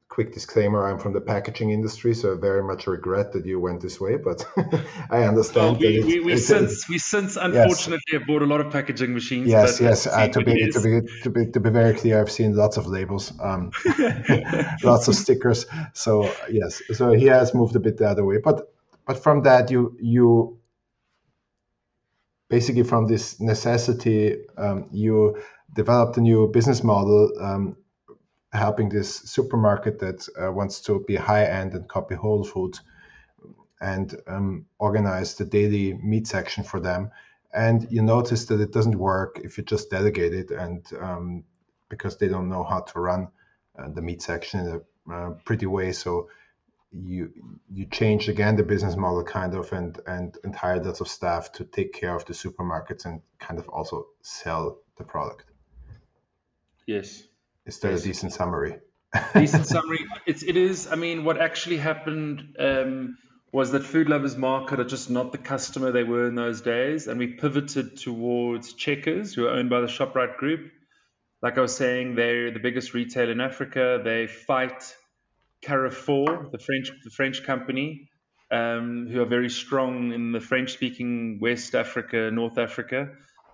quick 0.08 0.32
disclaimer 0.32 0.84
i'm 0.88 0.98
from 0.98 1.12
the 1.12 1.20
packaging 1.20 1.70
industry 1.70 2.12
so 2.12 2.32
i 2.32 2.40
very 2.40 2.62
much 2.62 2.86
regret 2.86 3.32
that 3.32 3.46
you 3.46 3.60
went 3.60 3.80
this 3.80 4.00
way 4.00 4.16
but 4.16 4.44
i 5.10 5.22
understand 5.22 5.78
well, 5.78 5.92
we, 5.92 6.02
we, 6.02 6.20
we 6.20 6.36
since 6.36 6.88
we 6.88 6.98
since 6.98 7.36
unfortunately 7.36 8.00
yes. 8.10 8.18
have 8.18 8.26
bought 8.26 8.42
a 8.42 8.46
lot 8.46 8.60
of 8.60 8.72
packaging 8.72 9.12
machines 9.14 9.46
yes 9.46 9.80
yes 9.80 10.06
uh, 10.06 10.26
to, 10.26 10.42
be, 10.42 10.70
to, 10.72 10.80
be, 10.80 11.08
to 11.22 11.30
be 11.30 11.46
to 11.52 11.60
be 11.60 11.70
very 11.70 11.94
clear 11.94 12.20
i've 12.20 12.32
seen 12.32 12.56
lots 12.56 12.76
of 12.78 12.86
labels 12.86 13.32
um, 13.38 13.70
lots 14.82 15.06
of 15.06 15.14
stickers 15.14 15.66
so 15.92 16.28
yes 16.50 16.82
so 16.94 17.12
he 17.12 17.26
has 17.26 17.54
moved 17.54 17.76
a 17.76 17.80
bit 17.80 17.96
the 17.98 18.08
other 18.08 18.24
way 18.24 18.38
but 18.38 18.72
but 19.08 19.22
from 19.22 19.42
that 19.42 19.70
you 19.72 19.96
you 20.00 20.60
basically 22.48 22.84
from 22.84 23.06
this 23.08 23.40
necessity 23.40 24.36
um, 24.56 24.88
you 24.92 25.42
developed 25.74 26.16
a 26.18 26.20
new 26.20 26.48
business 26.48 26.84
model 26.84 27.32
um, 27.40 27.76
helping 28.52 28.88
this 28.88 29.16
supermarket 29.16 29.98
that 29.98 30.28
uh, 30.40 30.52
wants 30.52 30.80
to 30.82 31.04
be 31.06 31.16
high 31.16 31.44
end 31.44 31.74
and 31.74 31.88
copy 31.88 32.14
Whole 32.14 32.44
Foods 32.44 32.80
and 33.80 34.14
um, 34.26 34.66
organize 34.78 35.34
the 35.34 35.44
deli 35.44 35.94
meat 35.94 36.26
section 36.26 36.64
for 36.64 36.80
them. 36.80 37.10
And 37.52 37.86
you 37.90 38.02
notice 38.02 38.46
that 38.46 38.60
it 38.60 38.72
doesn't 38.72 38.98
work 38.98 39.40
if 39.42 39.56
you 39.56 39.64
just 39.64 39.90
delegate 39.90 40.34
it, 40.34 40.50
and 40.50 40.84
um, 41.00 41.44
because 41.88 42.18
they 42.18 42.28
don't 42.28 42.50
know 42.50 42.62
how 42.62 42.80
to 42.80 43.00
run 43.00 43.28
uh, 43.78 43.88
the 43.88 44.02
meat 44.02 44.20
section 44.20 44.60
in 44.60 44.66
a 45.10 45.14
uh, 45.14 45.30
pretty 45.44 45.66
way. 45.66 45.92
So 45.92 46.28
you 46.90 47.30
you 47.70 47.84
changed 47.86 48.28
again 48.28 48.56
the 48.56 48.62
business 48.62 48.96
model 48.96 49.22
kind 49.22 49.54
of 49.54 49.72
and 49.72 50.00
and 50.06 50.36
and 50.42 50.54
hired 50.54 50.86
lots 50.86 51.00
of 51.00 51.08
staff 51.08 51.52
to 51.52 51.64
take 51.64 51.92
care 51.92 52.14
of 52.14 52.24
the 52.24 52.32
supermarkets 52.32 53.04
and 53.04 53.20
kind 53.38 53.60
of 53.60 53.68
also 53.68 54.06
sell 54.22 54.78
the 54.96 55.04
product. 55.04 55.44
Yes. 56.86 57.22
Is 57.66 57.78
that 57.80 57.90
yes. 57.90 58.00
a 58.00 58.04
decent 58.04 58.32
summary? 58.32 58.78
decent 59.34 59.66
summary. 59.74 60.06
It's 60.26 60.42
it 60.42 60.56
is. 60.56 60.90
I 60.90 60.96
mean, 60.96 61.24
what 61.24 61.38
actually 61.38 61.76
happened 61.76 62.56
um, 62.58 63.18
was 63.52 63.72
that 63.72 63.84
Food 63.84 64.08
Lovers 64.08 64.36
Market 64.36 64.80
are 64.80 64.84
just 64.84 65.10
not 65.10 65.32
the 65.32 65.38
customer 65.38 65.92
they 65.92 66.04
were 66.04 66.26
in 66.26 66.34
those 66.34 66.62
days, 66.62 67.06
and 67.06 67.18
we 67.18 67.26
pivoted 67.26 67.98
towards 67.98 68.72
Checkers, 68.72 69.34
who 69.34 69.46
are 69.46 69.50
owned 69.50 69.68
by 69.68 69.80
the 69.80 69.86
Shoprite 69.86 70.38
Group. 70.38 70.70
Like 71.42 71.58
I 71.58 71.60
was 71.60 71.76
saying, 71.76 72.14
they're 72.14 72.50
the 72.50 72.58
biggest 72.58 72.94
retailer 72.94 73.32
in 73.32 73.40
Africa. 73.40 74.00
They 74.02 74.26
fight 74.26 74.96
Carrefour, 75.62 76.48
the 76.52 76.58
French 76.58 76.90
the 77.04 77.10
French 77.10 77.44
company, 77.44 78.08
um, 78.50 79.08
who 79.10 79.20
are 79.20 79.26
very 79.26 79.50
strong 79.50 80.12
in 80.12 80.32
the 80.32 80.40
French 80.40 80.72
speaking 80.72 81.38
West 81.40 81.74
Africa, 81.74 82.30
North 82.30 82.58
Africa. 82.58 83.10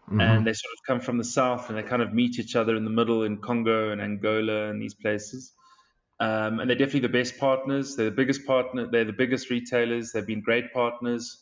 Mm-hmm. 0.08 0.20
And 0.20 0.46
they 0.46 0.52
sort 0.52 0.72
of 0.78 0.86
come 0.86 1.00
from 1.00 1.16
the 1.16 1.24
south 1.24 1.70
and 1.70 1.78
they 1.78 1.82
kind 1.82 2.02
of 2.02 2.12
meet 2.12 2.38
each 2.38 2.56
other 2.56 2.76
in 2.76 2.84
the 2.84 2.90
middle 2.90 3.22
in 3.22 3.38
Congo 3.38 3.90
and 3.90 4.02
Angola 4.02 4.68
and 4.68 4.80
these 4.80 4.92
places. 4.92 5.52
Um, 6.20 6.60
and 6.60 6.68
they're 6.68 6.76
definitely 6.76 7.00
the 7.00 7.08
best 7.08 7.38
partners. 7.38 7.96
They're 7.96 8.10
the 8.10 8.16
biggest 8.16 8.46
partner. 8.46 8.86
They're 8.86 9.06
the 9.06 9.12
biggest 9.14 9.50
retailers. 9.50 10.12
They've 10.12 10.26
been 10.26 10.42
great 10.42 10.72
partners. 10.72 11.38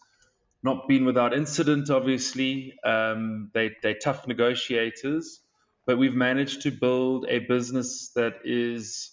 Not 0.62 0.86
been 0.86 1.04
without 1.04 1.34
incident, 1.34 1.90
obviously. 1.90 2.74
Um, 2.84 3.50
they, 3.52 3.72
they're 3.82 3.98
tough 3.98 4.28
negotiators, 4.28 5.40
but 5.84 5.98
we've 5.98 6.14
managed 6.14 6.62
to 6.62 6.70
build 6.70 7.26
a 7.28 7.40
business 7.40 8.12
that 8.14 8.34
is 8.44 9.10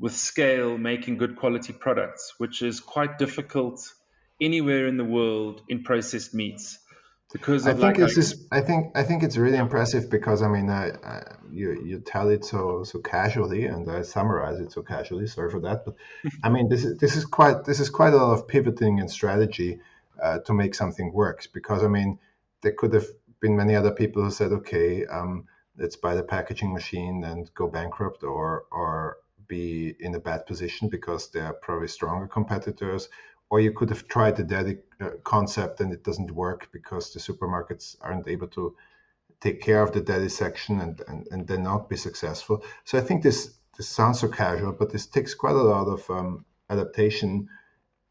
with 0.00 0.16
scale 0.16 0.78
making 0.78 1.18
good 1.18 1.36
quality 1.36 1.72
products, 1.72 2.34
which 2.38 2.62
is 2.62 2.80
quite 2.80 3.18
difficult 3.18 3.92
anywhere 4.40 4.86
in 4.86 4.96
the 4.96 5.04
world 5.04 5.62
in 5.68 5.84
processed 5.84 6.34
meats. 6.34 6.78
Because 7.32 7.64
I 7.64 7.72
think 7.72 7.82
like, 7.82 7.96
this 7.96 8.16
is, 8.16 8.48
I 8.50 8.60
think 8.60 8.90
I 8.96 9.04
think 9.04 9.22
it's 9.22 9.36
really 9.36 9.58
impressive 9.58 10.10
because 10.10 10.42
I 10.42 10.48
mean 10.48 10.68
I, 10.68 10.90
I, 10.90 11.22
you 11.52 11.80
you 11.84 12.00
tell 12.00 12.28
it 12.28 12.44
so 12.44 12.82
so 12.82 12.98
casually 12.98 13.66
and 13.66 13.88
I 13.88 14.02
summarize 14.02 14.58
it 14.58 14.72
so 14.72 14.82
casually. 14.82 15.28
Sorry 15.28 15.48
for 15.48 15.60
that, 15.60 15.84
but 15.84 15.94
I 16.42 16.48
mean 16.48 16.68
this 16.68 16.84
is 16.84 16.98
this 16.98 17.14
is 17.14 17.24
quite 17.24 17.64
this 17.64 17.78
is 17.78 17.88
quite 17.88 18.14
a 18.14 18.16
lot 18.16 18.32
of 18.32 18.48
pivoting 18.48 18.98
and 18.98 19.08
strategy 19.08 19.78
uh, 20.20 20.40
to 20.40 20.52
make 20.52 20.74
something 20.74 21.12
work. 21.12 21.46
Because 21.54 21.84
I 21.84 21.88
mean 21.88 22.18
there 22.62 22.72
could 22.72 22.94
have 22.94 23.06
been 23.38 23.56
many 23.56 23.76
other 23.76 23.92
people 23.92 24.24
who 24.24 24.30
said, 24.32 24.50
okay, 24.52 25.06
um, 25.06 25.46
let's 25.78 25.96
buy 25.96 26.16
the 26.16 26.24
packaging 26.24 26.72
machine 26.72 27.22
and 27.22 27.48
go 27.54 27.68
bankrupt, 27.68 28.24
or 28.24 28.64
or 28.72 29.18
be 29.50 29.94
in 29.98 30.14
a 30.14 30.20
bad 30.20 30.46
position 30.46 30.88
because 30.88 31.30
they 31.30 31.40
are 31.40 31.52
probably 31.52 31.88
stronger 31.88 32.28
competitors. 32.28 33.08
Or 33.50 33.60
you 33.60 33.72
could 33.72 33.90
have 33.90 34.06
tried 34.06 34.36
the 34.36 34.44
daddy 34.44 34.78
uh, 35.00 35.10
concept 35.24 35.80
and 35.80 35.92
it 35.92 36.04
doesn't 36.04 36.30
work 36.30 36.68
because 36.72 37.12
the 37.12 37.18
supermarkets 37.18 37.96
aren't 38.00 38.28
able 38.28 38.46
to 38.48 38.76
take 39.40 39.60
care 39.60 39.82
of 39.82 39.92
the 39.92 40.00
daddy 40.00 40.28
section 40.28 40.80
and, 40.80 41.02
and, 41.08 41.26
and 41.32 41.48
then 41.48 41.64
not 41.64 41.88
be 41.88 41.96
successful. 41.96 42.62
So 42.84 42.96
I 42.98 43.00
think 43.00 43.22
this, 43.22 43.52
this 43.76 43.88
sounds 43.88 44.20
so 44.20 44.28
casual, 44.28 44.72
but 44.72 44.90
this 44.92 45.06
takes 45.06 45.34
quite 45.34 45.56
a 45.56 45.68
lot 45.74 45.88
of 45.88 46.08
um, 46.10 46.44
adaptation. 46.68 47.48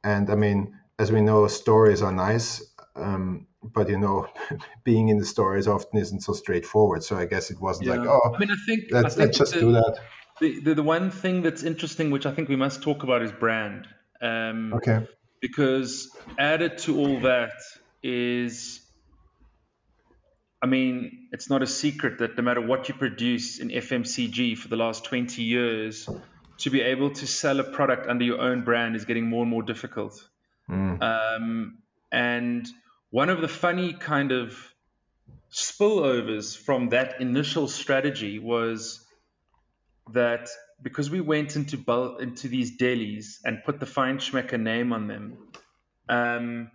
And 0.03 0.29
I 0.29 0.35
mean, 0.35 0.77
as 0.97 1.11
we 1.11 1.21
know, 1.21 1.47
stories 1.47 2.01
are 2.01 2.11
nice, 2.11 2.61
um, 2.95 3.47
but 3.63 3.87
you 3.87 3.97
know, 3.97 4.27
being 4.83 5.07
in 5.07 5.17
the 5.17 5.25
stories 5.25 5.67
often 5.67 5.99
isn't 5.99 6.21
so 6.21 6.33
straightforward. 6.33 7.03
So 7.03 7.15
I 7.15 7.25
guess 7.25 7.49
it 7.49 7.61
wasn't 7.61 7.87
yeah. 7.87 7.95
like, 7.95 8.09
oh, 8.09 8.33
I 8.35 8.39
mean, 8.39 8.51
I 8.51 8.57
think 8.65 8.85
let's, 8.91 9.05
I 9.05 9.09
think 9.09 9.19
let's 9.19 9.37
just 9.37 9.53
the, 9.53 9.61
do 9.61 9.71
that. 9.71 9.99
The, 10.39 10.59
the, 10.61 10.75
the 10.75 10.83
one 10.83 11.11
thing 11.11 11.41
that's 11.41 11.63
interesting, 11.63 12.11
which 12.11 12.25
I 12.25 12.31
think 12.31 12.49
we 12.49 12.55
must 12.55 12.81
talk 12.81 13.03
about, 13.03 13.21
is 13.21 13.31
brand. 13.31 13.87
Um, 14.21 14.73
okay. 14.73 15.07
Because 15.41 16.09
added 16.37 16.77
to 16.79 16.97
all 16.97 17.19
that 17.21 17.53
is, 18.03 18.81
I 20.61 20.65
mean, 20.65 21.27
it's 21.31 21.49
not 21.49 21.61
a 21.61 21.67
secret 21.67 22.19
that 22.19 22.37
no 22.37 22.43
matter 22.43 22.61
what 22.61 22.89
you 22.89 22.95
produce 22.95 23.59
in 23.59 23.69
FMCG 23.69 24.57
for 24.57 24.67
the 24.67 24.75
last 24.75 25.05
20 25.05 25.41
years, 25.41 26.09
to 26.59 26.69
be 26.69 26.81
able 26.81 27.11
to 27.11 27.27
sell 27.27 27.59
a 27.59 27.63
product 27.63 28.07
under 28.07 28.25
your 28.25 28.41
own 28.41 28.63
brand 28.63 28.95
is 28.95 29.05
getting 29.05 29.27
more 29.27 29.43
and 29.43 29.49
more 29.49 29.63
difficult. 29.63 30.21
Mm. 30.69 31.01
Um, 31.01 31.77
and 32.11 32.67
one 33.11 33.29
of 33.29 33.41
the 33.41 33.47
funny 33.47 33.93
kind 33.93 34.31
of 34.31 34.57
spillovers 35.51 36.55
from 36.57 36.89
that 36.89 37.21
initial 37.21 37.67
strategy 37.67 38.39
was 38.39 39.05
that 40.14 40.49
because 40.82 41.10
we 41.10 41.22
went 41.22 41.55
into 41.55 41.78
bulk, 41.78 42.22
into 42.22 42.47
these 42.47 42.78
delis 42.78 43.39
and 43.43 43.64
put 43.66 43.80
the 43.80 43.86
Feinschmecker 43.86 44.60
name 44.60 44.93
on 44.93 45.07
them, 45.07 45.38
um, 46.07 46.72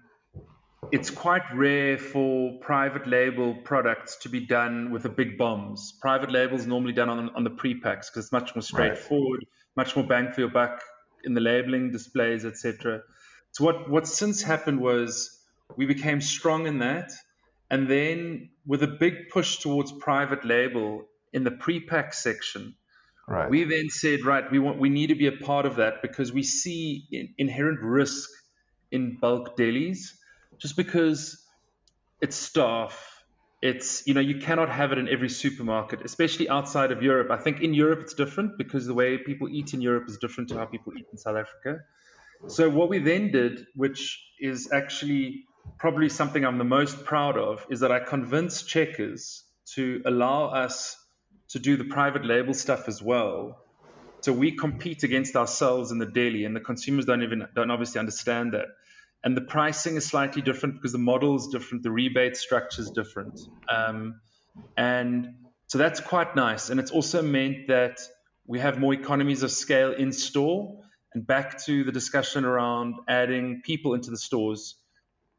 it's 0.92 1.10
quite 1.10 1.42
rare 1.54 1.96
for 1.98 2.58
private 2.60 3.06
label 3.06 3.54
products 3.54 4.16
to 4.16 4.28
be 4.28 4.40
done 4.40 4.90
with 4.90 5.02
the 5.04 5.08
big 5.08 5.38
bombs. 5.38 5.94
Private 6.00 6.30
labels 6.30 6.66
normally 6.66 6.92
done 6.92 7.08
on, 7.08 7.30
on 7.30 7.44
the 7.44 7.50
pre-packs 7.50 8.10
because 8.10 8.26
it's 8.26 8.32
much 8.32 8.54
more 8.54 8.62
straightforward, 8.62 9.40
right. 9.40 9.84
much 9.84 9.96
more 9.96 10.06
bang 10.06 10.30
for 10.32 10.40
your 10.40 10.50
buck 10.50 10.82
in 11.24 11.34
the 11.34 11.40
labeling, 11.40 11.90
displays, 11.90 12.44
etc. 12.44 13.00
So 13.52 13.64
what 13.64 13.88
what 13.88 14.06
since 14.06 14.42
happened 14.42 14.80
was 14.80 15.38
we 15.76 15.86
became 15.86 16.20
strong 16.20 16.66
in 16.66 16.80
that, 16.80 17.12
and 17.70 17.88
then 17.88 18.50
with 18.66 18.82
a 18.82 18.88
big 18.88 19.30
push 19.30 19.58
towards 19.58 19.90
private 19.92 20.44
label 20.44 21.06
in 21.32 21.44
the 21.44 21.50
pre-pack 21.50 22.12
section 22.12 22.74
Right. 23.26 23.48
We 23.48 23.64
then 23.64 23.88
said, 23.88 24.24
right, 24.24 24.50
we 24.50 24.58
want 24.58 24.78
we 24.78 24.90
need 24.90 25.06
to 25.06 25.14
be 25.14 25.26
a 25.26 25.32
part 25.32 25.64
of 25.64 25.76
that 25.76 26.02
because 26.02 26.32
we 26.32 26.42
see 26.42 27.06
in, 27.10 27.34
inherent 27.38 27.80
risk 27.80 28.28
in 28.90 29.16
bulk 29.16 29.56
delis, 29.56 30.12
just 30.58 30.76
because 30.76 31.42
it's 32.20 32.36
staff. 32.36 33.10
It's 33.62 34.06
you 34.06 34.12
know 34.12 34.20
you 34.20 34.40
cannot 34.40 34.68
have 34.68 34.92
it 34.92 34.98
in 34.98 35.08
every 35.08 35.30
supermarket, 35.30 36.04
especially 36.04 36.50
outside 36.50 36.92
of 36.92 37.02
Europe. 37.02 37.30
I 37.30 37.38
think 37.38 37.62
in 37.62 37.72
Europe 37.72 38.00
it's 38.02 38.12
different 38.12 38.58
because 38.58 38.84
the 38.86 38.92
way 38.92 39.16
people 39.16 39.48
eat 39.48 39.72
in 39.72 39.80
Europe 39.80 40.04
is 40.06 40.18
different 40.18 40.50
to 40.50 40.58
how 40.58 40.66
people 40.66 40.92
eat 40.98 41.06
in 41.10 41.16
South 41.16 41.36
Africa. 41.36 41.80
So 42.48 42.68
what 42.68 42.90
we 42.90 42.98
then 42.98 43.30
did, 43.30 43.66
which 43.74 44.22
is 44.38 44.70
actually 44.70 45.44
probably 45.78 46.10
something 46.10 46.44
I'm 46.44 46.58
the 46.58 46.64
most 46.64 47.06
proud 47.06 47.38
of, 47.38 47.66
is 47.70 47.80
that 47.80 47.90
I 47.90 48.00
convinced 48.00 48.68
Checkers 48.68 49.44
to 49.76 50.02
allow 50.04 50.48
us 50.48 50.94
to 51.50 51.58
do 51.58 51.76
the 51.76 51.84
private 51.84 52.24
label 52.24 52.54
stuff 52.54 52.88
as 52.88 53.02
well. 53.02 53.58
So 54.22 54.32
we 54.32 54.52
compete 54.52 55.02
against 55.02 55.36
ourselves 55.36 55.90
in 55.90 55.98
the 55.98 56.06
deli, 56.06 56.44
and 56.44 56.56
the 56.56 56.60
consumers 56.60 57.04
don't 57.04 57.22
even 57.22 57.46
don't 57.54 57.70
obviously 57.70 57.98
understand 57.98 58.54
that. 58.54 58.66
And 59.22 59.36
the 59.36 59.42
pricing 59.42 59.96
is 59.96 60.06
slightly 60.06 60.42
different 60.42 60.76
because 60.76 60.92
the 60.92 60.98
model 60.98 61.36
is 61.36 61.48
different, 61.48 61.82
the 61.82 61.90
rebate 61.90 62.36
structure 62.36 62.82
is 62.82 62.90
different, 62.90 63.40
um, 63.68 64.20
and 64.76 65.34
so 65.66 65.78
that's 65.78 66.00
quite 66.00 66.36
nice. 66.36 66.70
And 66.70 66.80
it's 66.80 66.90
also 66.90 67.22
meant 67.22 67.68
that 67.68 68.00
we 68.46 68.60
have 68.60 68.78
more 68.78 68.94
economies 68.94 69.42
of 69.42 69.50
scale 69.50 69.92
in 69.92 70.12
store. 70.12 70.80
And 71.14 71.26
back 71.26 71.62
to 71.66 71.84
the 71.84 71.92
discussion 71.92 72.44
around 72.44 72.96
adding 73.06 73.62
people 73.64 73.94
into 73.94 74.10
the 74.10 74.16
stores, 74.16 74.74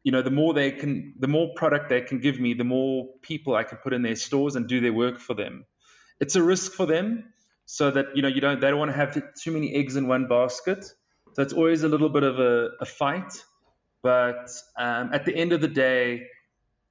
you 0.03 0.12
know, 0.14 0.22
the 0.22 0.32
more 0.32 0.53
they 0.53 0.72
can, 0.72 1.14
the 1.20 1.28
more 1.28 1.49
product 1.56 1.89
they 1.89 1.99
can 2.01 2.20
give 2.20 2.39
me, 2.39 2.53
the 2.53 2.64
more 2.64 3.08
people 3.22 3.56
I 3.56 3.64
can 3.64 3.80
put 3.80 3.91
in 3.91 4.01
their 4.01 4.16
stores 4.16 4.56
and 4.56 4.70
do 4.70 4.80
their 4.80 4.93
work 4.93 5.20
for 5.20 5.34
them 5.34 5.66
it's 6.20 6.36
a 6.36 6.43
risk 6.43 6.74
for 6.74 6.86
them 6.86 7.34
so 7.66 7.91
that 7.91 8.16
you 8.16 8.22
know 8.22 8.28
you 8.28 8.41
don't 8.41 8.61
they 8.61 8.70
don't 8.70 8.80
want 8.80 8.91
to 8.91 8.97
have 8.97 9.18
too 9.36 9.51
many 9.51 9.74
eggs 9.76 9.95
in 9.95 10.07
one 10.07 10.28
basket. 10.28 10.86
So 11.34 11.41
it's 11.41 11.53
always 11.53 11.84
a 11.84 11.89
little 11.89 12.09
bit 12.09 12.24
of 12.24 12.39
a, 12.39 12.70
a 12.80 12.86
fight. 12.86 13.43
But 14.01 14.49
um, 14.78 15.09
at 15.13 15.26
the 15.26 15.36
end 15.36 15.51
of 15.51 15.61
the 15.61 15.68
day 15.68 16.28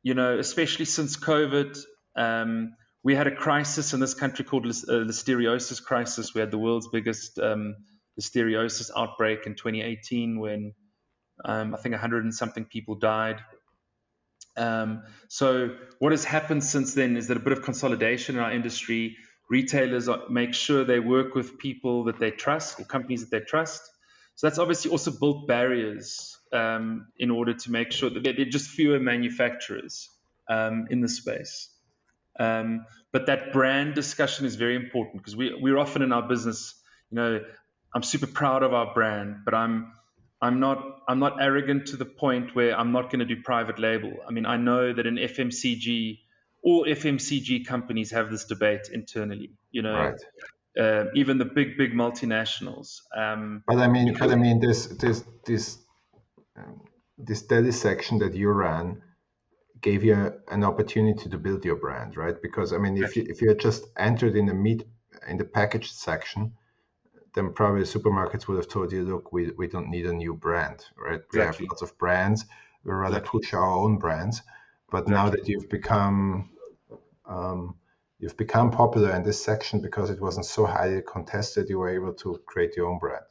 you 0.03 0.15
know 0.15 0.39
especially 0.39 0.85
since 0.85 1.17
covid 1.17 1.79
um, 2.17 2.75
we 3.03 3.15
had 3.15 3.27
a 3.27 3.35
crisis 3.35 3.93
in 3.93 4.01
this 4.01 4.15
country 4.15 4.45
called 4.45 4.67
uh, 4.67 4.69
listeriosis 4.69 5.83
crisis. 5.83 6.35
We 6.35 6.41
had 6.41 6.51
the 6.51 6.59
world's 6.59 6.89
biggest 6.89 7.39
um, 7.39 7.77
listeriosis 8.19 8.91
outbreak 8.97 9.47
in 9.47 9.55
2018 9.55 10.39
when 10.39 10.73
um, 11.45 11.75
i 11.75 11.79
think 11.79 11.93
100 11.93 12.25
and 12.25 12.35
something 12.35 12.65
people 12.65 12.95
died 12.95 13.41
um, 14.57 15.03
so 15.29 15.77
what 15.99 16.13
has 16.13 16.25
happened 16.25 16.65
since 16.65 16.95
then 16.95 17.17
is 17.17 17.29
that 17.29 17.37
a 17.37 17.41
bit 17.41 17.53
of 17.53 17.63
consolidation 17.63 18.37
in 18.37 18.43
our 18.43 18.53
industry. 18.53 19.17
Retailers 19.51 20.09
make 20.31 20.55
sure 20.55 20.85
they 20.85 21.01
work 21.01 21.35
with 21.35 21.59
people 21.59 22.05
that 22.05 22.19
they 22.19 22.31
trust 22.31 22.81
or 22.81 22.85
companies 22.85 23.21
that 23.21 23.31
they 23.31 23.45
trust. 23.45 23.83
So 24.37 24.47
that's 24.47 24.59
obviously 24.59 24.91
also 24.91 25.11
built 25.11 25.47
barriers 25.47 26.39
um, 26.53 27.09
in 27.19 27.31
order 27.31 27.55
to 27.55 27.71
make 27.71 27.93
sure 27.93 28.11
that 28.11 28.23
there 28.23 28.35
are 28.39 28.45
just 28.45 28.71
fewer 28.71 28.99
manufacturers 28.99 30.09
um, 30.49 30.87
in 30.91 31.01
the 31.01 31.09
space. 31.09 31.69
Um, 32.39 32.87
but 33.13 33.27
that 33.27 33.53
brand 33.53 33.95
discussion 33.95 34.45
is 34.45 34.57
very 34.57 34.75
important 34.75 35.19
because 35.19 35.37
we, 35.37 35.55
we're 35.61 35.79
often 35.79 36.03
in 36.03 36.13
our 36.13 36.27
business, 36.27 36.75
you 37.11 37.17
know, 37.17 37.41
I'm 37.95 38.03
super 38.03 38.27
proud 38.27 38.65
of 38.65 38.75
our 38.75 38.93
brand, 38.93 39.37
but 39.45 39.55
I'm 39.55 39.93
I'm 40.41 40.61
not 40.61 40.79
I'm 41.09 41.19
not 41.19 41.43
arrogant 41.43 41.87
to 41.89 41.97
the 41.97 42.05
point 42.05 42.55
where 42.55 42.79
I'm 42.79 42.93
not 42.93 43.11
going 43.11 43.21
to 43.21 43.25
do 43.25 43.41
private 43.43 43.79
label. 43.79 44.13
I 44.27 44.33
mean, 44.33 44.47
I 44.47 44.57
know 44.57 44.93
that 44.93 45.07
in 45.07 45.17
FMCG, 45.17 46.19
all 46.63 46.85
FMCG 46.85 47.67
companies 47.67 48.11
have 48.11 48.31
this 48.31 48.45
debate 48.45 48.89
internally. 48.93 49.53
You 49.71 49.83
know, 49.83 49.95
right. 49.95 50.21
uh, 50.79 51.05
even 51.15 51.39
the 51.39 51.45
big 51.45 51.79
big 51.79 51.93
multinationals. 51.93 53.01
Um, 53.17 53.63
but 53.67 53.79
I 53.79 53.89
mean, 53.89 54.15
but 54.19 54.31
I 54.31 54.37
mean, 54.37 54.61
this 54.61 54.87
this 54.87 55.25
this 55.47 55.79
um, 56.57 56.83
this 57.19 57.43
deli 57.43 57.73
section 57.73 58.19
that 58.19 58.35
you 58.35 58.51
ran 58.51 59.03
gave 59.81 60.03
you 60.03 60.33
an 60.49 60.65
opportunity 60.65 61.29
to 61.29 61.39
build 61.39 61.65
your 61.65 61.77
brand, 61.77 62.17
right? 62.17 62.41
Because 62.41 62.73
I 62.73 62.79
mean, 62.79 62.97
if 62.97 63.17
you 63.17 63.25
if 63.29 63.41
you 63.41 63.55
just 63.55 63.85
entered 63.97 64.35
in 64.37 64.47
the 64.47 64.55
meat 64.55 64.85
in 65.29 65.37
the 65.37 65.45
packaged 65.45 65.93
section, 65.93 66.53
then 67.35 67.53
probably 67.53 67.83
supermarkets 67.83 68.47
would 68.49 68.57
have 68.57 68.69
told 68.69 68.93
you, 68.93 69.03
look, 69.03 69.33
we, 69.33 69.51
we 69.51 69.67
don't 69.67 69.91
need 69.91 70.07
a 70.07 70.13
new 70.13 70.35
brand, 70.35 70.85
right? 70.97 71.21
We 71.33 71.41
exactly. 71.41 71.67
have 71.67 71.73
lots 71.73 71.83
of 71.83 71.99
brands. 71.99 72.45
We 72.85 72.93
rather 72.93 73.19
exactly. 73.19 73.41
push 73.41 73.55
our 73.55 73.71
own 73.71 73.99
brands. 73.99 74.43
But 74.91 75.03
exactly. 75.03 75.15
now 75.15 75.31
that 75.31 75.49
you've 75.49 75.69
become 75.69 76.51
um, 77.27 77.77
you've 78.19 78.37
become 78.37 78.71
popular 78.71 79.15
in 79.17 79.23
this 79.23 79.43
section 79.43 79.81
because 79.81 80.11
it 80.11 80.21
wasn't 80.21 80.47
so 80.47 80.67
highly 80.67 81.03
contested, 81.03 81.69
you 81.69 81.79
were 81.79 81.89
able 81.89 82.15
to 82.15 82.41
create 82.47 82.77
your 82.77 82.89
own 82.89 82.99
brand. 82.99 83.25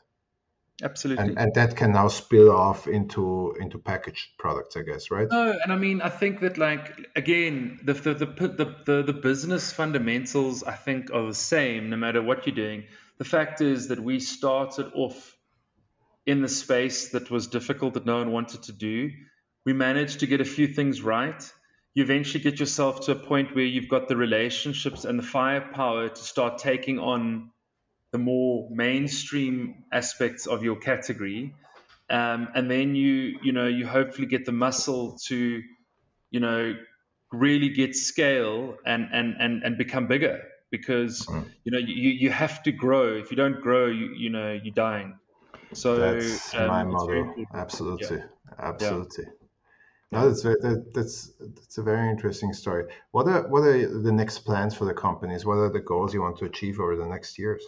Absolutely. 0.81 1.23
And, 1.23 1.39
and 1.39 1.53
that 1.53 1.77
can 1.77 1.91
now 1.91 2.07
spill 2.07 2.51
off 2.51 2.87
into 2.87 3.55
into 3.59 3.77
packaged 3.77 4.37
products, 4.37 4.75
I 4.75 4.81
guess, 4.81 5.11
right? 5.11 5.27
No, 5.31 5.55
and 5.63 5.71
I 5.71 5.77
mean, 5.77 6.01
I 6.01 6.09
think 6.09 6.41
that 6.41 6.57
like 6.57 7.07
again, 7.15 7.79
the 7.83 7.93
the 7.93 8.13
the 8.15 8.25
the, 8.25 8.75
the, 8.85 9.03
the 9.03 9.13
business 9.13 9.71
fundamentals 9.71 10.63
I 10.63 10.73
think 10.73 11.11
are 11.13 11.27
the 11.27 11.33
same 11.33 11.89
no 11.89 11.95
matter 11.95 12.21
what 12.21 12.45
you're 12.45 12.55
doing. 12.55 12.85
The 13.17 13.25
fact 13.25 13.61
is 13.61 13.89
that 13.89 13.99
we 13.99 14.19
started 14.19 14.91
off 14.95 15.37
in 16.25 16.41
the 16.41 16.47
space 16.47 17.09
that 17.09 17.29
was 17.29 17.47
difficult 17.47 17.93
that 17.95 18.05
no 18.05 18.17
one 18.17 18.31
wanted 18.31 18.63
to 18.63 18.71
do. 18.71 19.11
We 19.65 19.73
managed 19.73 20.21
to 20.21 20.27
get 20.27 20.41
a 20.41 20.45
few 20.45 20.67
things 20.67 21.01
right. 21.01 21.51
You 21.93 22.03
eventually 22.03 22.43
get 22.43 22.59
yourself 22.59 23.01
to 23.01 23.11
a 23.11 23.15
point 23.15 23.55
where 23.55 23.65
you've 23.65 23.89
got 23.89 24.07
the 24.07 24.17
relationships 24.17 25.05
and 25.05 25.19
the 25.19 25.23
firepower 25.23 26.09
to 26.09 26.23
start 26.23 26.57
taking 26.57 26.97
on 26.99 27.51
the 28.11 28.17
more 28.17 28.67
mainstream 28.71 29.83
aspects 29.91 30.47
of 30.47 30.63
your 30.63 30.77
category. 30.77 31.53
Um, 32.09 32.49
and 32.55 32.69
then 32.69 32.95
you, 32.95 33.39
you 33.43 33.51
know, 33.51 33.67
you 33.67 33.85
hopefully 33.87 34.27
get 34.27 34.45
the 34.45 34.51
muscle 34.51 35.17
to, 35.27 35.61
you 36.31 36.39
know, 36.39 36.75
really 37.31 37.69
get 37.69 37.95
scale 37.95 38.75
and, 38.85 39.09
and, 39.11 39.35
and, 39.39 39.63
and 39.63 39.77
become 39.77 40.07
bigger 40.07 40.41
because 40.73 41.27
mm. 41.27 41.45
you 41.63 41.71
know 41.71 41.77
you, 41.77 42.09
you 42.23 42.29
have 42.31 42.63
to 42.63 42.71
grow. 42.71 43.13
If 43.13 43.29
you 43.29 43.37
don't 43.37 43.61
grow, 43.61 43.85
you 43.85 44.07
you 44.23 44.29
know 44.31 44.51
you're 44.51 44.73
dying. 44.73 45.19
So 45.73 45.97
that's 45.97 46.53
um, 46.55 46.67
my 46.67 46.83
model. 46.83 47.33
Absolutely, 47.53 48.17
yeah. 48.17 48.71
absolutely. 48.71 49.25
Yeah. 49.25 50.19
No, 50.19 50.29
that's 50.29 50.41
very, 50.41 50.59
that, 50.61 50.93
that's 50.95 51.31
that's 51.39 51.77
a 51.77 51.83
very 51.83 52.09
interesting 52.09 52.53
story. 52.53 52.85
What 53.11 53.27
are 53.27 53.47
what 53.47 53.59
are 53.59 54.01
the 54.01 54.11
next 54.11 54.39
plans 54.39 54.73
for 54.75 54.85
the 54.85 54.95
companies? 54.95 55.45
What 55.45 55.59
are 55.59 55.71
the 55.71 55.85
goals 55.91 56.11
you 56.13 56.21
want 56.23 56.37
to 56.39 56.45
achieve 56.45 56.79
over 56.79 56.95
the 56.95 57.05
next 57.05 57.37
years? 57.37 57.63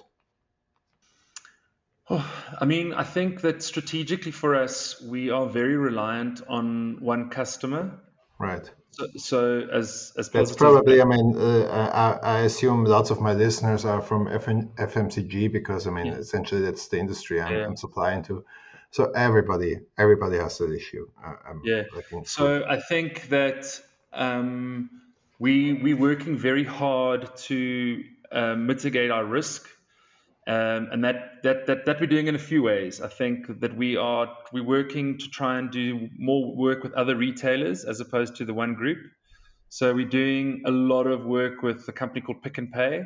Oh, 2.10 2.26
I 2.62 2.66
mean, 2.66 2.92
I 2.94 3.04
think 3.04 3.42
that 3.42 3.62
strategically 3.62 4.32
for 4.32 4.56
us, 4.56 5.00
we 5.00 5.30
are 5.30 5.46
very 5.46 5.78
reliant 5.78 6.42
on 6.48 6.98
one 7.02 7.30
customer. 7.30 8.00
Right. 8.40 8.70
So, 8.92 9.08
so 9.18 9.60
as 9.72 10.14
as 10.18 10.30
that's 10.30 10.56
probably. 10.56 11.02
I 11.02 11.06
mean, 11.06 11.36
uh, 11.38 12.20
I, 12.24 12.38
I, 12.38 12.40
assume 12.42 12.86
lots 12.86 13.10
of 13.10 13.20
my 13.20 13.34
listeners 13.34 13.84
are 13.84 14.02
from 14.02 14.28
FN, 14.28 14.74
FMCG 14.76 15.52
because 15.52 15.86
I 15.88 15.92
mean, 15.92 16.08
yeah. 16.08 16.14
essentially 16.14 16.62
that's 16.62 16.88
the 16.88 17.00
industry 17.00 17.42
I'm, 17.42 17.54
yeah. 17.54 17.66
I'm, 17.66 17.76
supplying 17.76 18.24
to. 18.24 18.46
So 18.92 19.12
everybody, 19.12 19.80
everybody 19.98 20.38
has 20.38 20.58
that 20.60 20.72
issue. 20.72 21.08
I'm 21.24 21.62
yeah. 21.66 21.84
So 22.24 22.64
I 22.66 22.80
think 22.80 23.28
that 23.30 23.66
um, 24.14 24.90
we 25.40 25.74
we're 25.74 25.98
working 25.98 26.38
very 26.38 26.64
hard 26.64 27.36
to 27.50 28.04
uh, 28.32 28.56
mitigate 28.56 29.12
our 29.12 29.26
risk 29.26 29.68
um, 30.48 30.90
and 30.92 31.04
that, 31.04 31.42
that, 31.44 31.66
that, 31.66 31.86
that 31.86 32.00
we're 32.00 32.06
doing 32.06 32.28
in 32.28 32.36
a 32.36 32.40
few 32.40 32.62
ways. 32.62 33.02
I 33.02 33.08
think 33.08 33.62
that 33.62 33.76
we 33.76 33.98
are 33.98 34.38
we're 34.52 34.64
working 34.64 35.18
to 35.18 35.28
try 35.30 35.58
and 35.58 35.72
do 35.72 36.10
more 36.18 36.56
work 36.56 36.84
with 36.84 36.94
other 36.94 37.16
retailers 37.16 37.84
as 37.84 38.00
opposed 38.00 38.36
to 38.38 38.46
the 38.46 38.54
one 38.54 38.76
group. 38.76 39.00
So 39.70 39.94
we're 39.94 40.08
doing 40.08 40.62
a 40.66 40.72
lot 40.72 41.08
of 41.08 41.26
work 41.26 41.64
with 41.64 41.88
a 41.88 41.92
company 41.92 42.22
called 42.22 42.44
Pick 42.44 42.60
n 42.60 42.70
Pay, 42.72 43.06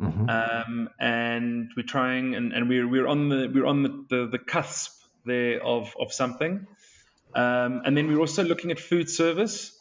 mm-hmm. 0.00 0.28
um, 0.30 0.88
and 0.98 1.70
we're 1.76 1.82
trying 1.86 2.34
and, 2.34 2.52
and 2.54 2.68
we're 2.68 2.88
we're 2.88 3.06
on 3.06 3.28
the 3.28 3.50
we're 3.54 3.66
on 3.66 3.82
the, 3.82 4.06
the, 4.08 4.26
the 4.26 4.38
cusp 4.38 5.02
there 5.26 5.62
of 5.62 5.94
of 6.00 6.12
something. 6.12 6.66
Um, 7.34 7.82
and 7.84 7.96
then 7.96 8.08
we're 8.08 8.18
also 8.20 8.42
looking 8.42 8.70
at 8.70 8.80
food 8.80 9.10
service. 9.10 9.78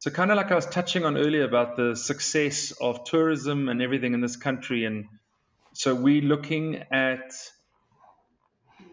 So 0.00 0.10
kind 0.10 0.30
of 0.30 0.36
like 0.36 0.50
I 0.50 0.54
was 0.54 0.66
touching 0.66 1.06
on 1.06 1.16
earlier 1.16 1.44
about 1.44 1.76
the 1.76 1.94
success 1.94 2.72
of 2.72 3.04
tourism 3.04 3.68
and 3.68 3.80
everything 3.80 4.12
in 4.12 4.20
this 4.20 4.36
country 4.36 4.84
and 4.84 5.06
so 5.74 5.94
we're 5.94 6.22
looking 6.22 6.84
at 6.90 7.34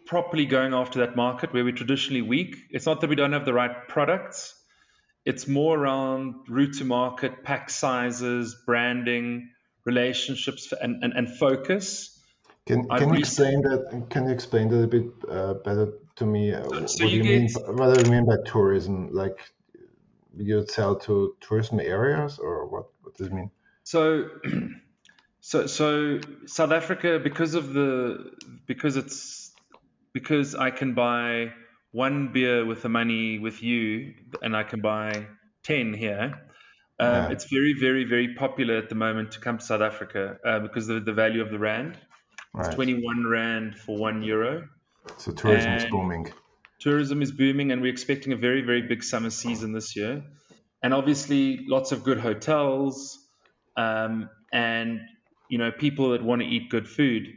properly 0.08 0.46
going 0.46 0.74
after 0.74 1.00
that 1.00 1.16
market 1.16 1.54
where 1.54 1.64
we're 1.64 1.72
traditionally 1.72 2.24
weak. 2.24 2.56
It's 2.72 2.86
not 2.86 3.02
that 3.02 3.10
we 3.10 3.16
don't 3.16 3.34
have 3.34 3.46
the 3.46 3.54
right 3.54 3.88
products. 3.88 4.56
It's 5.24 5.48
more 5.48 5.78
around 5.78 6.36
route 6.50 6.80
to 6.80 6.86
market, 6.86 7.44
pack 7.44 7.70
sizes, 7.70 8.58
branding, 8.66 9.52
relationships, 9.86 10.74
and, 10.74 11.04
and, 11.04 11.14
and 11.14 11.30
focus. 11.38 12.20
Can, 12.66 12.88
can 12.90 13.14
you 13.14 13.20
explain 13.20 13.62
that? 13.62 14.08
Can 14.10 14.26
you 14.26 14.32
explain 14.32 14.70
that 14.70 14.84
a 14.84 14.88
bit 14.88 15.06
uh, 15.30 15.54
better 15.66 15.94
to 16.16 16.26
me? 16.26 16.52
So 16.52 16.62
what 16.70 16.98
do 16.98 17.08
you, 17.08 17.24
mean? 17.24 17.50
What 17.68 17.96
do 17.96 18.04
you 18.04 18.12
mean 18.12 18.26
by 18.26 18.38
tourism? 18.46 19.14
Like 19.14 19.40
you 20.36 20.66
sell 20.68 20.96
to 21.00 21.36
tourism 21.42 21.80
areas, 21.80 22.40
or 22.40 22.68
what? 22.68 22.86
What 23.04 23.16
does 23.16 23.28
it 23.28 23.34
mean? 23.34 23.52
So 23.84 24.30
So, 25.42 25.66
so 25.66 26.20
South 26.46 26.72
Africa, 26.72 27.20
because 27.22 27.56
of 27.56 27.74
the, 27.74 28.32
because 28.68 28.96
it's, 28.96 29.52
because 30.14 30.56
I 30.56 30.70
can 30.70 30.94
buy 30.94 31.54
one 31.92 32.32
beer 32.32 32.66
with 32.66 32.84
the 32.84 32.90
money 32.90 33.40
with 33.40 33.62
you, 33.62 34.14
and 34.42 34.56
I 34.56 34.64
can 34.64 34.82
buy 34.82 35.28
ten 35.64 35.94
here. 35.94 36.42
Um, 37.00 37.14
yeah. 37.14 37.30
It's 37.30 37.46
very, 37.46 37.74
very, 37.74 38.04
very 38.04 38.36
popular 38.36 38.78
at 38.78 38.90
the 38.90 38.96
moment 38.96 39.32
to 39.32 39.40
come 39.40 39.58
to 39.58 39.66
South 39.66 39.82
Africa 39.82 40.38
uh, 40.46 40.60
because 40.60 40.88
of 40.90 41.06
the 41.06 41.14
value 41.14 41.42
of 41.42 41.50
the 41.50 41.58
rand. 41.58 41.98
Right. 42.54 42.68
It's 42.68 42.76
21 42.76 43.26
rand 43.28 43.78
for 43.78 43.98
one 43.98 44.22
euro. 44.22 44.68
So 45.18 45.32
tourism 45.32 45.72
and 45.72 45.84
is 45.84 45.90
booming. 45.90 46.32
Tourism 46.80 47.22
is 47.22 47.32
booming, 47.32 47.72
and 47.72 47.82
we're 47.82 47.92
expecting 47.92 48.34
a 48.34 48.36
very, 48.36 48.62
very 48.62 48.84
big 48.84 49.04
summer 49.04 49.32
season 49.32 49.74
this 49.74 49.96
year. 49.96 50.24
And 50.84 50.94
obviously, 50.94 51.66
lots 51.68 51.92
of 51.92 52.04
good 52.04 52.20
hotels. 52.20 53.18
Um, 53.76 54.30
and 54.52 55.02
you 55.52 55.58
know, 55.58 55.70
people 55.70 56.12
that 56.12 56.24
want 56.24 56.42
to 56.42 56.48
eat 56.48 56.70
good 56.70 56.88
food. 56.88 57.28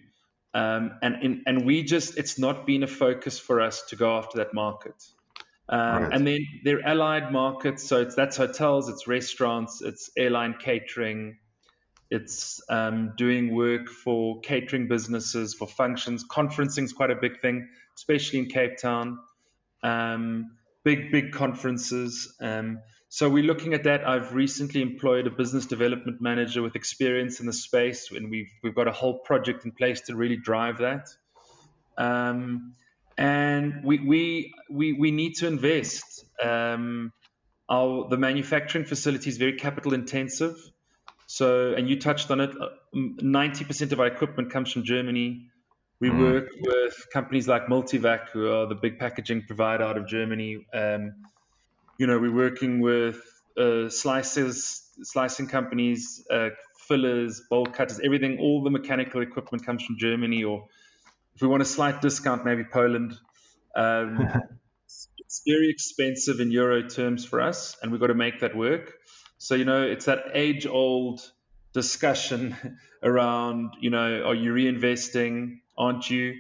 Um, 0.55 0.93
and, 1.03 1.17
and, 1.17 1.43
and 1.47 1.67
we 1.67 1.83
just, 1.83 2.17
it's 2.17 2.39
not 2.39 2.65
been 2.65 2.85
a 2.85 2.87
focus 2.87 3.41
for 3.41 3.61
us 3.61 3.83
to 3.89 3.97
go 3.97 4.17
after 4.17 4.39
that 4.39 4.55
market. 4.55 4.95
Um, 5.69 5.81
right. 5.81 6.13
And 6.13 6.25
then 6.25 6.47
there 6.63 6.79
are 6.79 6.87
allied 6.87 7.33
markets. 7.33 7.83
So 7.83 8.03
it's, 8.03 8.15
that's 8.15 8.37
hotels, 8.37 8.89
it's 8.89 9.09
restaurants, 9.09 9.83
it's 9.83 10.11
airline 10.17 10.55
catering, 10.61 11.39
it's 12.09 12.63
um, 12.69 13.15
doing 13.17 13.53
work 13.53 13.89
for 13.89 14.41
catering 14.43 14.87
businesses, 14.87 15.53
for 15.53 15.67
functions. 15.67 16.25
Conferencing 16.25 16.85
is 16.85 16.93
quite 16.93 17.11
a 17.11 17.17
big 17.17 17.41
thing, 17.41 17.69
especially 17.97 18.39
in 18.39 18.47
Cape 18.47 18.77
Town. 18.77 19.19
Um, 19.83 20.53
big, 20.85 21.11
big 21.11 21.33
conferences. 21.33 22.35
Um, 22.41 22.81
so 23.09 23.29
we're 23.29 23.45
looking 23.45 23.75
at 23.75 23.85
that. 23.85 24.07
I've 24.07 24.35
recently 24.35 24.83
employed 24.83 25.27
a 25.27 25.31
business 25.31 25.67
development 25.67 26.21
manager 26.21 26.63
with 26.63 26.77
experience 26.77 27.41
in 27.41 27.47
the 27.47 27.53
space, 27.53 28.11
and 28.11 28.31
we've 28.31 28.51
we've 28.63 28.75
got 28.75 28.89
a 28.89 28.93
whole 28.93 29.19
project 29.19 29.65
in 29.65 29.73
place 29.73 30.01
to 30.03 30.17
really 30.17 30.37
drive 30.37 30.79
that. 30.79 31.09
Um, 31.97 32.75
and 33.17 33.85
we 33.85 33.99
we 34.01 34.55
we 34.69 34.93
we 34.93 35.11
need 35.11 35.37
to 35.37 35.47
invest. 35.47 36.25
Um, 36.43 37.13
our 37.69 38.09
the 38.09 38.17
manufacturing 38.17 38.85
facility 38.85 39.31
is 39.31 39.39
very 39.39 39.55
capital 39.55 39.95
intensive. 39.95 40.57
So, 41.27 41.73
and 41.73 41.89
you 41.89 41.99
touched 41.99 42.31
on 42.31 42.41
it. 42.41 42.51
Uh, 42.51 42.69
ninety 42.93 43.65
percent 43.65 43.93
of 43.93 44.01
our 44.01 44.07
equipment 44.07 44.51
comes 44.51 44.73
from 44.73 44.83
Germany. 44.83 45.47
We 46.05 46.11
mm. 46.11 46.21
work 46.21 46.49
with 46.61 47.07
companies 47.11 47.49
like 47.49 47.69
Multivac, 47.69 48.29
who 48.29 48.53
are 48.53 48.67
the 48.67 48.75
big 48.75 48.99
packaging 48.99 49.45
provider 49.47 49.85
out 49.85 49.97
of 49.97 50.07
Germany. 50.07 50.67
Um, 50.75 51.15
you 51.97 52.07
know, 52.07 52.19
we're 52.19 52.31
working 52.31 52.81
with 52.81 53.23
uh, 53.57 53.89
slices, 53.89 54.87
slicing 55.03 55.47
companies, 55.47 56.23
uh, 56.31 56.51
fillers, 56.77 57.41
bowl 57.49 57.65
cutters, 57.65 58.01
everything. 58.05 58.39
All 58.39 58.63
the 58.63 58.69
mechanical 58.69 59.23
equipment 59.23 59.65
comes 59.65 59.83
from 59.83 59.97
Germany, 59.99 60.45
or 60.45 60.67
if 61.37 61.41
we 61.41 61.49
want 61.49 61.63
a 61.63 61.65
slight 61.65 62.03
discount, 62.03 62.45
maybe 62.45 62.65
Poland. 62.65 63.15
Um, 63.75 64.29
it's 64.85 65.41
very 65.47 65.71
expensive 65.71 66.39
in 66.39 66.51
euro 66.51 66.87
terms 66.87 67.25
for 67.25 67.41
us, 67.41 67.79
and 67.81 67.91
we've 67.91 68.01
got 68.03 68.09
to 68.09 68.15
make 68.15 68.41
that 68.41 68.55
work. 68.55 68.93
So 69.39 69.55
you 69.55 69.65
know, 69.65 69.81
it's 69.85 70.05
that 70.05 70.25
age-old 70.35 71.23
discussion 71.73 72.79
around, 73.03 73.73
you 73.81 73.89
know, 73.89 74.25
are 74.27 74.35
you 74.35 74.53
reinvesting? 74.53 75.61
Aren't 75.77 76.11
you? 76.11 76.35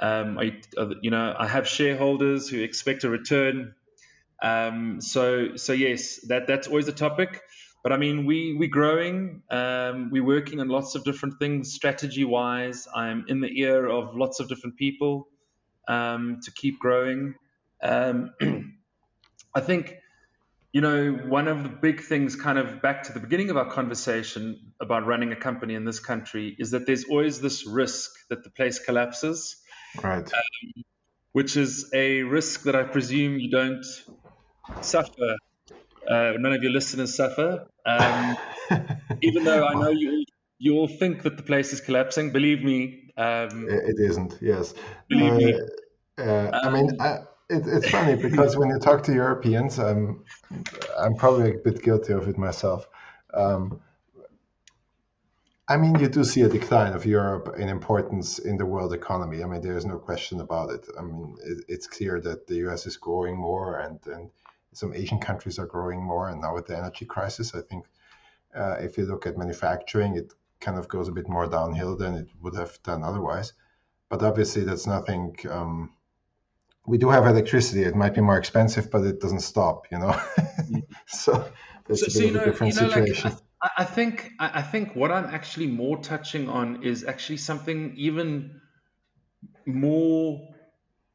Um, 0.00 0.38
you, 0.40 0.60
you 1.02 1.10
know, 1.10 1.34
I 1.38 1.46
have 1.46 1.68
shareholders 1.68 2.48
who 2.48 2.62
expect 2.62 3.04
a 3.04 3.10
return 3.10 3.74
um, 4.42 5.00
so 5.00 5.56
so 5.56 5.72
yes, 5.72 6.16
that 6.28 6.46
that's 6.46 6.66
always 6.66 6.88
a 6.88 6.92
topic. 6.92 7.42
but 7.82 7.92
I 7.92 7.96
mean, 7.96 8.26
we 8.26 8.54
we're 8.58 8.68
growing. 8.68 9.42
Um, 9.50 10.10
we're 10.10 10.24
working 10.24 10.60
on 10.60 10.68
lots 10.68 10.94
of 10.94 11.04
different 11.04 11.38
things 11.38 11.72
strategy 11.72 12.24
wise. 12.24 12.88
I'm 12.94 13.24
in 13.28 13.40
the 13.40 13.60
ear 13.60 13.86
of 13.86 14.16
lots 14.16 14.40
of 14.40 14.48
different 14.48 14.76
people 14.76 15.28
um, 15.88 16.40
to 16.44 16.50
keep 16.52 16.78
growing. 16.78 17.34
Um, 17.82 18.32
I 19.54 19.60
think 19.60 19.96
you 20.72 20.80
know, 20.80 21.12
one 21.12 21.48
of 21.48 21.62
the 21.62 21.68
big 21.68 22.00
things, 22.00 22.36
kind 22.36 22.58
of 22.58 22.80
back 22.80 23.04
to 23.04 23.12
the 23.12 23.20
beginning 23.20 23.50
of 23.50 23.56
our 23.56 23.70
conversation 23.70 24.72
about 24.80 25.06
running 25.06 25.32
a 25.32 25.36
company 25.36 25.74
in 25.74 25.84
this 25.84 25.98
country, 25.98 26.54
is 26.58 26.70
that 26.70 26.86
there's 26.86 27.04
always 27.04 27.40
this 27.40 27.66
risk 27.66 28.10
that 28.28 28.44
the 28.44 28.50
place 28.50 28.78
collapses. 28.78 29.56
Right. 30.02 30.24
Um, 30.24 30.84
which 31.32 31.56
is 31.56 31.90
a 31.94 32.22
risk 32.22 32.64
that 32.64 32.74
I 32.74 32.82
presume 32.84 33.38
you 33.38 33.50
don't 33.50 33.84
suffer. 34.80 35.36
Uh, 36.08 36.32
none 36.38 36.52
of 36.52 36.62
your 36.62 36.72
listeners 36.72 37.14
suffer. 37.14 37.66
Um, 37.86 38.36
even 39.22 39.44
though 39.44 39.66
I 39.66 39.74
know 39.74 39.90
you, 39.90 40.24
you 40.58 40.76
all 40.76 40.88
think 40.88 41.22
that 41.22 41.36
the 41.36 41.42
place 41.42 41.72
is 41.72 41.80
collapsing. 41.80 42.32
Believe 42.32 42.62
me. 42.62 43.12
Um, 43.16 43.68
it 43.68 43.96
isn't, 43.98 44.38
yes. 44.40 44.74
Believe 45.08 45.32
uh, 45.32 45.36
me. 45.36 45.60
Uh, 46.18 46.50
I 46.52 46.70
mean, 46.70 46.90
I, 47.00 47.18
it, 47.50 47.66
it's 47.66 47.90
funny 47.90 48.14
because 48.16 48.56
when 48.56 48.68
you 48.70 48.78
talk 48.78 49.02
to 49.04 49.12
Europeans, 49.12 49.78
I'm 49.78 50.24
I'm 50.98 51.14
probably 51.16 51.54
a 51.54 51.58
bit 51.58 51.82
guilty 51.82 52.12
of 52.12 52.28
it 52.28 52.38
myself. 52.38 52.88
Um, 53.34 53.80
I 55.68 55.76
mean, 55.76 55.98
you 56.00 56.08
do 56.08 56.24
see 56.24 56.42
a 56.42 56.48
decline 56.48 56.94
of 56.94 57.06
Europe 57.06 57.54
in 57.56 57.68
importance 57.68 58.38
in 58.40 58.56
the 58.56 58.66
world 58.66 58.92
economy. 58.92 59.42
I 59.42 59.46
mean, 59.46 59.60
there 59.60 59.76
is 59.76 59.86
no 59.86 59.98
question 59.98 60.40
about 60.40 60.70
it. 60.70 60.84
I 60.98 61.02
mean, 61.02 61.36
it, 61.44 61.64
it's 61.68 61.86
clear 61.86 62.20
that 62.20 62.46
the 62.46 62.56
U.S. 62.66 62.86
is 62.86 62.96
growing 62.96 63.36
more, 63.36 63.78
and 63.78 63.98
and 64.06 64.30
some 64.72 64.94
Asian 64.94 65.18
countries 65.18 65.58
are 65.58 65.66
growing 65.66 66.02
more. 66.02 66.28
And 66.28 66.40
now 66.40 66.54
with 66.54 66.66
the 66.66 66.76
energy 66.76 67.04
crisis, 67.04 67.54
I 67.54 67.60
think 67.62 67.84
uh, 68.54 68.76
if 68.80 68.96
you 68.96 69.06
look 69.06 69.26
at 69.26 69.38
manufacturing, 69.38 70.16
it 70.16 70.32
kind 70.60 70.78
of 70.78 70.88
goes 70.88 71.08
a 71.08 71.12
bit 71.12 71.28
more 71.28 71.46
downhill 71.46 71.96
than 71.96 72.14
it 72.14 72.28
would 72.40 72.54
have 72.54 72.80
done 72.82 73.02
otherwise. 73.02 73.52
But 74.08 74.22
obviously, 74.22 74.64
that's 74.64 74.86
nothing. 74.86 75.36
Um, 75.48 75.92
we 76.86 76.98
do 76.98 77.10
have 77.10 77.26
electricity. 77.26 77.82
It 77.82 77.94
might 77.94 78.14
be 78.14 78.20
more 78.20 78.38
expensive, 78.38 78.90
but 78.90 79.04
it 79.04 79.20
doesn't 79.20 79.40
stop, 79.40 79.86
you 79.90 79.98
know. 79.98 80.10
Mm-hmm. 80.10 80.78
so 81.06 81.46
it's 81.88 82.00
so, 82.00 82.06
a 82.06 82.06
bit 82.06 82.12
so, 82.12 82.24
of 82.24 82.30
a 82.30 82.38
know, 82.38 82.44
different 82.44 82.74
you 82.74 82.80
know, 82.80 82.88
situation. 82.88 83.30
Like, 83.30 83.40
I, 83.62 83.68
I 83.78 83.84
think 83.84 84.30
I 84.38 84.62
think 84.62 84.96
what 84.96 85.10
I'm 85.10 85.26
actually 85.26 85.66
more 85.66 85.98
touching 85.98 86.48
on 86.48 86.82
is 86.82 87.04
actually 87.04 87.38
something 87.38 87.94
even 87.96 88.60
more 89.66 90.48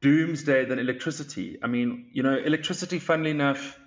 doomsday 0.01 0.66
than 0.66 0.80
electricity. 0.80 1.57
I 1.63 1.68
mean, 1.68 2.09
you 2.13 2.22
know, 2.24 2.38
electricity, 2.38 2.99
funnily 2.99 3.32
enough, 3.32 3.80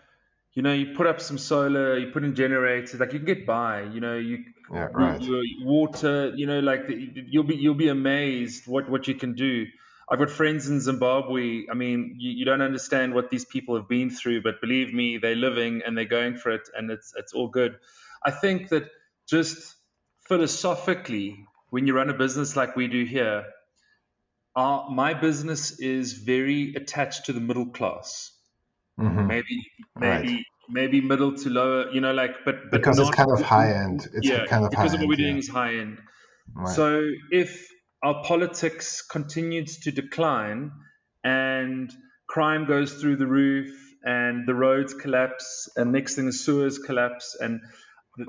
you 0.55 0.63
know, 0.63 0.73
you 0.73 0.97
put 0.97 1.07
up 1.07 1.21
some 1.21 1.39
solar, 1.39 1.97
you 1.97 2.11
put 2.11 2.25
in 2.25 2.35
generators, 2.35 2.99
like 2.99 3.13
you 3.13 3.21
can 3.21 3.27
get 3.27 3.47
by. 3.47 3.83
You 3.83 4.01
know, 4.01 4.17
you, 4.17 4.45
yeah, 4.73 4.89
right. 4.93 5.21
you, 5.21 5.37
you 5.37 5.67
water, 5.67 6.33
you 6.35 6.47
know, 6.47 6.59
like 6.59 6.89
the, 6.89 7.13
you'll 7.29 7.45
be 7.45 7.55
you'll 7.55 7.75
be 7.75 7.89
amazed 7.89 8.67
what 8.67 8.91
what 8.91 9.07
you 9.07 9.15
can 9.15 9.35
do. 9.35 9.67
I've 10.11 10.19
got 10.19 10.31
friends 10.31 10.69
in 10.69 10.81
Zimbabwe. 10.81 11.67
I 11.71 11.75
mean, 11.75 12.17
you, 12.19 12.31
you, 12.31 12.45
don't 12.45 12.63
understand 12.63 13.15
what 13.15 13.31
these 13.31 13.45
people 13.45 13.77
have 13.77 13.89
been 13.89 14.09
through, 14.09 14.43
but 14.43 14.61
believe 14.61 14.95
me, 14.95 15.19
they're 15.19 15.37
living 15.37 15.83
and 15.85 15.97
they're 15.97 16.07
going 16.07 16.37
for 16.37 16.51
it, 16.51 16.69
and 16.75 16.91
it's 16.91 17.13
it's 17.17 17.33
all 17.35 17.49
good. 17.49 17.77
I 18.25 18.31
think 18.31 18.71
that 18.71 18.91
just 19.29 19.77
philosophically, 20.27 21.47
when 21.71 21.87
you 21.87 21.95
run 21.95 22.09
a 22.09 22.15
business 22.15 22.57
like 22.57 22.75
we 22.75 22.89
do 22.89 23.05
here, 23.05 23.45
our, 24.57 24.91
my 24.91 25.15
business 25.15 25.79
is 25.79 26.15
very 26.15 26.75
attached 26.75 27.27
to 27.27 27.33
the 27.33 27.41
middle 27.41 27.67
class. 27.67 28.33
Mm-hmm. 28.99 29.27
Maybe 29.27 29.67
maybe 29.95 30.35
right. 30.35 30.45
maybe 30.69 31.01
middle 31.01 31.37
to 31.37 31.51
lower, 31.51 31.91
you 31.91 32.01
know, 32.01 32.13
like 32.13 32.45
but, 32.45 32.71
but 32.71 32.79
because 32.79 32.99
it's 32.99 33.11
kind 33.11 33.31
of 33.31 33.43
high 33.43 33.73
end. 33.73 34.09
It's 34.15 34.29
yeah, 34.29 34.47
kind 34.47 34.65
of 34.65 34.71
because 34.71 34.95
of 34.95 35.01
what 35.01 35.09
we're 35.09 35.17
doing 35.17 35.35
yeah. 35.35 35.39
is 35.39 35.49
high 35.49 35.75
end. 35.77 36.01
Right. 36.55 36.75
So 36.75 37.09
if 37.31 37.69
our 38.03 38.23
politics 38.23 39.03
continues 39.03 39.79
to 39.81 39.91
decline 39.91 40.71
and 41.25 41.93
crime 42.29 42.67
goes 42.67 42.95
through 42.95 43.17
the 43.17 43.27
roof 43.27 43.71
and 44.05 44.47
the 44.47 44.55
roads 44.55 44.95
collapse 44.95 45.69
and 45.77 45.93
next 45.93 46.15
thing 46.15 46.27
the 46.27 46.33
sewers 46.33 46.79
collapse 46.79 47.37
and 47.41 47.61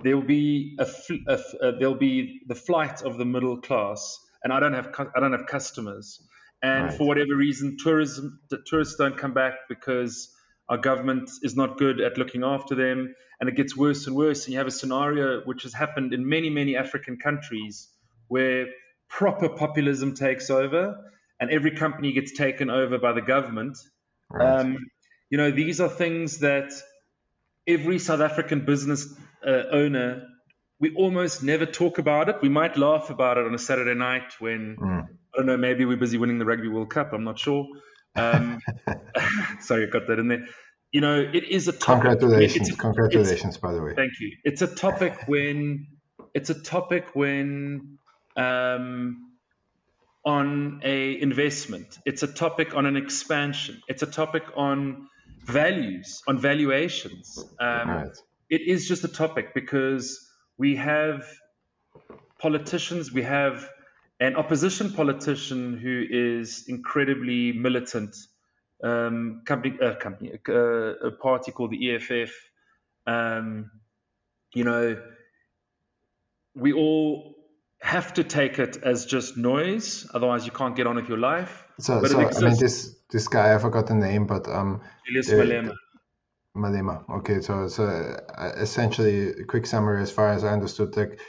there'll 0.04 0.22
be 0.22 0.76
a, 0.80 0.88
a, 1.28 1.40
a, 1.62 1.72
there'll 1.78 1.96
be 1.96 2.42
the 2.48 2.56
flight 2.56 3.02
of 3.04 3.18
the 3.18 3.26
middle 3.26 3.62
class 3.62 4.18
and 4.44 4.52
I 4.52 4.60
don't 4.60 4.74
have 4.74 4.90
I 5.16 5.20
don't 5.20 5.34
have 5.34 5.46
customers 5.46 6.22
and 6.64 6.86
right. 6.86 6.94
for 6.94 7.08
whatever 7.08 7.36
reason 7.36 7.78
tourism 7.80 8.40
the 8.50 8.60
tourists 8.66 8.96
don't 8.96 9.18
come 9.18 9.34
back 9.34 9.54
because 9.68 10.34
our 10.68 10.78
government 10.78 11.30
is 11.44 11.56
not 11.56 11.78
good 11.78 12.00
at 12.00 12.18
looking 12.18 12.44
after 12.44 12.76
them 12.76 13.14
and 13.40 13.50
it 13.50 13.56
gets 13.56 13.76
worse 13.76 14.08
and 14.08 14.16
worse 14.16 14.46
and 14.46 14.54
you 14.54 14.58
have 14.58 14.68
a 14.68 14.72
scenario 14.72 15.42
which 15.42 15.64
has 15.64 15.74
happened 15.74 16.14
in 16.14 16.28
many 16.28 16.50
many 16.50 16.76
African 16.76 17.18
countries 17.18 17.88
where 18.28 18.68
proper 19.10 19.50
populism 19.50 20.16
takes 20.16 20.50
over 20.50 20.98
and 21.40 21.50
every 21.50 21.72
company 21.72 22.14
gets 22.14 22.32
taken 22.34 22.70
over 22.70 22.98
by 22.98 23.14
the 23.14 23.22
government. 23.22 23.78
Right. 24.30 24.60
Um, 24.60 24.78
you 25.30 25.38
know, 25.38 25.52
these 25.52 25.82
are 25.82 25.90
things 25.90 26.40
that 26.40 26.72
every 27.68 28.00
South 28.00 28.22
African 28.22 28.66
business 28.66 29.14
uh, 29.46 29.64
owner, 29.72 30.24
we 30.80 30.94
almost 30.96 31.44
never 31.44 31.66
talk 31.66 31.98
about 31.98 32.30
it. 32.30 32.38
We 32.42 32.50
might 32.50 32.78
laugh 32.78 33.10
about 33.10 33.38
it 33.38 33.46
on 33.46 33.54
a 33.54 33.60
Saturday 33.60 33.94
night 33.94 34.34
when, 34.40 34.76
mm. 34.80 35.04
I 35.04 35.38
don't 35.38 35.46
know, 35.46 35.58
maybe 35.58 35.86
we're 35.86 35.98
busy 35.98 36.18
winning 36.18 36.40
the 36.40 36.46
Rugby 36.46 36.68
World 36.68 36.90
Cup. 36.90 37.14
I'm 37.14 37.24
not 37.24 37.40
sure. 37.40 37.68
Um, 38.16 38.60
sorry, 39.60 39.88
I 39.88 39.90
got 39.90 40.08
that 40.08 40.20
in 40.20 40.28
there. 40.28 40.46
You 40.92 41.02
know, 41.02 41.20
it 41.22 41.44
is 41.44 41.68
a 41.68 41.72
topic. 41.72 42.10
Congratulations, 42.10 42.70
a, 42.70 42.76
congratulations, 42.76 43.58
by 43.58 43.74
the 43.74 43.82
way. 43.82 43.94
Thank 43.96 44.14
you. 44.20 44.36
It's 44.44 44.64
a 44.64 44.68
topic 44.68 45.28
when 45.28 45.86
it's 46.34 46.50
a 46.50 46.56
topic 46.56 47.10
when 47.14 47.99
um, 48.40 49.32
on 50.26 50.82
a 50.84 51.22
investment. 51.22 51.98
It's 52.06 52.24
a 52.24 52.28
topic 52.28 52.76
on 52.76 52.86
an 52.86 52.96
expansion. 52.96 53.82
It's 53.88 54.04
a 54.04 54.08
topic 54.08 54.44
on 54.56 55.08
values, 55.44 56.22
on 56.28 56.40
valuations. 56.40 57.38
Um, 57.60 57.90
right. 57.90 58.18
It 58.50 58.62
is 58.62 58.88
just 58.88 59.04
a 59.04 59.08
topic 59.08 59.54
because 59.54 60.28
we 60.58 60.76
have 60.78 61.26
politicians, 62.40 63.12
we 63.12 63.24
have 63.24 63.70
an 64.20 64.36
opposition 64.36 64.94
politician 64.94 65.78
who 65.78 66.04
is 66.10 66.66
incredibly 66.68 67.54
militant. 67.54 68.16
Um, 68.82 69.42
company, 69.46 69.78
uh, 69.82 69.96
company, 69.96 70.40
uh, 70.48 70.54
a 70.54 71.12
party 71.12 71.52
called 71.52 71.72
the 71.72 71.96
EFF. 71.96 72.32
Um, 73.06 73.72
you 74.54 74.64
know, 74.64 75.02
we 76.56 76.72
all 76.72 77.36
have 77.82 78.14
to 78.14 78.24
take 78.24 78.60
it 78.60 78.78
as 78.84 79.06
just 79.06 79.38
noise, 79.38 80.08
otherwise 80.14 80.46
you 80.46 80.52
can't 80.52 80.76
get 80.76 80.88
on 80.88 80.96
with 80.96 81.08
your 81.08 81.18
life. 81.18 81.66
So, 81.80 82.04
so 82.04 82.20
I 82.20 82.40
mean, 82.42 82.60
this 82.60 82.96
this 83.10 83.28
guy, 83.28 83.56
I 83.56 83.58
forgot 83.58 83.88
the 83.88 83.96
name, 83.96 84.28
but 84.28 84.48
um, 84.48 84.82
Julius 85.06 85.32
Malema. 85.32 85.76
Malema. 86.56 87.10
Okay, 87.20 87.42
so 87.42 87.68
so 87.68 87.86
uh, 87.86 88.52
essentially, 88.58 89.30
a 89.30 89.46
quick 89.46 89.66
summary, 89.66 90.02
as 90.02 90.12
far 90.12 90.30
as 90.30 90.44
I 90.44 90.50
understood, 90.50 90.96
like 90.98 91.20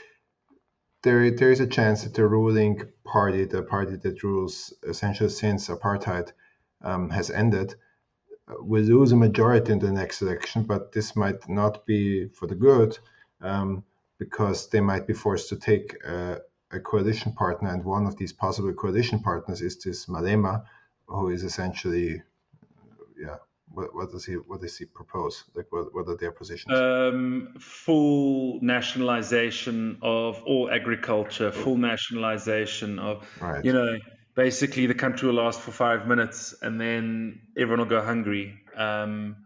there 1.03 1.31
there 1.31 1.51
is 1.51 1.61
a 1.61 1.67
chance 1.67 2.03
that 2.03 2.13
the 2.13 2.27
ruling 2.27 2.81
party, 3.05 3.45
the 3.45 3.63
party 3.63 3.95
that 3.95 4.23
rules 4.23 4.73
essentially 4.87 5.29
since 5.29 5.69
apartheid 5.69 6.31
um, 6.83 7.09
has 7.09 7.29
ended, 7.31 7.75
will 8.59 8.83
lose 8.83 9.11
a 9.11 9.15
majority 9.15 9.71
in 9.71 9.79
the 9.79 9.91
next 9.91 10.21
election, 10.21 10.63
but 10.63 10.91
this 10.91 11.15
might 11.15 11.47
not 11.47 11.85
be 11.85 12.27
for 12.27 12.47
the 12.47 12.55
good. 12.55 12.97
Um, 13.41 13.83
because 14.21 14.69
they 14.69 14.79
might 14.79 15.07
be 15.07 15.13
forced 15.13 15.49
to 15.49 15.55
take 15.55 15.95
a, 16.05 16.41
a 16.71 16.79
coalition 16.79 17.33
partner, 17.33 17.69
and 17.69 17.83
one 17.83 18.05
of 18.05 18.15
these 18.17 18.31
possible 18.31 18.71
coalition 18.71 19.19
partners 19.19 19.61
is 19.61 19.79
this 19.79 20.05
Malema, 20.05 20.63
who 21.07 21.29
is 21.29 21.43
essentially, 21.43 22.21
yeah. 23.19 23.37
What, 23.73 23.95
what, 23.95 24.11
does 24.11 24.25
he 24.25 24.33
what 24.33 24.59
does 24.59 24.77
he 24.77 24.83
propose? 24.83 25.45
Like 25.55 25.67
what, 25.71 25.95
what 25.95 26.05
are 26.09 26.17
their 26.17 26.33
positions? 26.33 26.77
Um, 26.77 27.55
full 27.57 28.59
nationalization 28.61 29.97
of 30.01 30.43
all 30.43 30.69
agriculture, 30.69 31.53
full 31.53 31.77
nationalization 31.77 32.99
of 32.99 33.25
right. 33.39 33.63
you 33.63 33.71
know 33.71 33.97
basically 34.35 34.87
the 34.87 34.93
country 34.93 35.29
will 35.29 35.35
last 35.35 35.61
for 35.61 35.71
five 35.71 36.05
minutes 36.05 36.53
and 36.61 36.81
then 36.81 37.39
everyone 37.57 37.79
will 37.79 37.97
go 37.97 38.03
hungry. 38.03 38.53
Um, 38.75 39.37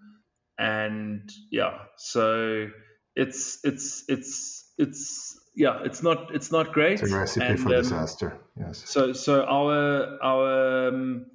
and 0.57 1.30
yeah, 1.51 1.78
so 1.97 2.71
it's 3.15 3.59
it's 3.63 4.03
it's 4.07 4.64
it's 4.78 5.39
yeah, 5.55 5.82
it's 5.84 6.03
not 6.03 6.34
it's 6.34 6.51
not 6.51 6.73
great. 6.73 7.01
It's 7.01 7.11
a 7.11 7.17
recipe 7.17 7.45
and, 7.45 7.59
for 7.59 7.69
um, 7.69 7.76
disaster. 7.76 8.38
Yes. 8.59 8.84
So 8.86 9.13
so 9.13 9.43
our 9.43 10.17
our 10.21 10.88
um, 10.89 11.26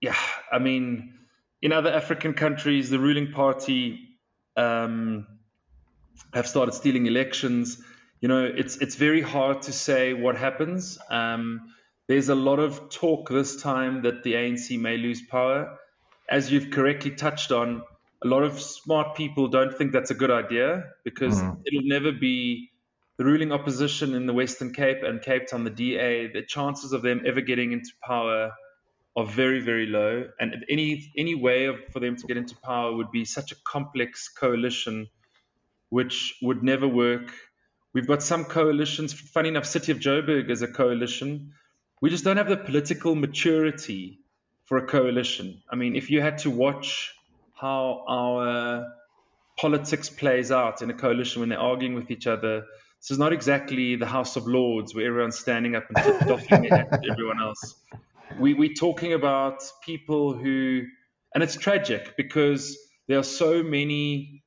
yeah, 0.00 0.16
I 0.50 0.58
mean, 0.58 1.14
in 1.62 1.72
other 1.72 1.90
African 1.90 2.34
countries, 2.34 2.90
the 2.90 2.98
ruling 2.98 3.32
party 3.32 4.18
um, 4.56 5.26
have 6.32 6.46
started 6.46 6.72
stealing 6.72 7.06
elections. 7.06 7.82
You 8.20 8.28
know, 8.28 8.44
it's 8.44 8.76
it's 8.78 8.96
very 8.96 9.20
hard 9.20 9.62
to 9.62 9.72
say 9.72 10.14
what 10.14 10.36
happens. 10.36 10.98
Um, 11.10 11.72
there's 12.06 12.28
a 12.28 12.34
lot 12.34 12.58
of 12.58 12.90
talk 12.90 13.28
this 13.30 13.60
time 13.60 14.02
that 14.02 14.22
the 14.22 14.34
ANC 14.34 14.78
may 14.78 14.96
lose 14.96 15.22
power. 15.22 15.78
As 16.28 16.50
you've 16.50 16.70
correctly 16.70 17.10
touched 17.10 17.52
on, 17.52 17.82
a 18.24 18.26
lot 18.26 18.42
of 18.42 18.60
smart 18.60 19.16
people 19.16 19.48
don't 19.48 19.76
think 19.76 19.92
that's 19.92 20.10
a 20.10 20.14
good 20.14 20.30
idea 20.30 20.84
because 21.04 21.40
mm. 21.40 21.60
it'll 21.66 21.86
never 21.86 22.10
be 22.10 22.70
the 23.18 23.24
ruling 23.24 23.52
opposition 23.52 24.14
in 24.14 24.26
the 24.26 24.32
Western 24.32 24.72
Cape 24.72 25.02
and 25.02 25.20
Cape 25.20 25.46
Town, 25.46 25.62
the 25.62 25.70
DA. 25.70 26.32
The 26.32 26.42
chances 26.42 26.92
of 26.92 27.02
them 27.02 27.22
ever 27.26 27.42
getting 27.42 27.72
into 27.72 27.90
power 28.02 28.52
are 29.16 29.26
very, 29.26 29.60
very 29.60 29.86
low. 29.86 30.28
And 30.40 30.64
any 30.68 31.12
any 31.16 31.34
way 31.34 31.66
of, 31.66 31.76
for 31.92 32.00
them 32.00 32.16
to 32.16 32.26
get 32.26 32.36
into 32.36 32.56
power 32.56 32.96
would 32.96 33.10
be 33.10 33.24
such 33.24 33.52
a 33.52 33.56
complex 33.64 34.28
coalition, 34.28 35.08
which 35.90 36.34
would 36.42 36.62
never 36.62 36.88
work. 36.88 37.30
We've 37.92 38.06
got 38.06 38.22
some 38.22 38.46
coalitions. 38.46 39.12
Funny 39.12 39.50
enough, 39.50 39.66
City 39.66 39.92
of 39.92 39.98
Joburg 39.98 40.50
is 40.50 40.62
a 40.62 40.68
coalition. 40.68 41.52
We 42.00 42.10
just 42.10 42.24
don't 42.24 42.38
have 42.38 42.48
the 42.48 42.56
political 42.56 43.14
maturity 43.14 44.18
for 44.64 44.78
a 44.78 44.86
coalition. 44.86 45.62
I 45.70 45.76
mean, 45.76 45.94
if 45.94 46.10
you 46.10 46.20
had 46.20 46.38
to 46.38 46.50
watch 46.50 47.14
how 47.54 48.04
our 48.08 48.92
politics 49.58 50.10
plays 50.10 50.50
out 50.50 50.82
in 50.82 50.90
a 50.90 50.94
coalition 50.94 51.40
when 51.40 51.48
they're 51.48 51.58
arguing 51.58 51.94
with 51.94 52.10
each 52.10 52.26
other, 52.26 52.64
this 53.00 53.10
is 53.10 53.18
not 53.18 53.32
exactly 53.32 53.96
the 53.96 54.06
House 54.06 54.36
of 54.36 54.46
Lords 54.46 54.94
where 54.94 55.06
everyone's 55.06 55.38
standing 55.38 55.76
up 55.76 55.84
and 55.88 56.20
doffing 56.28 56.70
at 56.70 57.04
everyone 57.08 57.40
else. 57.40 57.76
We, 58.38 58.54
we're 58.54 58.74
talking 58.74 59.12
about 59.12 59.62
people 59.84 60.34
who, 60.34 60.82
and 61.34 61.42
it's 61.42 61.56
tragic 61.56 62.16
because 62.16 62.76
there 63.06 63.18
are 63.18 63.24
so 63.24 63.62
many, 63.62 64.42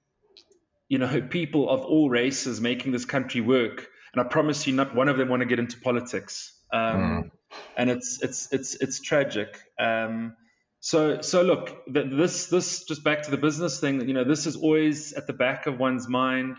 you 0.90 0.98
know, 0.98 1.22
people 1.22 1.70
of 1.70 1.82
all 1.82 2.10
races 2.10 2.60
making 2.60 2.92
this 2.92 3.06
country 3.06 3.42
work. 3.42 3.88
And 4.14 4.22
I 4.22 4.24
promise 4.24 4.66
you, 4.66 4.74
not 4.74 4.96
one 4.96 5.08
of 5.08 5.18
them 5.18 5.30
want 5.30 5.42
to 5.42 5.46
get 5.46 5.60
into 5.60 5.80
politics. 5.80 6.54
Um, 6.74 7.00
mm 7.00 7.32
and 7.76 7.90
it's 7.90 8.20
it's 8.22 8.52
it's 8.52 8.76
it's 8.76 9.00
tragic. 9.00 9.60
Um, 9.80 10.36
so 10.80 11.22
so 11.22 11.42
look, 11.42 11.86
this 11.88 12.48
this 12.48 12.84
just 12.86 13.04
back 13.04 13.24
to 13.24 13.32
the 13.32 13.38
business 13.38 13.80
thing. 13.80 14.08
You 14.08 14.14
know, 14.14 14.24
this 14.24 14.46
is 14.46 14.56
always 14.56 15.14
at 15.14 15.28
the 15.28 15.34
back 15.34 15.68
of 15.68 15.80
one's 15.80 16.08
mind. 16.08 16.58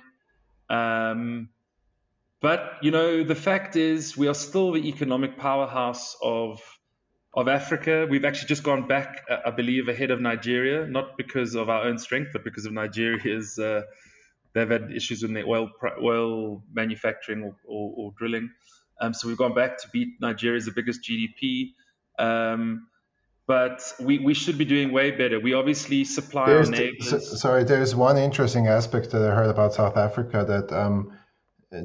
Um, 0.69 1.49
but 2.41 2.79
you 2.83 2.91
know, 2.91 3.25
the 3.25 3.35
fact 3.35 3.77
is, 3.77 4.17
we 4.17 4.29
are 4.29 4.35
still 4.35 4.73
the 4.73 4.89
economic 4.89 5.39
powerhouse 5.39 6.17
of 6.23 6.61
of 7.35 7.49
Africa. 7.49 8.07
We've 8.11 8.25
actually 8.25 8.49
just 8.49 8.63
gone 8.63 8.89
back, 8.89 9.25
uh, 9.31 9.39
I 9.47 9.51
believe, 9.51 9.89
ahead 9.89 10.11
of 10.11 10.21
Nigeria, 10.21 10.87
not 10.87 11.17
because 11.17 11.55
of 11.55 11.69
our 11.69 11.85
own 11.85 11.99
strength, 11.99 12.31
but 12.33 12.45
because 12.45 12.67
of 12.67 12.73
Nigeria's. 12.73 13.59
Uh, 13.59 13.83
they've 14.55 14.69
had 14.69 14.91
issues 14.93 15.23
with 15.23 15.33
their 15.33 15.47
oil 15.47 15.71
oil 16.03 16.63
manufacturing 16.73 17.45
or, 17.45 17.57
or, 17.67 17.95
or 17.97 18.13
drilling. 18.19 18.51
Um, 19.01 19.15
so 19.15 19.29
we've 19.29 19.37
gone 19.37 19.55
back 19.55 19.79
to 19.79 19.89
beat 19.93 20.21
Nigeria 20.21 20.57
as 20.57 20.65
the 20.65 20.73
biggest 20.73 21.01
GDP. 21.03 21.75
Um, 22.19 22.88
but 23.49 23.95
we, 23.99 24.19
we 24.19 24.35
should 24.35 24.59
be 24.59 24.67
doing 24.67 24.93
way 24.93 25.11
better. 25.11 25.41
We 25.41 25.55
obviously 25.55 26.05
supply 26.05 26.47
there's 26.47 26.69
our 26.69 26.77
neighbors. 26.77 27.11
The, 27.11 27.21
sorry, 27.21 27.65
there's 27.65 27.95
one 27.95 28.19
interesting 28.19 28.69
aspect 28.69 29.11
that 29.13 29.23
I 29.23 29.35
heard 29.35 29.49
about 29.49 29.73
South 29.73 29.97
Africa 29.97 30.45
that 30.47 30.71
um, 30.71 31.19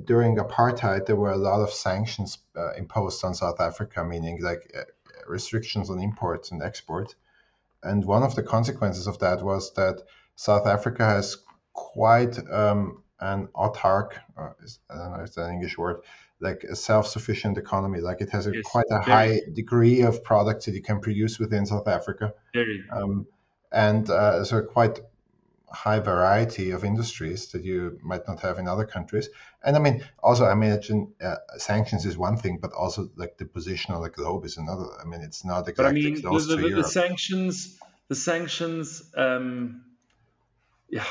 during 0.03 0.35
apartheid 0.35 1.05
there 1.05 1.15
were 1.15 1.31
a 1.31 1.37
lot 1.37 1.61
of 1.61 1.71
sanctions 1.71 2.37
uh, 2.57 2.73
imposed 2.73 3.23
on 3.23 3.33
South 3.33 3.61
Africa, 3.61 4.03
meaning 4.03 4.41
like 4.41 4.69
uh, 4.77 4.81
restrictions 5.25 5.89
on 5.89 6.01
imports 6.01 6.51
and 6.51 6.61
export. 6.61 7.15
And 7.81 8.03
one 8.03 8.23
of 8.23 8.35
the 8.35 8.43
consequences 8.43 9.07
of 9.07 9.19
that 9.19 9.41
was 9.41 9.73
that 9.75 10.01
South 10.35 10.67
Africa 10.67 11.05
has 11.05 11.37
quite 11.71 12.37
um, 12.51 13.03
an 13.21 13.47
autark, 13.55 14.15
uh, 14.37 14.49
I 14.89 14.97
don't 14.97 15.11
know 15.13 15.19
if 15.21 15.27
it's 15.27 15.37
an 15.37 15.53
English 15.53 15.77
word, 15.77 16.01
like 16.43 16.63
a 16.65 16.75
self-sufficient 16.75 17.57
economy. 17.57 17.99
Like 18.01 18.21
it 18.21 18.29
has 18.29 18.47
a, 18.47 18.53
yes, 18.53 18.65
quite 18.65 18.85
a 18.91 18.99
high 18.99 19.41
degree 19.53 20.01
of 20.01 20.23
products 20.23 20.65
that 20.65 20.75
you 20.75 20.81
can 20.81 20.99
produce 20.99 21.39
within 21.39 21.65
South 21.65 21.87
Africa, 21.87 22.33
um, 22.91 23.25
and 23.71 24.07
uh, 24.09 24.43
so 24.43 24.61
quite 24.61 24.99
high 25.71 25.99
variety 25.99 26.69
of 26.69 26.83
industries 26.83 27.47
that 27.51 27.63
you 27.63 27.99
might 28.03 28.27
not 28.27 28.39
have 28.41 28.59
in 28.59 28.67
other 28.67 28.85
countries. 28.85 29.29
And 29.63 29.75
I 29.75 29.79
mean, 29.79 30.03
also 30.21 30.43
I 30.45 30.51
imagine 30.51 31.13
uh, 31.19 31.37
sanctions 31.57 32.05
is 32.05 32.15
one 32.17 32.37
thing, 32.37 32.59
but 32.61 32.71
also 32.73 33.09
like 33.15 33.37
the 33.37 33.45
position 33.45 33.95
on 33.95 34.03
the 34.03 34.09
globe 34.09 34.45
is 34.45 34.57
another. 34.57 34.85
I 35.01 35.05
mean, 35.05 35.21
it's 35.21 35.43
not 35.43 35.67
exactly 35.67 35.83
but 35.83 35.89
I 35.89 35.93
mean, 35.93 36.21
close 36.21 36.47
the, 36.47 36.57
the, 36.57 36.69
to 36.69 36.75
the 36.75 36.83
sanctions, 36.83 37.79
the 38.09 38.15
sanctions, 38.15 39.11
um, 39.15 39.85
yeah 40.89 41.05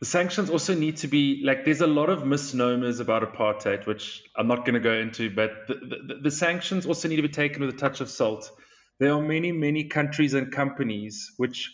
the 0.00 0.06
sanctions 0.06 0.48
also 0.48 0.74
need 0.74 0.96
to 0.96 1.08
be 1.08 1.42
like 1.44 1.64
there's 1.64 1.82
a 1.82 1.86
lot 1.86 2.08
of 2.08 2.26
misnomers 2.26 3.00
about 3.00 3.22
apartheid 3.22 3.86
which 3.86 4.22
i'm 4.36 4.48
not 4.48 4.64
going 4.64 4.74
to 4.74 4.80
go 4.80 4.94
into 4.94 5.30
but 5.30 5.66
the, 5.68 5.74
the, 5.74 6.14
the, 6.22 6.30
sanctions 6.30 6.86
also 6.86 7.06
need 7.08 7.16
to 7.16 7.22
be 7.22 7.28
taken 7.28 7.64
with 7.64 7.74
a 7.74 7.78
touch 7.78 8.00
of 8.00 8.08
salt. 8.10 8.50
There 8.98 9.12
are 9.12 9.22
many 9.22 9.52
many 9.52 9.84
countries 9.84 10.34
and 10.34 10.50
companies 10.52 11.32
which 11.36 11.70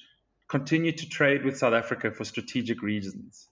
continue 0.49 0.93
to 0.93 1.09
trade 1.09 1.45
with 1.45 1.57
south 1.57 1.75
africa 1.75 2.11
for 2.11 2.25
strategic 2.25 2.83
reasons. 2.83 3.49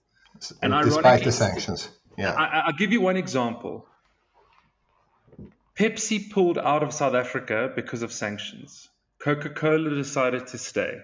And 0.61 0.73
despite 0.83 1.23
the 1.23 1.31
sanctions 1.31 1.89
yeah. 2.17 2.33
I, 2.33 2.63
i'll 2.67 2.73
give 2.73 2.91
you 2.91 3.01
one 3.01 3.17
example. 3.17 3.85
Pepsi 5.77 6.31
pulled 6.31 6.57
out 6.57 6.83
of 6.83 6.93
south 6.93 7.15
africa 7.15 7.69
because 7.75 8.01
of 8.01 8.13
sanctions. 8.13 8.89
Coca-cola 9.19 9.89
decided 9.89 10.47
to 10.47 10.57
stay. 10.57 10.99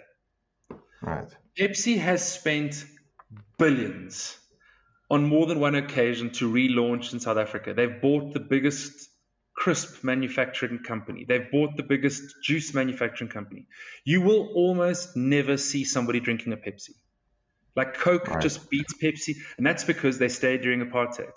Right. 1.02 1.28
Pepsi 1.58 1.98
has 1.98 2.26
spent 2.26 2.86
billions 3.62 4.38
on 5.12 5.24
more 5.24 5.46
than 5.46 5.60
one 5.60 5.76
occasion 5.76 6.32
to 6.32 6.52
relaunch 6.52 7.14
in 7.14 7.20
South 7.20 7.38
Africa. 7.38 7.74
They've 7.76 8.02
bought 8.02 8.34
the 8.34 8.40
biggest 8.40 9.10
crisp 9.54 10.04
manufacturing 10.04 10.80
company. 10.80 11.26
They've 11.28 11.52
bought 11.52 11.78
the 11.78 11.84
biggest 11.84 12.24
juice 12.44 12.74
manufacturing 12.74 13.30
company. 13.30 13.68
You 14.04 14.22
will 14.22 14.48
almost 14.56 15.16
never 15.16 15.58
see 15.58 15.84
somebody 15.84 16.20
drinking 16.20 16.54
a 16.54 16.58
Pepsi. 16.58 16.96
Like 17.76 17.98
Coke 17.98 18.28
right. 18.28 18.42
just 18.42 18.70
beats 18.70 18.96
Pepsi, 19.02 19.36
and 19.58 19.66
that's 19.66 19.84
because 19.84 20.18
they 20.18 20.30
stayed 20.30 20.62
during 20.62 20.82
apartheid. 20.82 21.36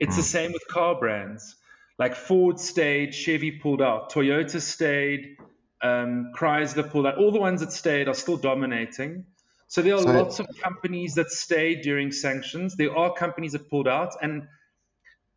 It's 0.00 0.14
mm. 0.14 0.18
the 0.18 0.22
same 0.22 0.52
with 0.52 0.66
car 0.68 0.98
brands. 0.98 1.56
Like 1.98 2.14
Ford 2.14 2.58
stayed, 2.58 3.14
Chevy 3.14 3.52
pulled 3.52 3.82
out, 3.82 4.12
Toyota 4.12 4.60
stayed, 4.60 5.36
um, 5.82 6.32
Chrysler 6.36 6.90
pulled 6.90 7.06
out. 7.06 7.18
All 7.18 7.32
the 7.32 7.40
ones 7.40 7.60
that 7.60 7.72
stayed 7.72 8.08
are 8.08 8.14
still 8.14 8.36
dominating. 8.36 9.26
So 9.68 9.82
there 9.82 9.94
are 9.94 10.02
so, 10.02 10.12
lots 10.12 10.38
of 10.38 10.46
companies 10.62 11.14
that 11.14 11.30
stayed 11.30 11.82
during 11.82 12.12
sanctions. 12.12 12.76
There 12.76 12.96
are 12.96 13.12
companies 13.12 13.52
that 13.52 13.68
pulled 13.68 13.88
out, 13.88 14.14
and 14.22 14.46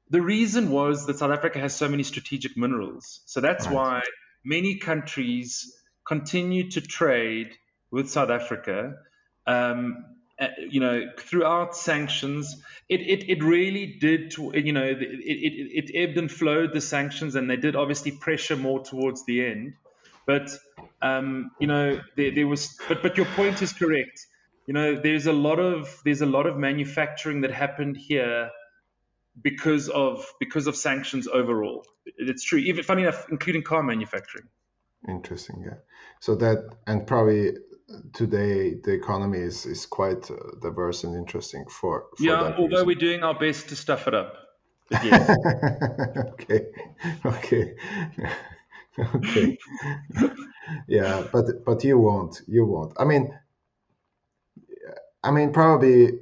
the 0.09 0.21
reason 0.21 0.71
was 0.71 1.05
that 1.07 1.17
South 1.17 1.32
Africa 1.32 1.59
has 1.59 1.75
so 1.75 1.88
many 1.88 2.03
strategic 2.03 2.57
minerals. 2.57 3.21
So 3.25 3.41
that's 3.41 3.65
right. 3.65 3.75
why 3.75 4.01
many 4.43 4.77
countries 4.77 5.75
continue 6.07 6.71
to 6.71 6.82
trade 6.82 7.51
with 7.91 8.09
South 8.09 8.30
Africa. 8.30 8.95
Um, 9.45 10.05
uh, 10.39 10.47
you 10.69 10.80
know, 10.80 11.03
throughout 11.19 11.75
sanctions, 11.75 12.55
it, 12.88 13.01
it, 13.01 13.30
it 13.30 13.43
really 13.43 13.97
did, 13.99 14.34
you 14.38 14.71
know, 14.71 14.86
it, 14.86 15.01
it, 15.01 15.89
it 15.89 15.91
ebbed 15.93 16.17
and 16.17 16.32
flowed 16.32 16.71
the 16.73 16.80
sanctions, 16.80 17.36
and 17.36 17.49
they 17.49 17.57
did 17.57 17.75
obviously 17.75 18.11
pressure 18.11 18.55
more 18.55 18.82
towards 18.84 19.25
the 19.25 19.45
end. 19.45 19.73
But 20.30 20.51
um, 21.01 21.49
you 21.59 21.65
know, 21.65 21.99
there, 22.15 22.30
there 22.30 22.47
was, 22.47 22.77
but 22.88 23.01
but 23.01 23.17
your 23.17 23.25
point 23.36 23.63
is 23.63 23.73
correct. 23.73 24.27
You 24.67 24.75
know, 24.75 24.93
there's 24.93 25.25
a 25.25 25.34
lot 25.34 25.57
of 25.59 25.99
there's 26.05 26.21
a 26.21 26.27
lot 26.27 26.45
of 26.45 26.55
manufacturing 26.55 27.41
that 27.41 27.49
happened 27.49 27.97
here 27.97 28.51
because 29.41 29.89
of 29.89 30.23
because 30.39 30.67
of 30.67 30.75
sanctions 30.75 31.27
overall. 31.27 31.84
It's 32.05 32.43
true, 32.43 32.59
even 32.59 32.84
funny 32.84 33.01
enough, 33.01 33.25
including 33.32 33.63
car 33.63 33.82
manufacturing. 33.82 34.45
Interesting, 35.07 35.63
yeah. 35.65 35.77
So 36.19 36.36
that 36.36 36.75
and 36.86 37.07
probably 37.07 37.53
today 38.13 38.75
the 38.84 38.93
economy 38.93 39.39
is 39.39 39.65
is 39.65 39.88
quite 39.88 40.30
uh, 40.30 40.36
diverse 40.61 41.05
and 41.05 41.15
interesting 41.15 41.65
for, 41.65 42.05
for 42.15 42.23
yeah. 42.23 42.53
although 42.55 42.86
reason. 42.86 42.86
we're 42.86 43.03
doing 43.07 43.23
our 43.23 43.39
best 43.39 43.69
to 43.69 43.75
stuff 43.75 44.07
it 44.07 44.13
up. 44.13 44.36
Yes. 45.03 45.38
okay. 46.34 46.67
Okay. 47.25 47.75
Okay. 49.16 49.58
yeah, 50.88 51.26
but 51.32 51.66
but 51.66 51.84
you 51.84 51.97
won't. 51.97 52.41
You 52.47 52.66
won't. 52.66 52.93
I 52.97 53.06
mean, 53.06 53.34
I 55.24 55.32
mean, 55.32 55.52
probably 55.52 56.20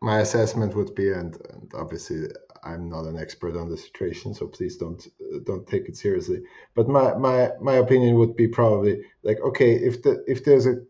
my 0.00 0.20
assessment 0.20 0.76
would 0.76 0.94
be, 0.94 1.10
and, 1.10 1.36
and 1.50 1.70
obviously 1.74 2.28
I'm 2.62 2.88
not 2.88 3.06
an 3.06 3.18
expert 3.18 3.56
on 3.56 3.68
the 3.68 3.76
situation, 3.76 4.34
so 4.34 4.46
please 4.46 4.76
don't 4.76 5.06
don't 5.44 5.66
take 5.66 5.88
it 5.88 5.96
seriously. 5.96 6.42
But 6.74 6.88
my 6.88 7.14
my 7.14 7.50
my 7.60 7.74
opinion 7.74 8.16
would 8.16 8.36
be 8.36 8.48
probably 8.48 9.02
like, 9.22 9.40
okay, 9.40 9.74
if 9.74 10.02
the 10.02 10.24
if 10.26 10.44
there's 10.44 10.66
a 10.66 10.82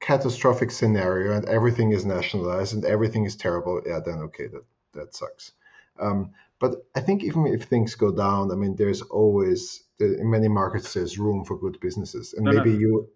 catastrophic 0.00 0.70
scenario 0.70 1.32
and 1.32 1.46
everything 1.48 1.92
is 1.92 2.04
nationalized 2.04 2.74
and 2.74 2.84
everything 2.84 3.24
is 3.24 3.36
terrible, 3.36 3.80
yeah, 3.86 4.00
then 4.04 4.18
okay, 4.18 4.46
that 4.48 4.64
that 4.92 5.14
sucks. 5.14 5.52
Um, 5.98 6.32
but 6.64 6.76
I 6.94 7.00
think 7.00 7.22
even 7.22 7.46
if 7.46 7.64
things 7.64 7.94
go 7.94 8.10
down, 8.10 8.50
I 8.50 8.54
mean, 8.54 8.74
there's 8.74 9.02
always 9.02 9.84
in 10.00 10.30
many 10.30 10.48
markets 10.48 10.94
there's 10.94 11.18
room 11.18 11.44
for 11.44 11.58
good 11.58 11.78
businesses, 11.78 12.32
and 12.32 12.44
no, 12.46 12.52
maybe 12.52 12.70
no. 12.70 12.78
you 12.78 13.08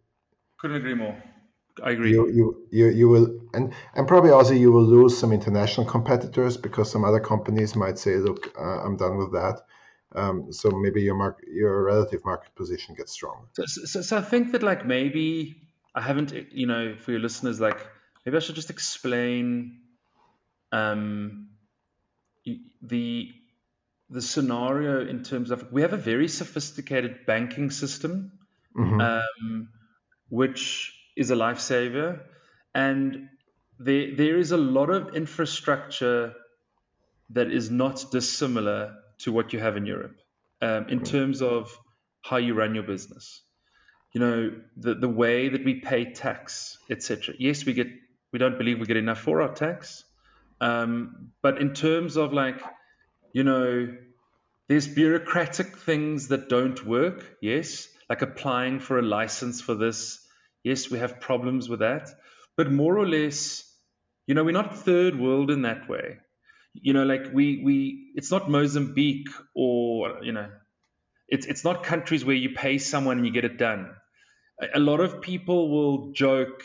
couldn't 0.58 0.76
agree 0.76 0.94
more. 0.94 1.16
I 1.82 1.92
agree. 1.92 2.10
You, 2.10 2.28
you, 2.28 2.66
you, 2.70 2.86
you 2.88 3.08
will, 3.08 3.40
and, 3.54 3.72
and 3.94 4.06
probably 4.06 4.32
also 4.32 4.52
you 4.52 4.70
will 4.72 4.84
lose 4.84 5.16
some 5.16 5.32
international 5.32 5.86
competitors 5.86 6.56
because 6.56 6.90
some 6.90 7.04
other 7.04 7.20
companies 7.20 7.74
might 7.74 7.98
say, 7.98 8.16
look, 8.16 8.52
uh, 8.58 8.82
I'm 8.84 8.96
done 8.96 9.16
with 9.16 9.32
that. 9.32 9.60
Um, 10.14 10.52
so 10.52 10.70
maybe 10.70 11.00
your 11.02 11.14
market, 11.14 11.48
your 11.48 11.84
relative 11.84 12.24
market 12.24 12.54
position 12.54 12.96
gets 12.96 13.12
stronger. 13.12 13.46
So, 13.52 13.64
so, 13.66 14.02
so 14.02 14.18
I 14.18 14.22
think 14.22 14.52
that 14.52 14.62
like 14.62 14.84
maybe 14.84 15.68
I 15.94 16.02
haven't, 16.02 16.34
you 16.52 16.66
know, 16.66 16.96
for 16.96 17.12
your 17.12 17.20
listeners, 17.20 17.60
like 17.60 17.78
maybe 18.26 18.36
I 18.36 18.40
should 18.40 18.56
just 18.56 18.70
explain 18.70 19.80
um, 20.72 21.48
the 22.82 23.30
the 24.10 24.22
scenario 24.22 25.06
in 25.06 25.22
terms 25.22 25.50
of 25.50 25.70
we 25.72 25.82
have 25.82 25.92
a 25.92 25.98
very 25.98 26.28
sophisticated 26.28 27.26
banking 27.26 27.70
system, 27.70 28.32
mm-hmm. 28.76 29.00
um, 29.00 29.68
which 30.28 30.92
is 31.16 31.30
a 31.30 31.34
lifesaver, 31.34 32.20
and 32.74 33.28
there 33.78 34.14
there 34.16 34.38
is 34.38 34.52
a 34.52 34.56
lot 34.56 34.90
of 34.90 35.14
infrastructure 35.14 36.34
that 37.30 37.52
is 37.52 37.70
not 37.70 38.04
dissimilar 38.10 38.94
to 39.18 39.32
what 39.32 39.52
you 39.52 39.58
have 39.58 39.76
in 39.76 39.84
Europe 39.84 40.16
um, 40.62 40.88
in 40.88 41.02
terms 41.02 41.42
of 41.42 41.76
how 42.22 42.36
you 42.36 42.54
run 42.54 42.74
your 42.74 42.84
business. 42.84 43.42
You 44.12 44.20
know, 44.20 44.52
the, 44.76 44.94
the 44.94 45.08
way 45.08 45.50
that 45.50 45.64
we 45.64 45.80
pay 45.80 46.12
tax, 46.12 46.78
etc. 46.90 47.34
Yes, 47.38 47.66
we 47.66 47.74
get 47.74 47.88
we 48.32 48.38
don't 48.38 48.58
believe 48.58 48.78
we 48.80 48.86
get 48.86 48.96
enough 48.96 49.20
for 49.20 49.42
our 49.42 49.54
tax. 49.54 50.04
Um, 50.60 51.32
but 51.42 51.58
in 51.58 51.72
terms 51.74 52.16
of 52.16 52.32
like, 52.32 52.60
you 53.32 53.44
know, 53.44 53.94
there's 54.68 54.88
bureaucratic 54.88 55.76
things 55.78 56.28
that 56.28 56.48
don't 56.48 56.84
work, 56.84 57.36
yes, 57.40 57.88
like 58.08 58.22
applying 58.22 58.80
for 58.80 58.98
a 58.98 59.02
license 59.02 59.60
for 59.60 59.74
this. 59.74 60.20
Yes, 60.64 60.90
we 60.90 60.98
have 60.98 61.20
problems 61.20 61.68
with 61.68 61.80
that. 61.80 62.10
But 62.56 62.70
more 62.72 62.98
or 62.98 63.08
less, 63.08 63.64
you 64.26 64.34
know, 64.34 64.44
we're 64.44 64.52
not 64.52 64.78
third 64.78 65.18
world 65.18 65.50
in 65.50 65.62
that 65.62 65.88
way 65.88 66.18
you 66.74 66.92
know, 66.92 67.04
like 67.04 67.32
we 67.32 67.62
we 67.64 68.12
it's 68.14 68.30
not 68.30 68.50
Mozambique 68.50 69.28
or 69.54 70.22
you 70.22 70.32
know, 70.32 70.48
it's 71.28 71.46
it's 71.46 71.64
not 71.64 71.84
countries 71.84 72.24
where 72.24 72.36
you 72.36 72.50
pay 72.50 72.78
someone 72.78 73.18
and 73.18 73.26
you 73.26 73.32
get 73.32 73.44
it 73.44 73.58
done. 73.58 73.90
A, 74.60 74.78
a 74.78 74.80
lot 74.80 75.00
of 75.00 75.20
people 75.20 75.70
will 75.70 76.12
joke 76.12 76.62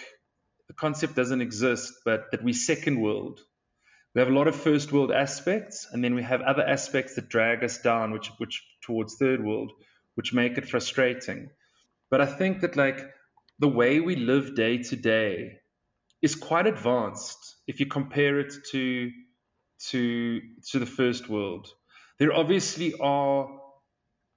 the 0.68 0.74
concept 0.74 1.16
doesn't 1.16 1.42
exist, 1.42 1.94
but 2.06 2.32
that 2.32 2.44
we 2.44 2.54
second 2.54 3.02
world. 3.02 3.40
We 4.14 4.22
have 4.22 4.30
a 4.30 4.34
lot 4.34 4.48
of 4.48 4.56
first 4.56 4.92
world 4.92 5.12
aspects, 5.12 5.88
and 5.92 6.04
then 6.04 6.14
we 6.14 6.24
have 6.24 6.42
other 6.42 6.64
aspects 6.64 7.16
that 7.16 7.30
drag 7.30 7.64
us 7.64 7.80
down, 7.80 8.12
which 8.12 8.30
which 8.38 8.64
towards 8.82 9.16
third 9.16 9.44
world, 9.44 9.72
which 10.16 10.34
make 10.34 10.58
it 10.58 10.70
frustrating. 10.70 11.50
But 12.10 12.22
I 12.22 12.28
think 12.28 12.62
that 12.62 12.76
like 12.76 13.04
the 13.60 13.68
way 13.68 14.00
we 14.00 14.16
live 14.16 14.56
day 14.56 14.78
to 14.78 14.96
day 14.96 15.60
is 16.22 16.36
quite 16.36 16.68
advanced 16.68 17.56
if 17.68 17.80
you 17.80 17.86
compare 17.88 18.40
it 18.40 18.54
to 18.72 19.12
to 19.90 20.42
to 20.70 20.80
the 20.80 20.86
first 20.86 21.28
world. 21.28 21.68
There 22.20 22.34
obviously 22.34 22.94
are 23.00 23.50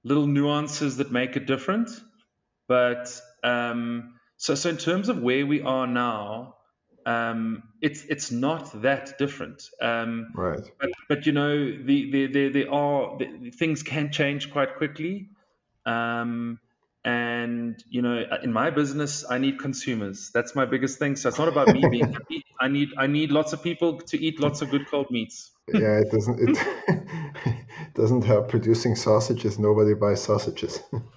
little 0.03 0.27
nuances 0.27 0.97
that 0.97 1.11
make 1.11 1.35
it 1.35 1.45
different, 1.45 1.89
but 2.67 3.21
um, 3.43 4.15
so 4.37 4.55
so 4.55 4.69
in 4.69 4.77
terms 4.77 5.09
of 5.09 5.21
where 5.21 5.45
we 5.45 5.61
are 5.61 5.87
now, 5.87 6.56
um, 7.07 7.63
it's 7.81 8.03
it's 8.03 8.31
not 8.31 8.81
that 8.81 9.17
different. 9.17 9.69
Um, 9.81 10.27
right. 10.35 10.59
But, 10.79 10.89
but 11.07 11.25
you 11.25 11.31
know 11.31 11.55
the, 11.57 12.11
the, 12.11 12.27
the, 12.27 12.49
there 12.49 12.71
are 12.71 13.17
the, 13.17 13.49
things 13.51 13.81
can 13.81 14.11
change 14.11 14.51
quite 14.51 14.75
quickly. 14.75 15.29
Um, 15.85 16.59
and 17.05 17.81
you 17.89 18.01
know 18.01 18.21
in 18.43 18.51
my 18.51 18.69
business 18.69 19.23
i 19.29 19.37
need 19.37 19.59
consumers 19.59 20.29
that's 20.33 20.55
my 20.55 20.65
biggest 20.65 20.99
thing 20.99 21.15
so 21.15 21.29
it's 21.29 21.37
not 21.37 21.47
about 21.47 21.69
me 21.73 21.87
being 21.89 22.11
happy 22.17 22.43
i 22.59 22.67
need 22.67 22.89
i 22.97 23.07
need 23.07 23.31
lots 23.31 23.53
of 23.53 23.63
people 23.63 23.99
to 23.99 24.21
eat 24.21 24.41
lots 24.41 24.61
of 24.61 24.69
good 24.71 24.85
cold 24.89 25.09
meats 25.09 25.51
yeah 25.73 25.99
it 25.99 26.11
doesn't 26.11 26.37
it 26.37 27.55
doesn't 27.93 28.25
help 28.25 28.49
producing 28.49 28.93
sausages 28.93 29.57
nobody 29.57 29.93
buys 29.93 30.21
sausages 30.21 30.81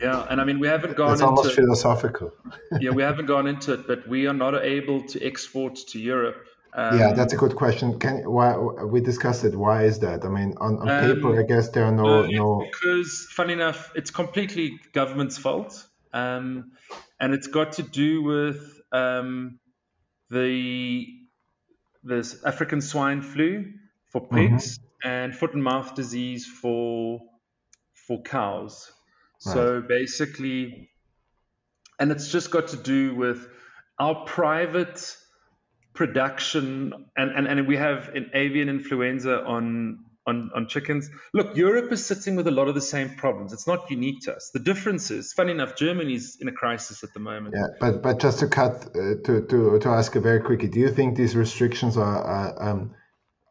yeah 0.00 0.26
and 0.28 0.40
i 0.40 0.44
mean 0.44 0.58
we 0.58 0.66
haven't 0.68 0.96
gone 0.96 1.12
it's 1.12 1.20
into 1.20 1.30
almost 1.30 1.54
philosophical 1.54 2.32
yeah 2.80 2.90
we 2.90 3.02
haven't 3.02 3.26
gone 3.26 3.46
into 3.46 3.72
it 3.74 3.86
but 3.86 4.06
we 4.08 4.26
are 4.26 4.34
not 4.34 4.54
able 4.64 5.02
to 5.02 5.24
export 5.24 5.76
to 5.76 5.98
europe 5.98 6.46
um, 6.76 6.98
yeah, 6.98 7.12
that's 7.12 7.32
a 7.32 7.36
good 7.36 7.54
question. 7.54 8.00
Can 8.00 8.28
why 8.28 8.56
we 8.56 9.00
discussed 9.00 9.44
it? 9.44 9.54
Why 9.54 9.84
is 9.84 10.00
that? 10.00 10.24
I 10.24 10.28
mean, 10.28 10.54
on, 10.60 10.78
on 10.78 10.88
um, 10.88 11.14
paper, 11.14 11.40
I 11.40 11.44
guess 11.44 11.68
there 11.68 11.84
are 11.84 11.92
no 11.92 12.24
uh, 12.24 12.26
no. 12.28 12.66
Because, 12.66 13.28
funny 13.30 13.52
enough, 13.52 13.92
it's 13.94 14.10
completely 14.10 14.80
government's 14.92 15.38
fault, 15.38 15.86
um, 16.12 16.72
and 17.20 17.32
it's 17.32 17.46
got 17.46 17.74
to 17.74 17.84
do 17.84 18.24
with 18.24 18.80
um, 18.90 19.60
the 20.30 21.06
this 22.02 22.42
African 22.44 22.80
swine 22.80 23.22
flu 23.22 23.66
for 24.06 24.22
mm-hmm. 24.22 24.34
pigs 24.34 24.78
mm-hmm. 24.78 25.08
and 25.08 25.34
foot 25.34 25.54
and 25.54 25.62
mouth 25.62 25.94
disease 25.94 26.44
for 26.44 27.20
for 28.08 28.20
cows. 28.22 28.90
Right. 29.46 29.52
So 29.52 29.82
basically, 29.82 30.90
and 31.98 32.10
it's 32.10 32.28
just 32.28 32.50
got 32.50 32.68
to 32.68 32.76
do 32.76 33.14
with 33.14 33.46
our 33.98 34.24
private 34.24 35.16
production 35.94 36.92
and, 37.16 37.30
and, 37.30 37.46
and 37.46 37.68
we 37.68 37.76
have 37.76 38.08
an 38.08 38.30
avian 38.34 38.68
influenza 38.68 39.44
on, 39.44 40.00
on 40.26 40.50
on 40.54 40.66
chickens. 40.66 41.08
Look, 41.32 41.56
Europe 41.56 41.92
is 41.92 42.04
sitting 42.04 42.34
with 42.34 42.46
a 42.46 42.50
lot 42.50 42.68
of 42.68 42.74
the 42.74 42.80
same 42.80 43.10
problems. 43.10 43.52
It's 43.52 43.66
not 43.66 43.90
unique 43.90 44.22
to 44.22 44.34
us. 44.34 44.50
The 44.52 44.58
difference 44.58 45.10
is, 45.10 45.32
funny 45.32 45.52
enough, 45.52 45.76
Germany's 45.76 46.38
in 46.40 46.48
a 46.48 46.52
crisis 46.52 47.04
at 47.04 47.12
the 47.12 47.20
moment. 47.20 47.54
Yeah, 47.56 47.68
but 47.78 48.02
but 48.02 48.20
just 48.20 48.40
to 48.40 48.48
cut 48.48 48.86
uh, 48.96 49.16
to 49.24 49.46
to 49.48 49.78
to 49.78 49.88
ask 49.88 50.16
a 50.16 50.20
very 50.20 50.40
quickly, 50.40 50.68
do 50.68 50.80
you 50.80 50.88
think 50.88 51.16
these 51.16 51.36
restrictions 51.36 51.96
are 51.96 52.22
are, 52.24 52.70
um, 52.70 52.94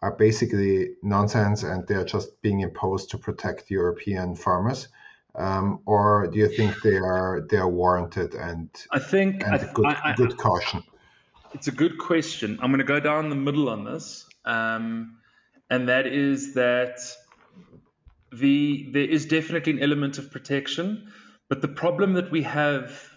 are 0.02 0.16
basically 0.18 0.96
nonsense 1.02 1.64
and 1.64 1.88
they 1.88 1.96
are 1.96 2.06
just 2.06 2.41
being 2.41 2.62
imposed 2.62 3.12
to 3.12 3.18
protect 3.18 3.72
European 3.72 4.36
farmers? 4.36 4.88
Um, 5.36 5.80
or 5.86 6.28
do 6.28 6.38
you 6.38 6.48
think 6.48 6.82
they 6.84 6.98
are 6.98 7.48
they 7.50 7.58
are 7.58 7.70
warranted 7.70 8.36
and 8.36 8.70
I 8.92 9.00
think 9.00 9.44
and 9.44 9.56
I, 9.56 9.74
good 9.74 9.86
I, 9.86 10.14
good 10.16 10.38
caution? 10.38 10.84
it's 11.54 11.68
a 11.68 11.72
good 11.72 11.98
question. 11.98 12.60
I'm 12.62 12.72
going 12.72 12.80
to 12.80 12.86
go 12.86 13.00
down 13.00 13.30
the 13.30 13.36
middle 13.36 13.70
on 13.70 13.84
this, 13.84 14.28
um, 14.46 15.18
and 15.70 15.90
that 15.90 16.08
is 16.08 16.56
that 16.56 17.00
the 18.32 18.90
there 18.92 19.04
is 19.04 19.26
definitely 19.26 19.74
an 19.74 19.84
element 19.84 20.18
of 20.18 20.32
protection, 20.32 21.12
but 21.50 21.62
the 21.62 21.68
problem 21.68 22.14
that 22.14 22.32
we 22.32 22.44
have 22.44 23.10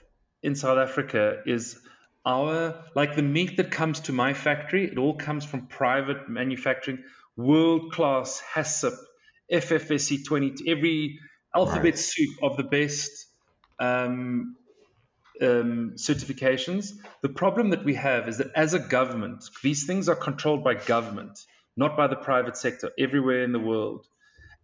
in 0.43 0.55
South 0.55 0.79
Africa 0.79 1.43
is 1.47 1.79
our 2.25 2.85
like 2.95 3.17
the 3.17 3.23
meat 3.23 3.57
that 3.57 3.71
comes 3.71 4.01
to 4.01 4.13
my 4.13 4.35
factory. 4.35 4.85
It 4.85 4.99
all 4.99 5.15
comes 5.15 5.45
from 5.45 5.67
private 5.67 6.29
manufacturing, 6.29 7.05
world 7.37 7.93
class 7.93 8.43
HACCP, 8.55 8.97
FSSC 9.53 10.25
20, 10.25 10.71
every 10.71 11.19
alphabet 11.57 11.85
right. 11.85 11.99
soup 11.99 12.37
of 12.43 12.57
the 12.57 12.65
best. 12.65 13.11
Um, 13.79 14.57
um, 15.41 15.93
certifications. 15.97 16.93
The 17.23 17.29
problem 17.29 17.71
that 17.71 17.85
we 17.85 17.95
have 17.95 18.29
is 18.29 18.39
that 18.39 18.53
as 18.55 18.75
a 18.75 18.79
government, 18.79 19.45
these 19.63 19.85
things 19.87 20.09
are 20.09 20.17
controlled 20.17 20.65
by 20.65 20.75
government, 20.75 21.39
not 21.77 21.97
by 21.97 22.07
the 22.07 22.17
private 22.17 22.57
sector, 22.57 22.91
everywhere 22.99 23.43
in 23.43 23.53
the 23.53 23.59
world. 23.59 24.07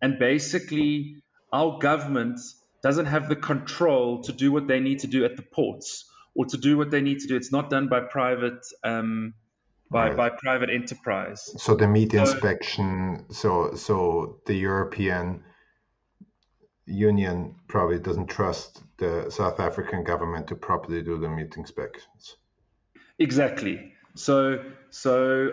And 0.00 0.18
basically, 0.18 1.16
our 1.52 1.78
government 1.78 2.40
doesn't 2.82 3.06
have 3.06 3.28
the 3.28 3.36
control 3.36 4.22
to 4.22 4.32
do 4.32 4.50
what 4.50 4.66
they 4.66 4.80
need 4.80 5.00
to 5.00 5.06
do 5.06 5.24
at 5.24 5.36
the 5.36 5.42
ports 5.42 6.10
or 6.34 6.46
to 6.46 6.56
do 6.56 6.76
what 6.76 6.90
they 6.90 7.00
need 7.00 7.20
to 7.20 7.28
do. 7.28 7.36
It's 7.36 7.52
not 7.52 7.70
done 7.70 7.88
by 7.88 8.00
private. 8.00 8.64
Um, 8.82 9.34
by, 9.90 10.08
right. 10.08 10.16
by 10.16 10.30
private 10.30 10.70
enterprise. 10.70 11.50
So 11.58 11.74
the 11.74 11.86
meat 11.86 12.12
so, 12.12 12.20
inspection, 12.20 13.26
so 13.28 13.74
so 13.74 14.38
the 14.46 14.54
European 14.54 15.44
Union 16.86 17.54
probably 17.68 17.98
doesn't 17.98 18.26
trust 18.26 18.82
the 18.98 19.30
South 19.30 19.60
African 19.60 20.04
government 20.04 20.48
to 20.48 20.56
properly 20.56 21.02
do 21.02 21.18
the 21.18 21.28
meat 21.28 21.56
inspections. 21.56 22.36
Exactly. 23.18 23.92
So 24.14 24.64
so 24.90 25.52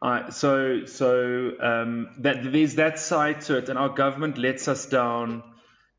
uh, 0.00 0.30
so 0.30 0.84
so 0.86 1.52
um, 1.60 2.08
that 2.18 2.52
there's 2.52 2.74
that 2.74 2.98
side 2.98 3.40
to 3.42 3.58
it, 3.58 3.68
and 3.68 3.78
our 3.78 3.88
government 3.88 4.36
lets 4.36 4.68
us 4.68 4.86
down. 4.86 5.42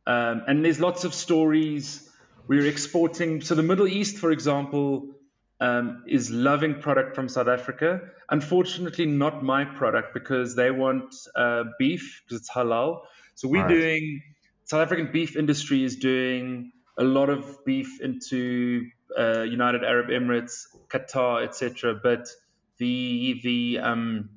Um, 0.06 0.44
and 0.48 0.66
there's 0.66 0.80
lots 0.80 1.06
of 1.06 1.14
stories. 1.14 2.10
We're 2.48 2.68
exporting. 2.68 3.42
So 3.42 3.56
the 3.56 3.64
Middle 3.64 3.88
East, 3.88 4.18
for 4.18 4.32
example, 4.32 5.16
um, 5.62 6.04
is 6.08 6.30
loving 6.30 6.82
product 6.82 7.16
from 7.16 7.30
South 7.30 7.48
Africa. 7.48 8.02
Unfortunately, 8.30 9.06
not 9.06 9.44
my 9.44 9.64
product 9.64 10.14
because 10.14 10.56
they 10.56 10.70
want 10.70 11.16
uh, 11.36 11.64
beef 11.80 12.22
because 12.26 12.42
it's 12.42 12.50
halal. 12.52 13.04
So 13.36 13.48
we're 13.48 13.62
right. 13.62 13.70
doing 13.70 14.22
South 14.66 14.82
African 14.82 15.12
beef 15.12 15.36
industry 15.36 15.84
is 15.84 15.98
doing 15.98 16.72
a 16.98 17.04
lot 17.04 17.30
of 17.30 17.66
beef 17.66 18.02
into 18.02 18.88
uh, 19.18 19.42
United 19.42 19.84
Arab 19.84 20.08
Emirates, 20.08 20.68
Qatar, 20.90 21.44
etc. 21.44 22.00
But 22.02 22.28
the 22.78 23.40
the 23.44 23.80
um, 23.80 24.30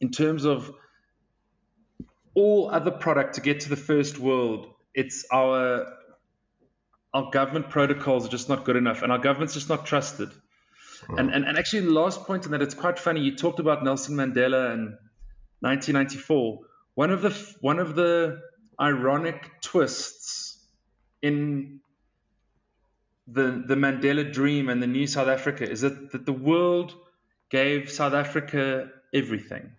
in 0.00 0.10
terms 0.10 0.44
of 0.44 0.72
all 2.34 2.70
other 2.70 2.90
product 2.90 3.34
to 3.34 3.40
get 3.40 3.60
to 3.60 3.68
the 3.68 3.76
first 3.76 4.18
world, 4.18 4.66
it's 4.94 5.24
our 5.32 5.86
our 7.14 7.30
government 7.30 7.68
protocols 7.70 8.26
are 8.26 8.30
just 8.30 8.48
not 8.48 8.64
good 8.64 8.76
enough, 8.76 9.02
and 9.02 9.12
our 9.12 9.18
government's 9.18 9.54
just 9.54 9.68
not 9.68 9.86
trusted. 9.86 10.30
Hmm. 11.06 11.18
And, 11.18 11.34
and 11.34 11.44
and 11.44 11.58
actually, 11.58 11.82
the 11.82 11.92
last 11.92 12.24
point 12.24 12.44
in 12.44 12.52
that 12.52 12.62
it's 12.62 12.74
quite 12.74 12.98
funny. 12.98 13.20
You 13.20 13.36
talked 13.36 13.60
about 13.60 13.84
Nelson 13.84 14.16
Mandela 14.16 14.72
and 14.72 14.96
1994. 15.60 16.58
One 16.94 17.10
of 17.10 17.22
the 17.22 17.30
one 17.60 17.78
of 17.78 17.94
the 17.94 18.40
ironic 18.80 19.50
twists 19.62 20.58
in 21.22 21.80
the 23.26 23.64
the 23.66 23.76
Mandela 23.76 24.30
dream 24.30 24.68
and 24.68 24.82
the 24.82 24.86
new 24.86 25.06
South 25.06 25.28
Africa 25.28 25.68
is 25.68 25.82
that, 25.82 26.12
that 26.12 26.26
the 26.26 26.32
world 26.32 26.94
gave 27.50 27.90
South 27.90 28.12
Africa 28.14 28.90
everything. 29.14 29.72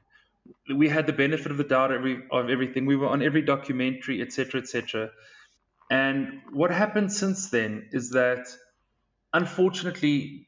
We 0.74 0.90
had 0.90 1.08
the 1.08 1.14
benefit 1.14 1.52
of 1.52 1.58
the 1.58 1.64
doubt 1.64 1.92
every, 1.92 2.24
of 2.32 2.50
everything. 2.50 2.86
We 2.86 2.96
were 2.96 3.08
on 3.08 3.22
every 3.22 3.42
documentary, 3.42 4.22
etc., 4.22 4.62
etc. 4.62 5.12
And 5.90 6.42
what 6.52 6.72
happened 6.72 7.12
since 7.12 7.50
then 7.50 7.90
is 7.92 8.12
that, 8.12 8.48
unfortunately, 9.34 10.48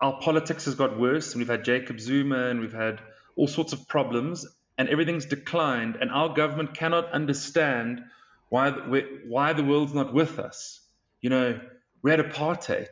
our 0.00 0.18
politics 0.20 0.66
has 0.66 0.74
got 0.74 0.98
worse, 0.98 1.32
and 1.32 1.40
we've 1.40 1.48
had 1.48 1.64
Jacob 1.64 2.00
Zuma, 2.00 2.46
and 2.46 2.60
we've 2.60 2.72
had 2.72 3.00
all 3.36 3.48
sorts 3.48 3.72
of 3.72 3.88
problems, 3.88 4.46
and 4.76 4.88
everything's 4.88 5.26
declined, 5.26 5.96
and 5.96 6.10
our 6.10 6.34
government 6.34 6.74
cannot 6.74 7.10
understand 7.12 8.02
why 8.48 8.70
why 8.70 9.52
the 9.52 9.64
world's 9.64 9.94
not 9.94 10.12
with 10.12 10.38
us. 10.38 10.80
You 11.20 11.30
know, 11.30 11.60
we 12.02 12.10
had 12.10 12.20
apartheid. 12.20 12.88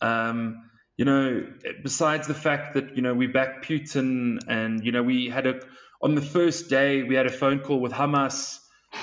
Um, 0.00 0.70
you 0.96 1.04
know, 1.04 1.46
besides 1.82 2.26
the 2.26 2.34
fact 2.34 2.74
that 2.74 2.96
you 2.96 3.02
know 3.02 3.14
we 3.14 3.26
backed 3.26 3.66
Putin, 3.66 4.38
and 4.48 4.84
you 4.84 4.92
know 4.92 5.02
we 5.02 5.28
had 5.28 5.46
a 5.46 5.60
on 6.02 6.14
the 6.14 6.22
first 6.22 6.68
day 6.68 7.02
we 7.02 7.14
had 7.14 7.26
a 7.26 7.32
phone 7.32 7.60
call 7.60 7.80
with 7.80 7.92
Hamas, 7.92 8.58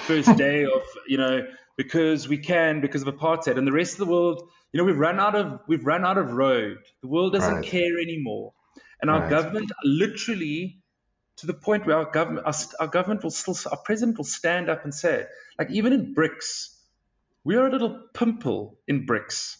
first 0.06 0.36
day 0.38 0.66
of 0.66 0.84
you 1.08 1.18
know 1.18 1.48
because 1.78 2.28
we 2.28 2.38
can 2.38 2.82
because 2.82 3.04
of 3.04 3.16
apartheid, 3.16 3.58
and 3.58 3.66
the 3.66 3.72
rest 3.72 3.94
of 3.94 4.00
the 4.00 4.12
world, 4.12 4.50
you 4.74 4.78
know, 4.78 4.84
we've 4.84 5.00
run 5.00 5.20
out 5.20 5.34
of 5.34 5.62
we've 5.68 5.86
run 5.86 6.06
out 6.06 6.18
of 6.18 6.34
road. 6.34 6.78
The 7.02 7.08
world 7.08 7.34
doesn't 7.34 7.56
right. 7.56 7.64
care 7.64 7.98
anymore, 8.00 8.54
and 9.02 9.10
our 9.10 9.22
right. 9.22 9.30
government 9.30 9.72
literally 9.84 10.79
to 11.40 11.48
the 11.48 11.54
point 11.54 11.86
where 11.86 11.98
our 11.98 12.12
government 12.12 12.46
our, 12.46 12.54
our 12.80 12.88
government 12.88 13.24
will 13.24 13.32
still 13.32 13.58
our 13.72 13.78
president 13.78 14.18
will 14.18 14.26
stand 14.26 14.70
up 14.70 14.84
and 14.84 14.94
say 14.94 15.26
like 15.58 15.72
even 15.72 15.94
in 15.94 16.14
BRICS 16.16 16.76
we 17.44 17.56
are 17.56 17.68
a 17.68 17.72
little 17.72 18.00
pimple 18.14 18.78
in 18.88 19.06
BRICS. 19.06 19.58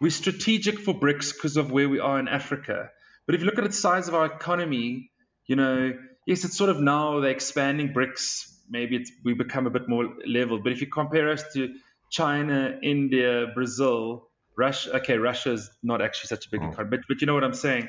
We're 0.00 0.10
strategic 0.10 0.78
for 0.78 0.94
BRICS 0.94 1.34
because 1.34 1.56
of 1.56 1.70
where 1.70 1.88
we 1.88 2.00
are 2.00 2.18
in 2.18 2.28
Africa. 2.28 2.90
But 3.26 3.34
if 3.34 3.42
you 3.42 3.46
look 3.46 3.58
at 3.58 3.64
the 3.64 3.72
size 3.72 4.08
of 4.08 4.14
our 4.14 4.26
economy, 4.26 5.10
you 5.46 5.56
know, 5.56 5.92
yes, 6.26 6.44
it's 6.44 6.56
sort 6.56 6.70
of 6.70 6.80
now 6.80 7.20
they're 7.20 7.30
expanding 7.30 7.92
BRICS. 7.92 8.54
Maybe 8.70 8.96
it's 8.96 9.12
we 9.24 9.34
become 9.34 9.66
a 9.66 9.70
bit 9.70 9.88
more 9.88 10.08
level. 10.26 10.60
But 10.62 10.72
if 10.72 10.80
you 10.80 10.86
compare 10.86 11.30
us 11.30 11.44
to 11.54 11.74
China, 12.10 12.78
India, 12.82 13.46
Brazil, 13.54 14.28
Russia, 14.56 14.96
okay, 14.96 15.18
Russia 15.18 15.52
is 15.52 15.70
not 15.82 16.00
actually 16.00 16.28
such 16.28 16.46
a 16.46 16.50
big 16.50 16.60
mm. 16.60 16.72
economy, 16.72 16.96
but 16.96 17.00
but 17.08 17.20
you 17.20 17.26
know 17.26 17.34
what 17.34 17.44
I'm 17.44 17.54
saying. 17.54 17.88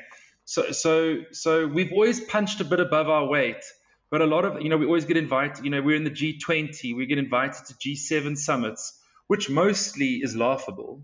So 0.50 0.72
so 0.72 1.18
so 1.32 1.68
we've 1.68 1.92
always 1.92 2.20
punched 2.20 2.60
a 2.60 2.64
bit 2.66 2.80
above 2.80 3.08
our 3.08 3.26
weight. 3.28 3.64
But 4.10 4.22
a 4.22 4.26
lot 4.26 4.46
of 4.46 4.64
you 4.64 4.70
know 4.70 4.78
we 4.78 4.88
always 4.88 5.06
get 5.06 5.18
invited. 5.18 5.64
You 5.64 5.70
know 5.70 5.82
we're 5.82 5.96
in 5.96 6.06
the 6.06 6.16
G20. 6.22 6.96
We 6.96 7.06
get 7.06 7.20
invited 7.20 7.66
to 7.68 7.74
G7 7.76 8.36
summits 8.36 9.00
which 9.28 9.48
mostly 9.48 10.16
is 10.16 10.36
laughable. 10.36 11.04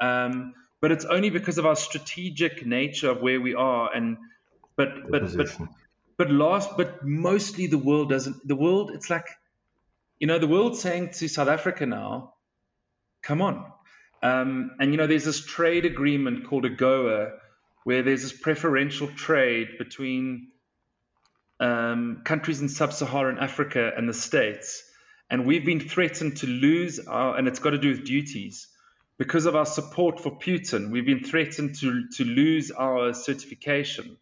Um, 0.00 0.54
but 0.80 0.90
it's 0.90 1.04
only 1.04 1.28
because 1.28 1.58
of 1.58 1.66
our 1.66 1.76
strategic 1.76 2.64
nature 2.64 3.10
of 3.10 3.20
where 3.20 3.42
we 3.42 3.54
are 3.54 3.94
and 3.94 4.16
but 4.74 4.88
the 4.94 5.10
but 5.10 5.22
position. 5.22 5.68
but 6.16 6.28
but 6.28 6.30
last 6.30 6.76
but 6.78 7.04
mostly 7.04 7.66
the 7.66 7.76
world 7.76 8.08
doesn't 8.08 8.48
the 8.48 8.56
world 8.56 8.92
it's 8.94 9.10
like 9.10 9.26
you 10.18 10.26
know 10.26 10.38
the 10.38 10.46
world's 10.46 10.80
saying 10.80 11.10
to 11.10 11.28
South 11.28 11.48
Africa 11.48 11.84
now 11.84 12.32
come 13.22 13.42
on 13.42 13.70
um, 14.22 14.70
and 14.80 14.92
you 14.92 14.96
know 14.96 15.06
there's 15.06 15.26
this 15.26 15.44
trade 15.44 15.84
agreement 15.84 16.46
called 16.46 16.64
AGOA 16.64 17.32
where 17.84 18.02
there's 18.02 18.22
this 18.22 18.32
preferential 18.32 19.08
trade 19.08 19.78
between 19.78 20.48
um, 21.60 22.22
countries 22.24 22.60
in 22.60 22.68
sub-Saharan 22.68 23.38
Africa 23.38 23.92
and 23.96 24.08
the 24.08 24.14
states 24.14 24.84
and 25.30 25.46
we've 25.46 25.64
been 25.64 25.80
threatened 25.80 26.38
to 26.38 26.46
lose 26.46 27.00
our, 27.00 27.36
and 27.36 27.46
it's 27.46 27.58
got 27.58 27.70
to 27.70 27.78
do 27.78 27.90
with 27.90 28.04
duties. 28.04 28.68
Because 29.18 29.46
of 29.46 29.56
our 29.56 29.66
support 29.66 30.20
for 30.20 30.30
Putin, 30.30 30.90
we've 30.90 31.04
been 31.04 31.24
threatened 31.24 31.74
to, 31.80 32.08
to 32.16 32.24
lose 32.24 32.70
our 32.70 33.12
certification. 33.12 34.16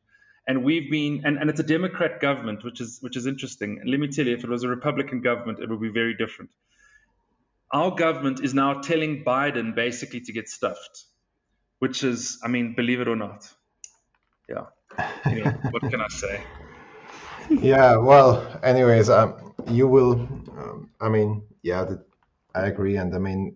And 0.49 0.65
we've 0.65 0.91
been, 0.91 1.23
and, 1.25 1.39
and 1.39 1.51
it's 1.51 1.61
a 1.61 1.65
Democrat 1.65 2.21
government, 2.21 2.65
which 2.65 2.81
is, 2.81 2.99
which 3.01 3.17
is 3.17 3.27
interesting. 3.27 3.79
And 3.81 3.91
let 3.91 4.01
me 4.01 4.09
tell 4.09 4.27
you, 4.27 4.35
if 4.35 4.43
it 4.43 4.49
was 4.49 4.63
a 4.63 4.69
Republican 4.69 5.21
government, 5.21 5.61
it 5.61 5.69
would 5.69 5.81
be 5.81 5.91
very 5.91 6.17
different. 6.17 6.51
Our 7.73 7.95
government 7.95 8.43
is 8.43 8.55
now 8.55 8.81
telling 8.81 9.23
Biden 9.25 9.75
basically 9.75 10.21
to 10.23 10.33
get 10.33 10.49
stuffed, 10.49 11.05
which 11.79 12.05
is, 12.05 12.39
I 12.43 12.49
mean, 12.49 12.75
believe 12.75 13.01
it 13.01 13.09
or 13.09 13.17
not. 13.17 13.49
Yeah. 14.49 14.67
You 15.31 15.41
know, 15.45 15.51
what 15.71 15.83
can 15.83 16.01
I 16.01 16.09
say? 16.09 16.43
Yeah, 17.49 17.97
well, 17.97 18.61
anyways, 18.63 19.09
um, 19.09 19.47
you 19.69 19.89
will 19.89 20.13
um, 20.57 20.91
i 21.01 21.09
mean 21.09 21.43
yeah 21.63 21.85
the, 21.85 22.05
i 22.55 22.67
agree 22.67 22.97
and 22.97 23.15
i 23.15 23.19
mean 23.19 23.55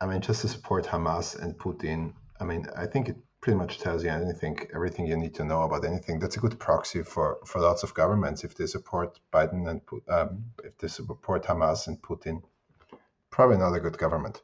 i 0.00 0.06
mean 0.06 0.20
just 0.20 0.42
to 0.42 0.48
support 0.48 0.84
hamas 0.84 1.40
and 1.40 1.56
putin 1.58 2.12
i 2.40 2.44
mean 2.44 2.66
i 2.76 2.86
think 2.86 3.08
it 3.08 3.16
pretty 3.40 3.56
much 3.56 3.78
tells 3.78 4.02
you 4.02 4.10
anything 4.10 4.58
everything 4.74 5.06
you 5.06 5.16
need 5.16 5.34
to 5.34 5.44
know 5.44 5.62
about 5.62 5.84
anything 5.84 6.18
that's 6.18 6.36
a 6.36 6.40
good 6.40 6.58
proxy 6.58 7.02
for 7.02 7.38
for 7.44 7.60
lots 7.60 7.82
of 7.82 7.94
governments 7.94 8.42
if 8.42 8.54
they 8.54 8.66
support 8.66 9.20
biden 9.32 9.68
and 9.68 9.80
um, 10.08 10.44
if 10.64 10.76
they 10.78 10.88
support 10.88 11.44
hamas 11.44 11.86
and 11.86 12.00
putin 12.02 12.42
probably 13.30 13.58
not 13.58 13.74
a 13.74 13.80
good 13.80 13.98
government 13.98 14.42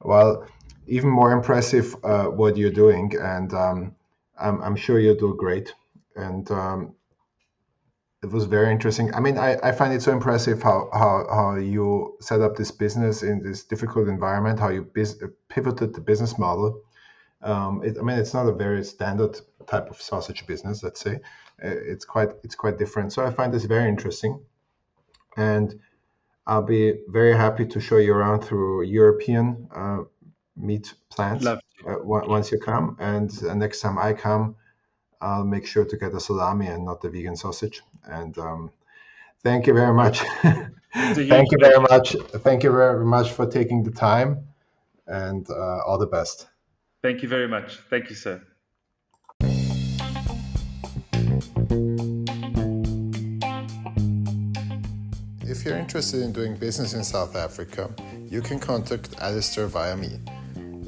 well 0.00 0.46
even 0.88 1.10
more 1.10 1.32
impressive 1.32 1.94
uh, 2.04 2.26
what 2.26 2.56
you're 2.56 2.70
doing 2.70 3.12
and 3.20 3.52
um, 3.54 3.94
I'm, 4.40 4.62
I'm, 4.62 4.76
sure 4.76 4.98
you 4.98 5.16
do 5.16 5.34
great 5.36 5.74
and 6.16 6.50
um, 6.50 6.94
it 8.22 8.30
was 8.30 8.44
very 8.46 8.72
interesting. 8.72 9.14
I 9.14 9.20
mean, 9.20 9.38
I, 9.38 9.56
I 9.62 9.72
find 9.72 9.92
it 9.92 10.02
so 10.02 10.12
impressive 10.12 10.62
how, 10.62 10.88
how, 10.92 11.26
how 11.30 11.54
you 11.56 12.16
set 12.20 12.40
up 12.40 12.56
this 12.56 12.72
business 12.72 13.22
in 13.22 13.42
this 13.42 13.62
difficult 13.62 14.08
environment, 14.08 14.58
how 14.58 14.70
you 14.70 14.90
pivoted 15.48 15.94
the 15.94 16.00
business 16.00 16.36
model. 16.36 16.82
Um, 17.42 17.82
it, 17.84 17.96
I 17.98 18.02
mean, 18.02 18.18
it's 18.18 18.34
not 18.34 18.48
a 18.48 18.52
very 18.52 18.82
standard 18.82 19.38
type 19.68 19.88
of 19.90 20.02
sausage 20.02 20.46
business, 20.46 20.82
let's 20.82 21.00
say. 21.00 21.20
Uh, 21.62 21.68
it's 21.92 22.04
quite 22.04 22.30
it's 22.42 22.56
quite 22.56 22.78
different. 22.78 23.12
So 23.12 23.24
I 23.24 23.30
find 23.30 23.54
this 23.54 23.64
very 23.64 23.88
interesting, 23.88 24.40
and 25.36 25.78
I'll 26.44 26.62
be 26.62 26.94
very 27.08 27.36
happy 27.36 27.66
to 27.66 27.80
show 27.80 27.98
you 27.98 28.14
around 28.14 28.40
through 28.42 28.82
European 28.82 29.68
uh, 29.72 29.98
meat 30.58 30.94
plants 31.10 31.46
uh, 31.46 31.58
once 31.84 32.52
you 32.52 32.58
come. 32.58 32.96
And 32.98 33.30
uh, 33.44 33.54
next 33.54 33.80
time 33.80 33.98
I 33.98 34.12
come, 34.12 34.56
I'll 35.20 35.44
make 35.44 35.66
sure 35.66 35.84
to 35.84 35.96
get 35.96 36.14
a 36.14 36.20
salami 36.20 36.66
and 36.66 36.84
not 36.84 37.00
the 37.00 37.10
vegan 37.10 37.36
sausage. 37.36 37.82
And 38.04 38.36
um, 38.38 38.70
thank 39.42 39.66
you 39.66 39.74
very 39.74 39.94
much. 39.94 40.20
thank 40.94 41.50
you 41.52 41.58
very 41.60 41.80
much. 41.80 42.16
Thank 42.38 42.62
you 42.62 42.72
very 42.72 43.04
much 43.04 43.32
for 43.32 43.46
taking 43.46 43.82
the 43.82 43.90
time 43.90 44.48
and 45.06 45.48
uh, 45.50 45.80
all 45.86 45.98
the 45.98 46.06
best. 46.06 46.46
Thank 47.02 47.22
you 47.22 47.28
very 47.28 47.48
much. 47.48 47.76
Thank 47.90 48.10
you, 48.10 48.16
sir. 48.16 48.42
If 55.42 55.64
you're 55.64 55.78
interested 55.78 56.22
in 56.22 56.32
doing 56.32 56.56
business 56.56 56.94
in 56.94 57.02
South 57.02 57.34
Africa, 57.34 57.90
you 58.28 58.42
can 58.42 58.58
contact 58.58 59.18
Alistair 59.20 59.66
via 59.66 59.96
me. 59.96 60.20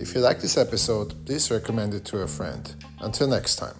If 0.01 0.15
you 0.15 0.23
like 0.23 0.41
this 0.41 0.57
episode, 0.57 1.27
please 1.27 1.51
recommend 1.51 1.93
it 1.93 2.07
to 2.07 2.23
a 2.23 2.27
friend. 2.27 2.75
Until 3.01 3.29
next 3.29 3.57
time. 3.57 3.75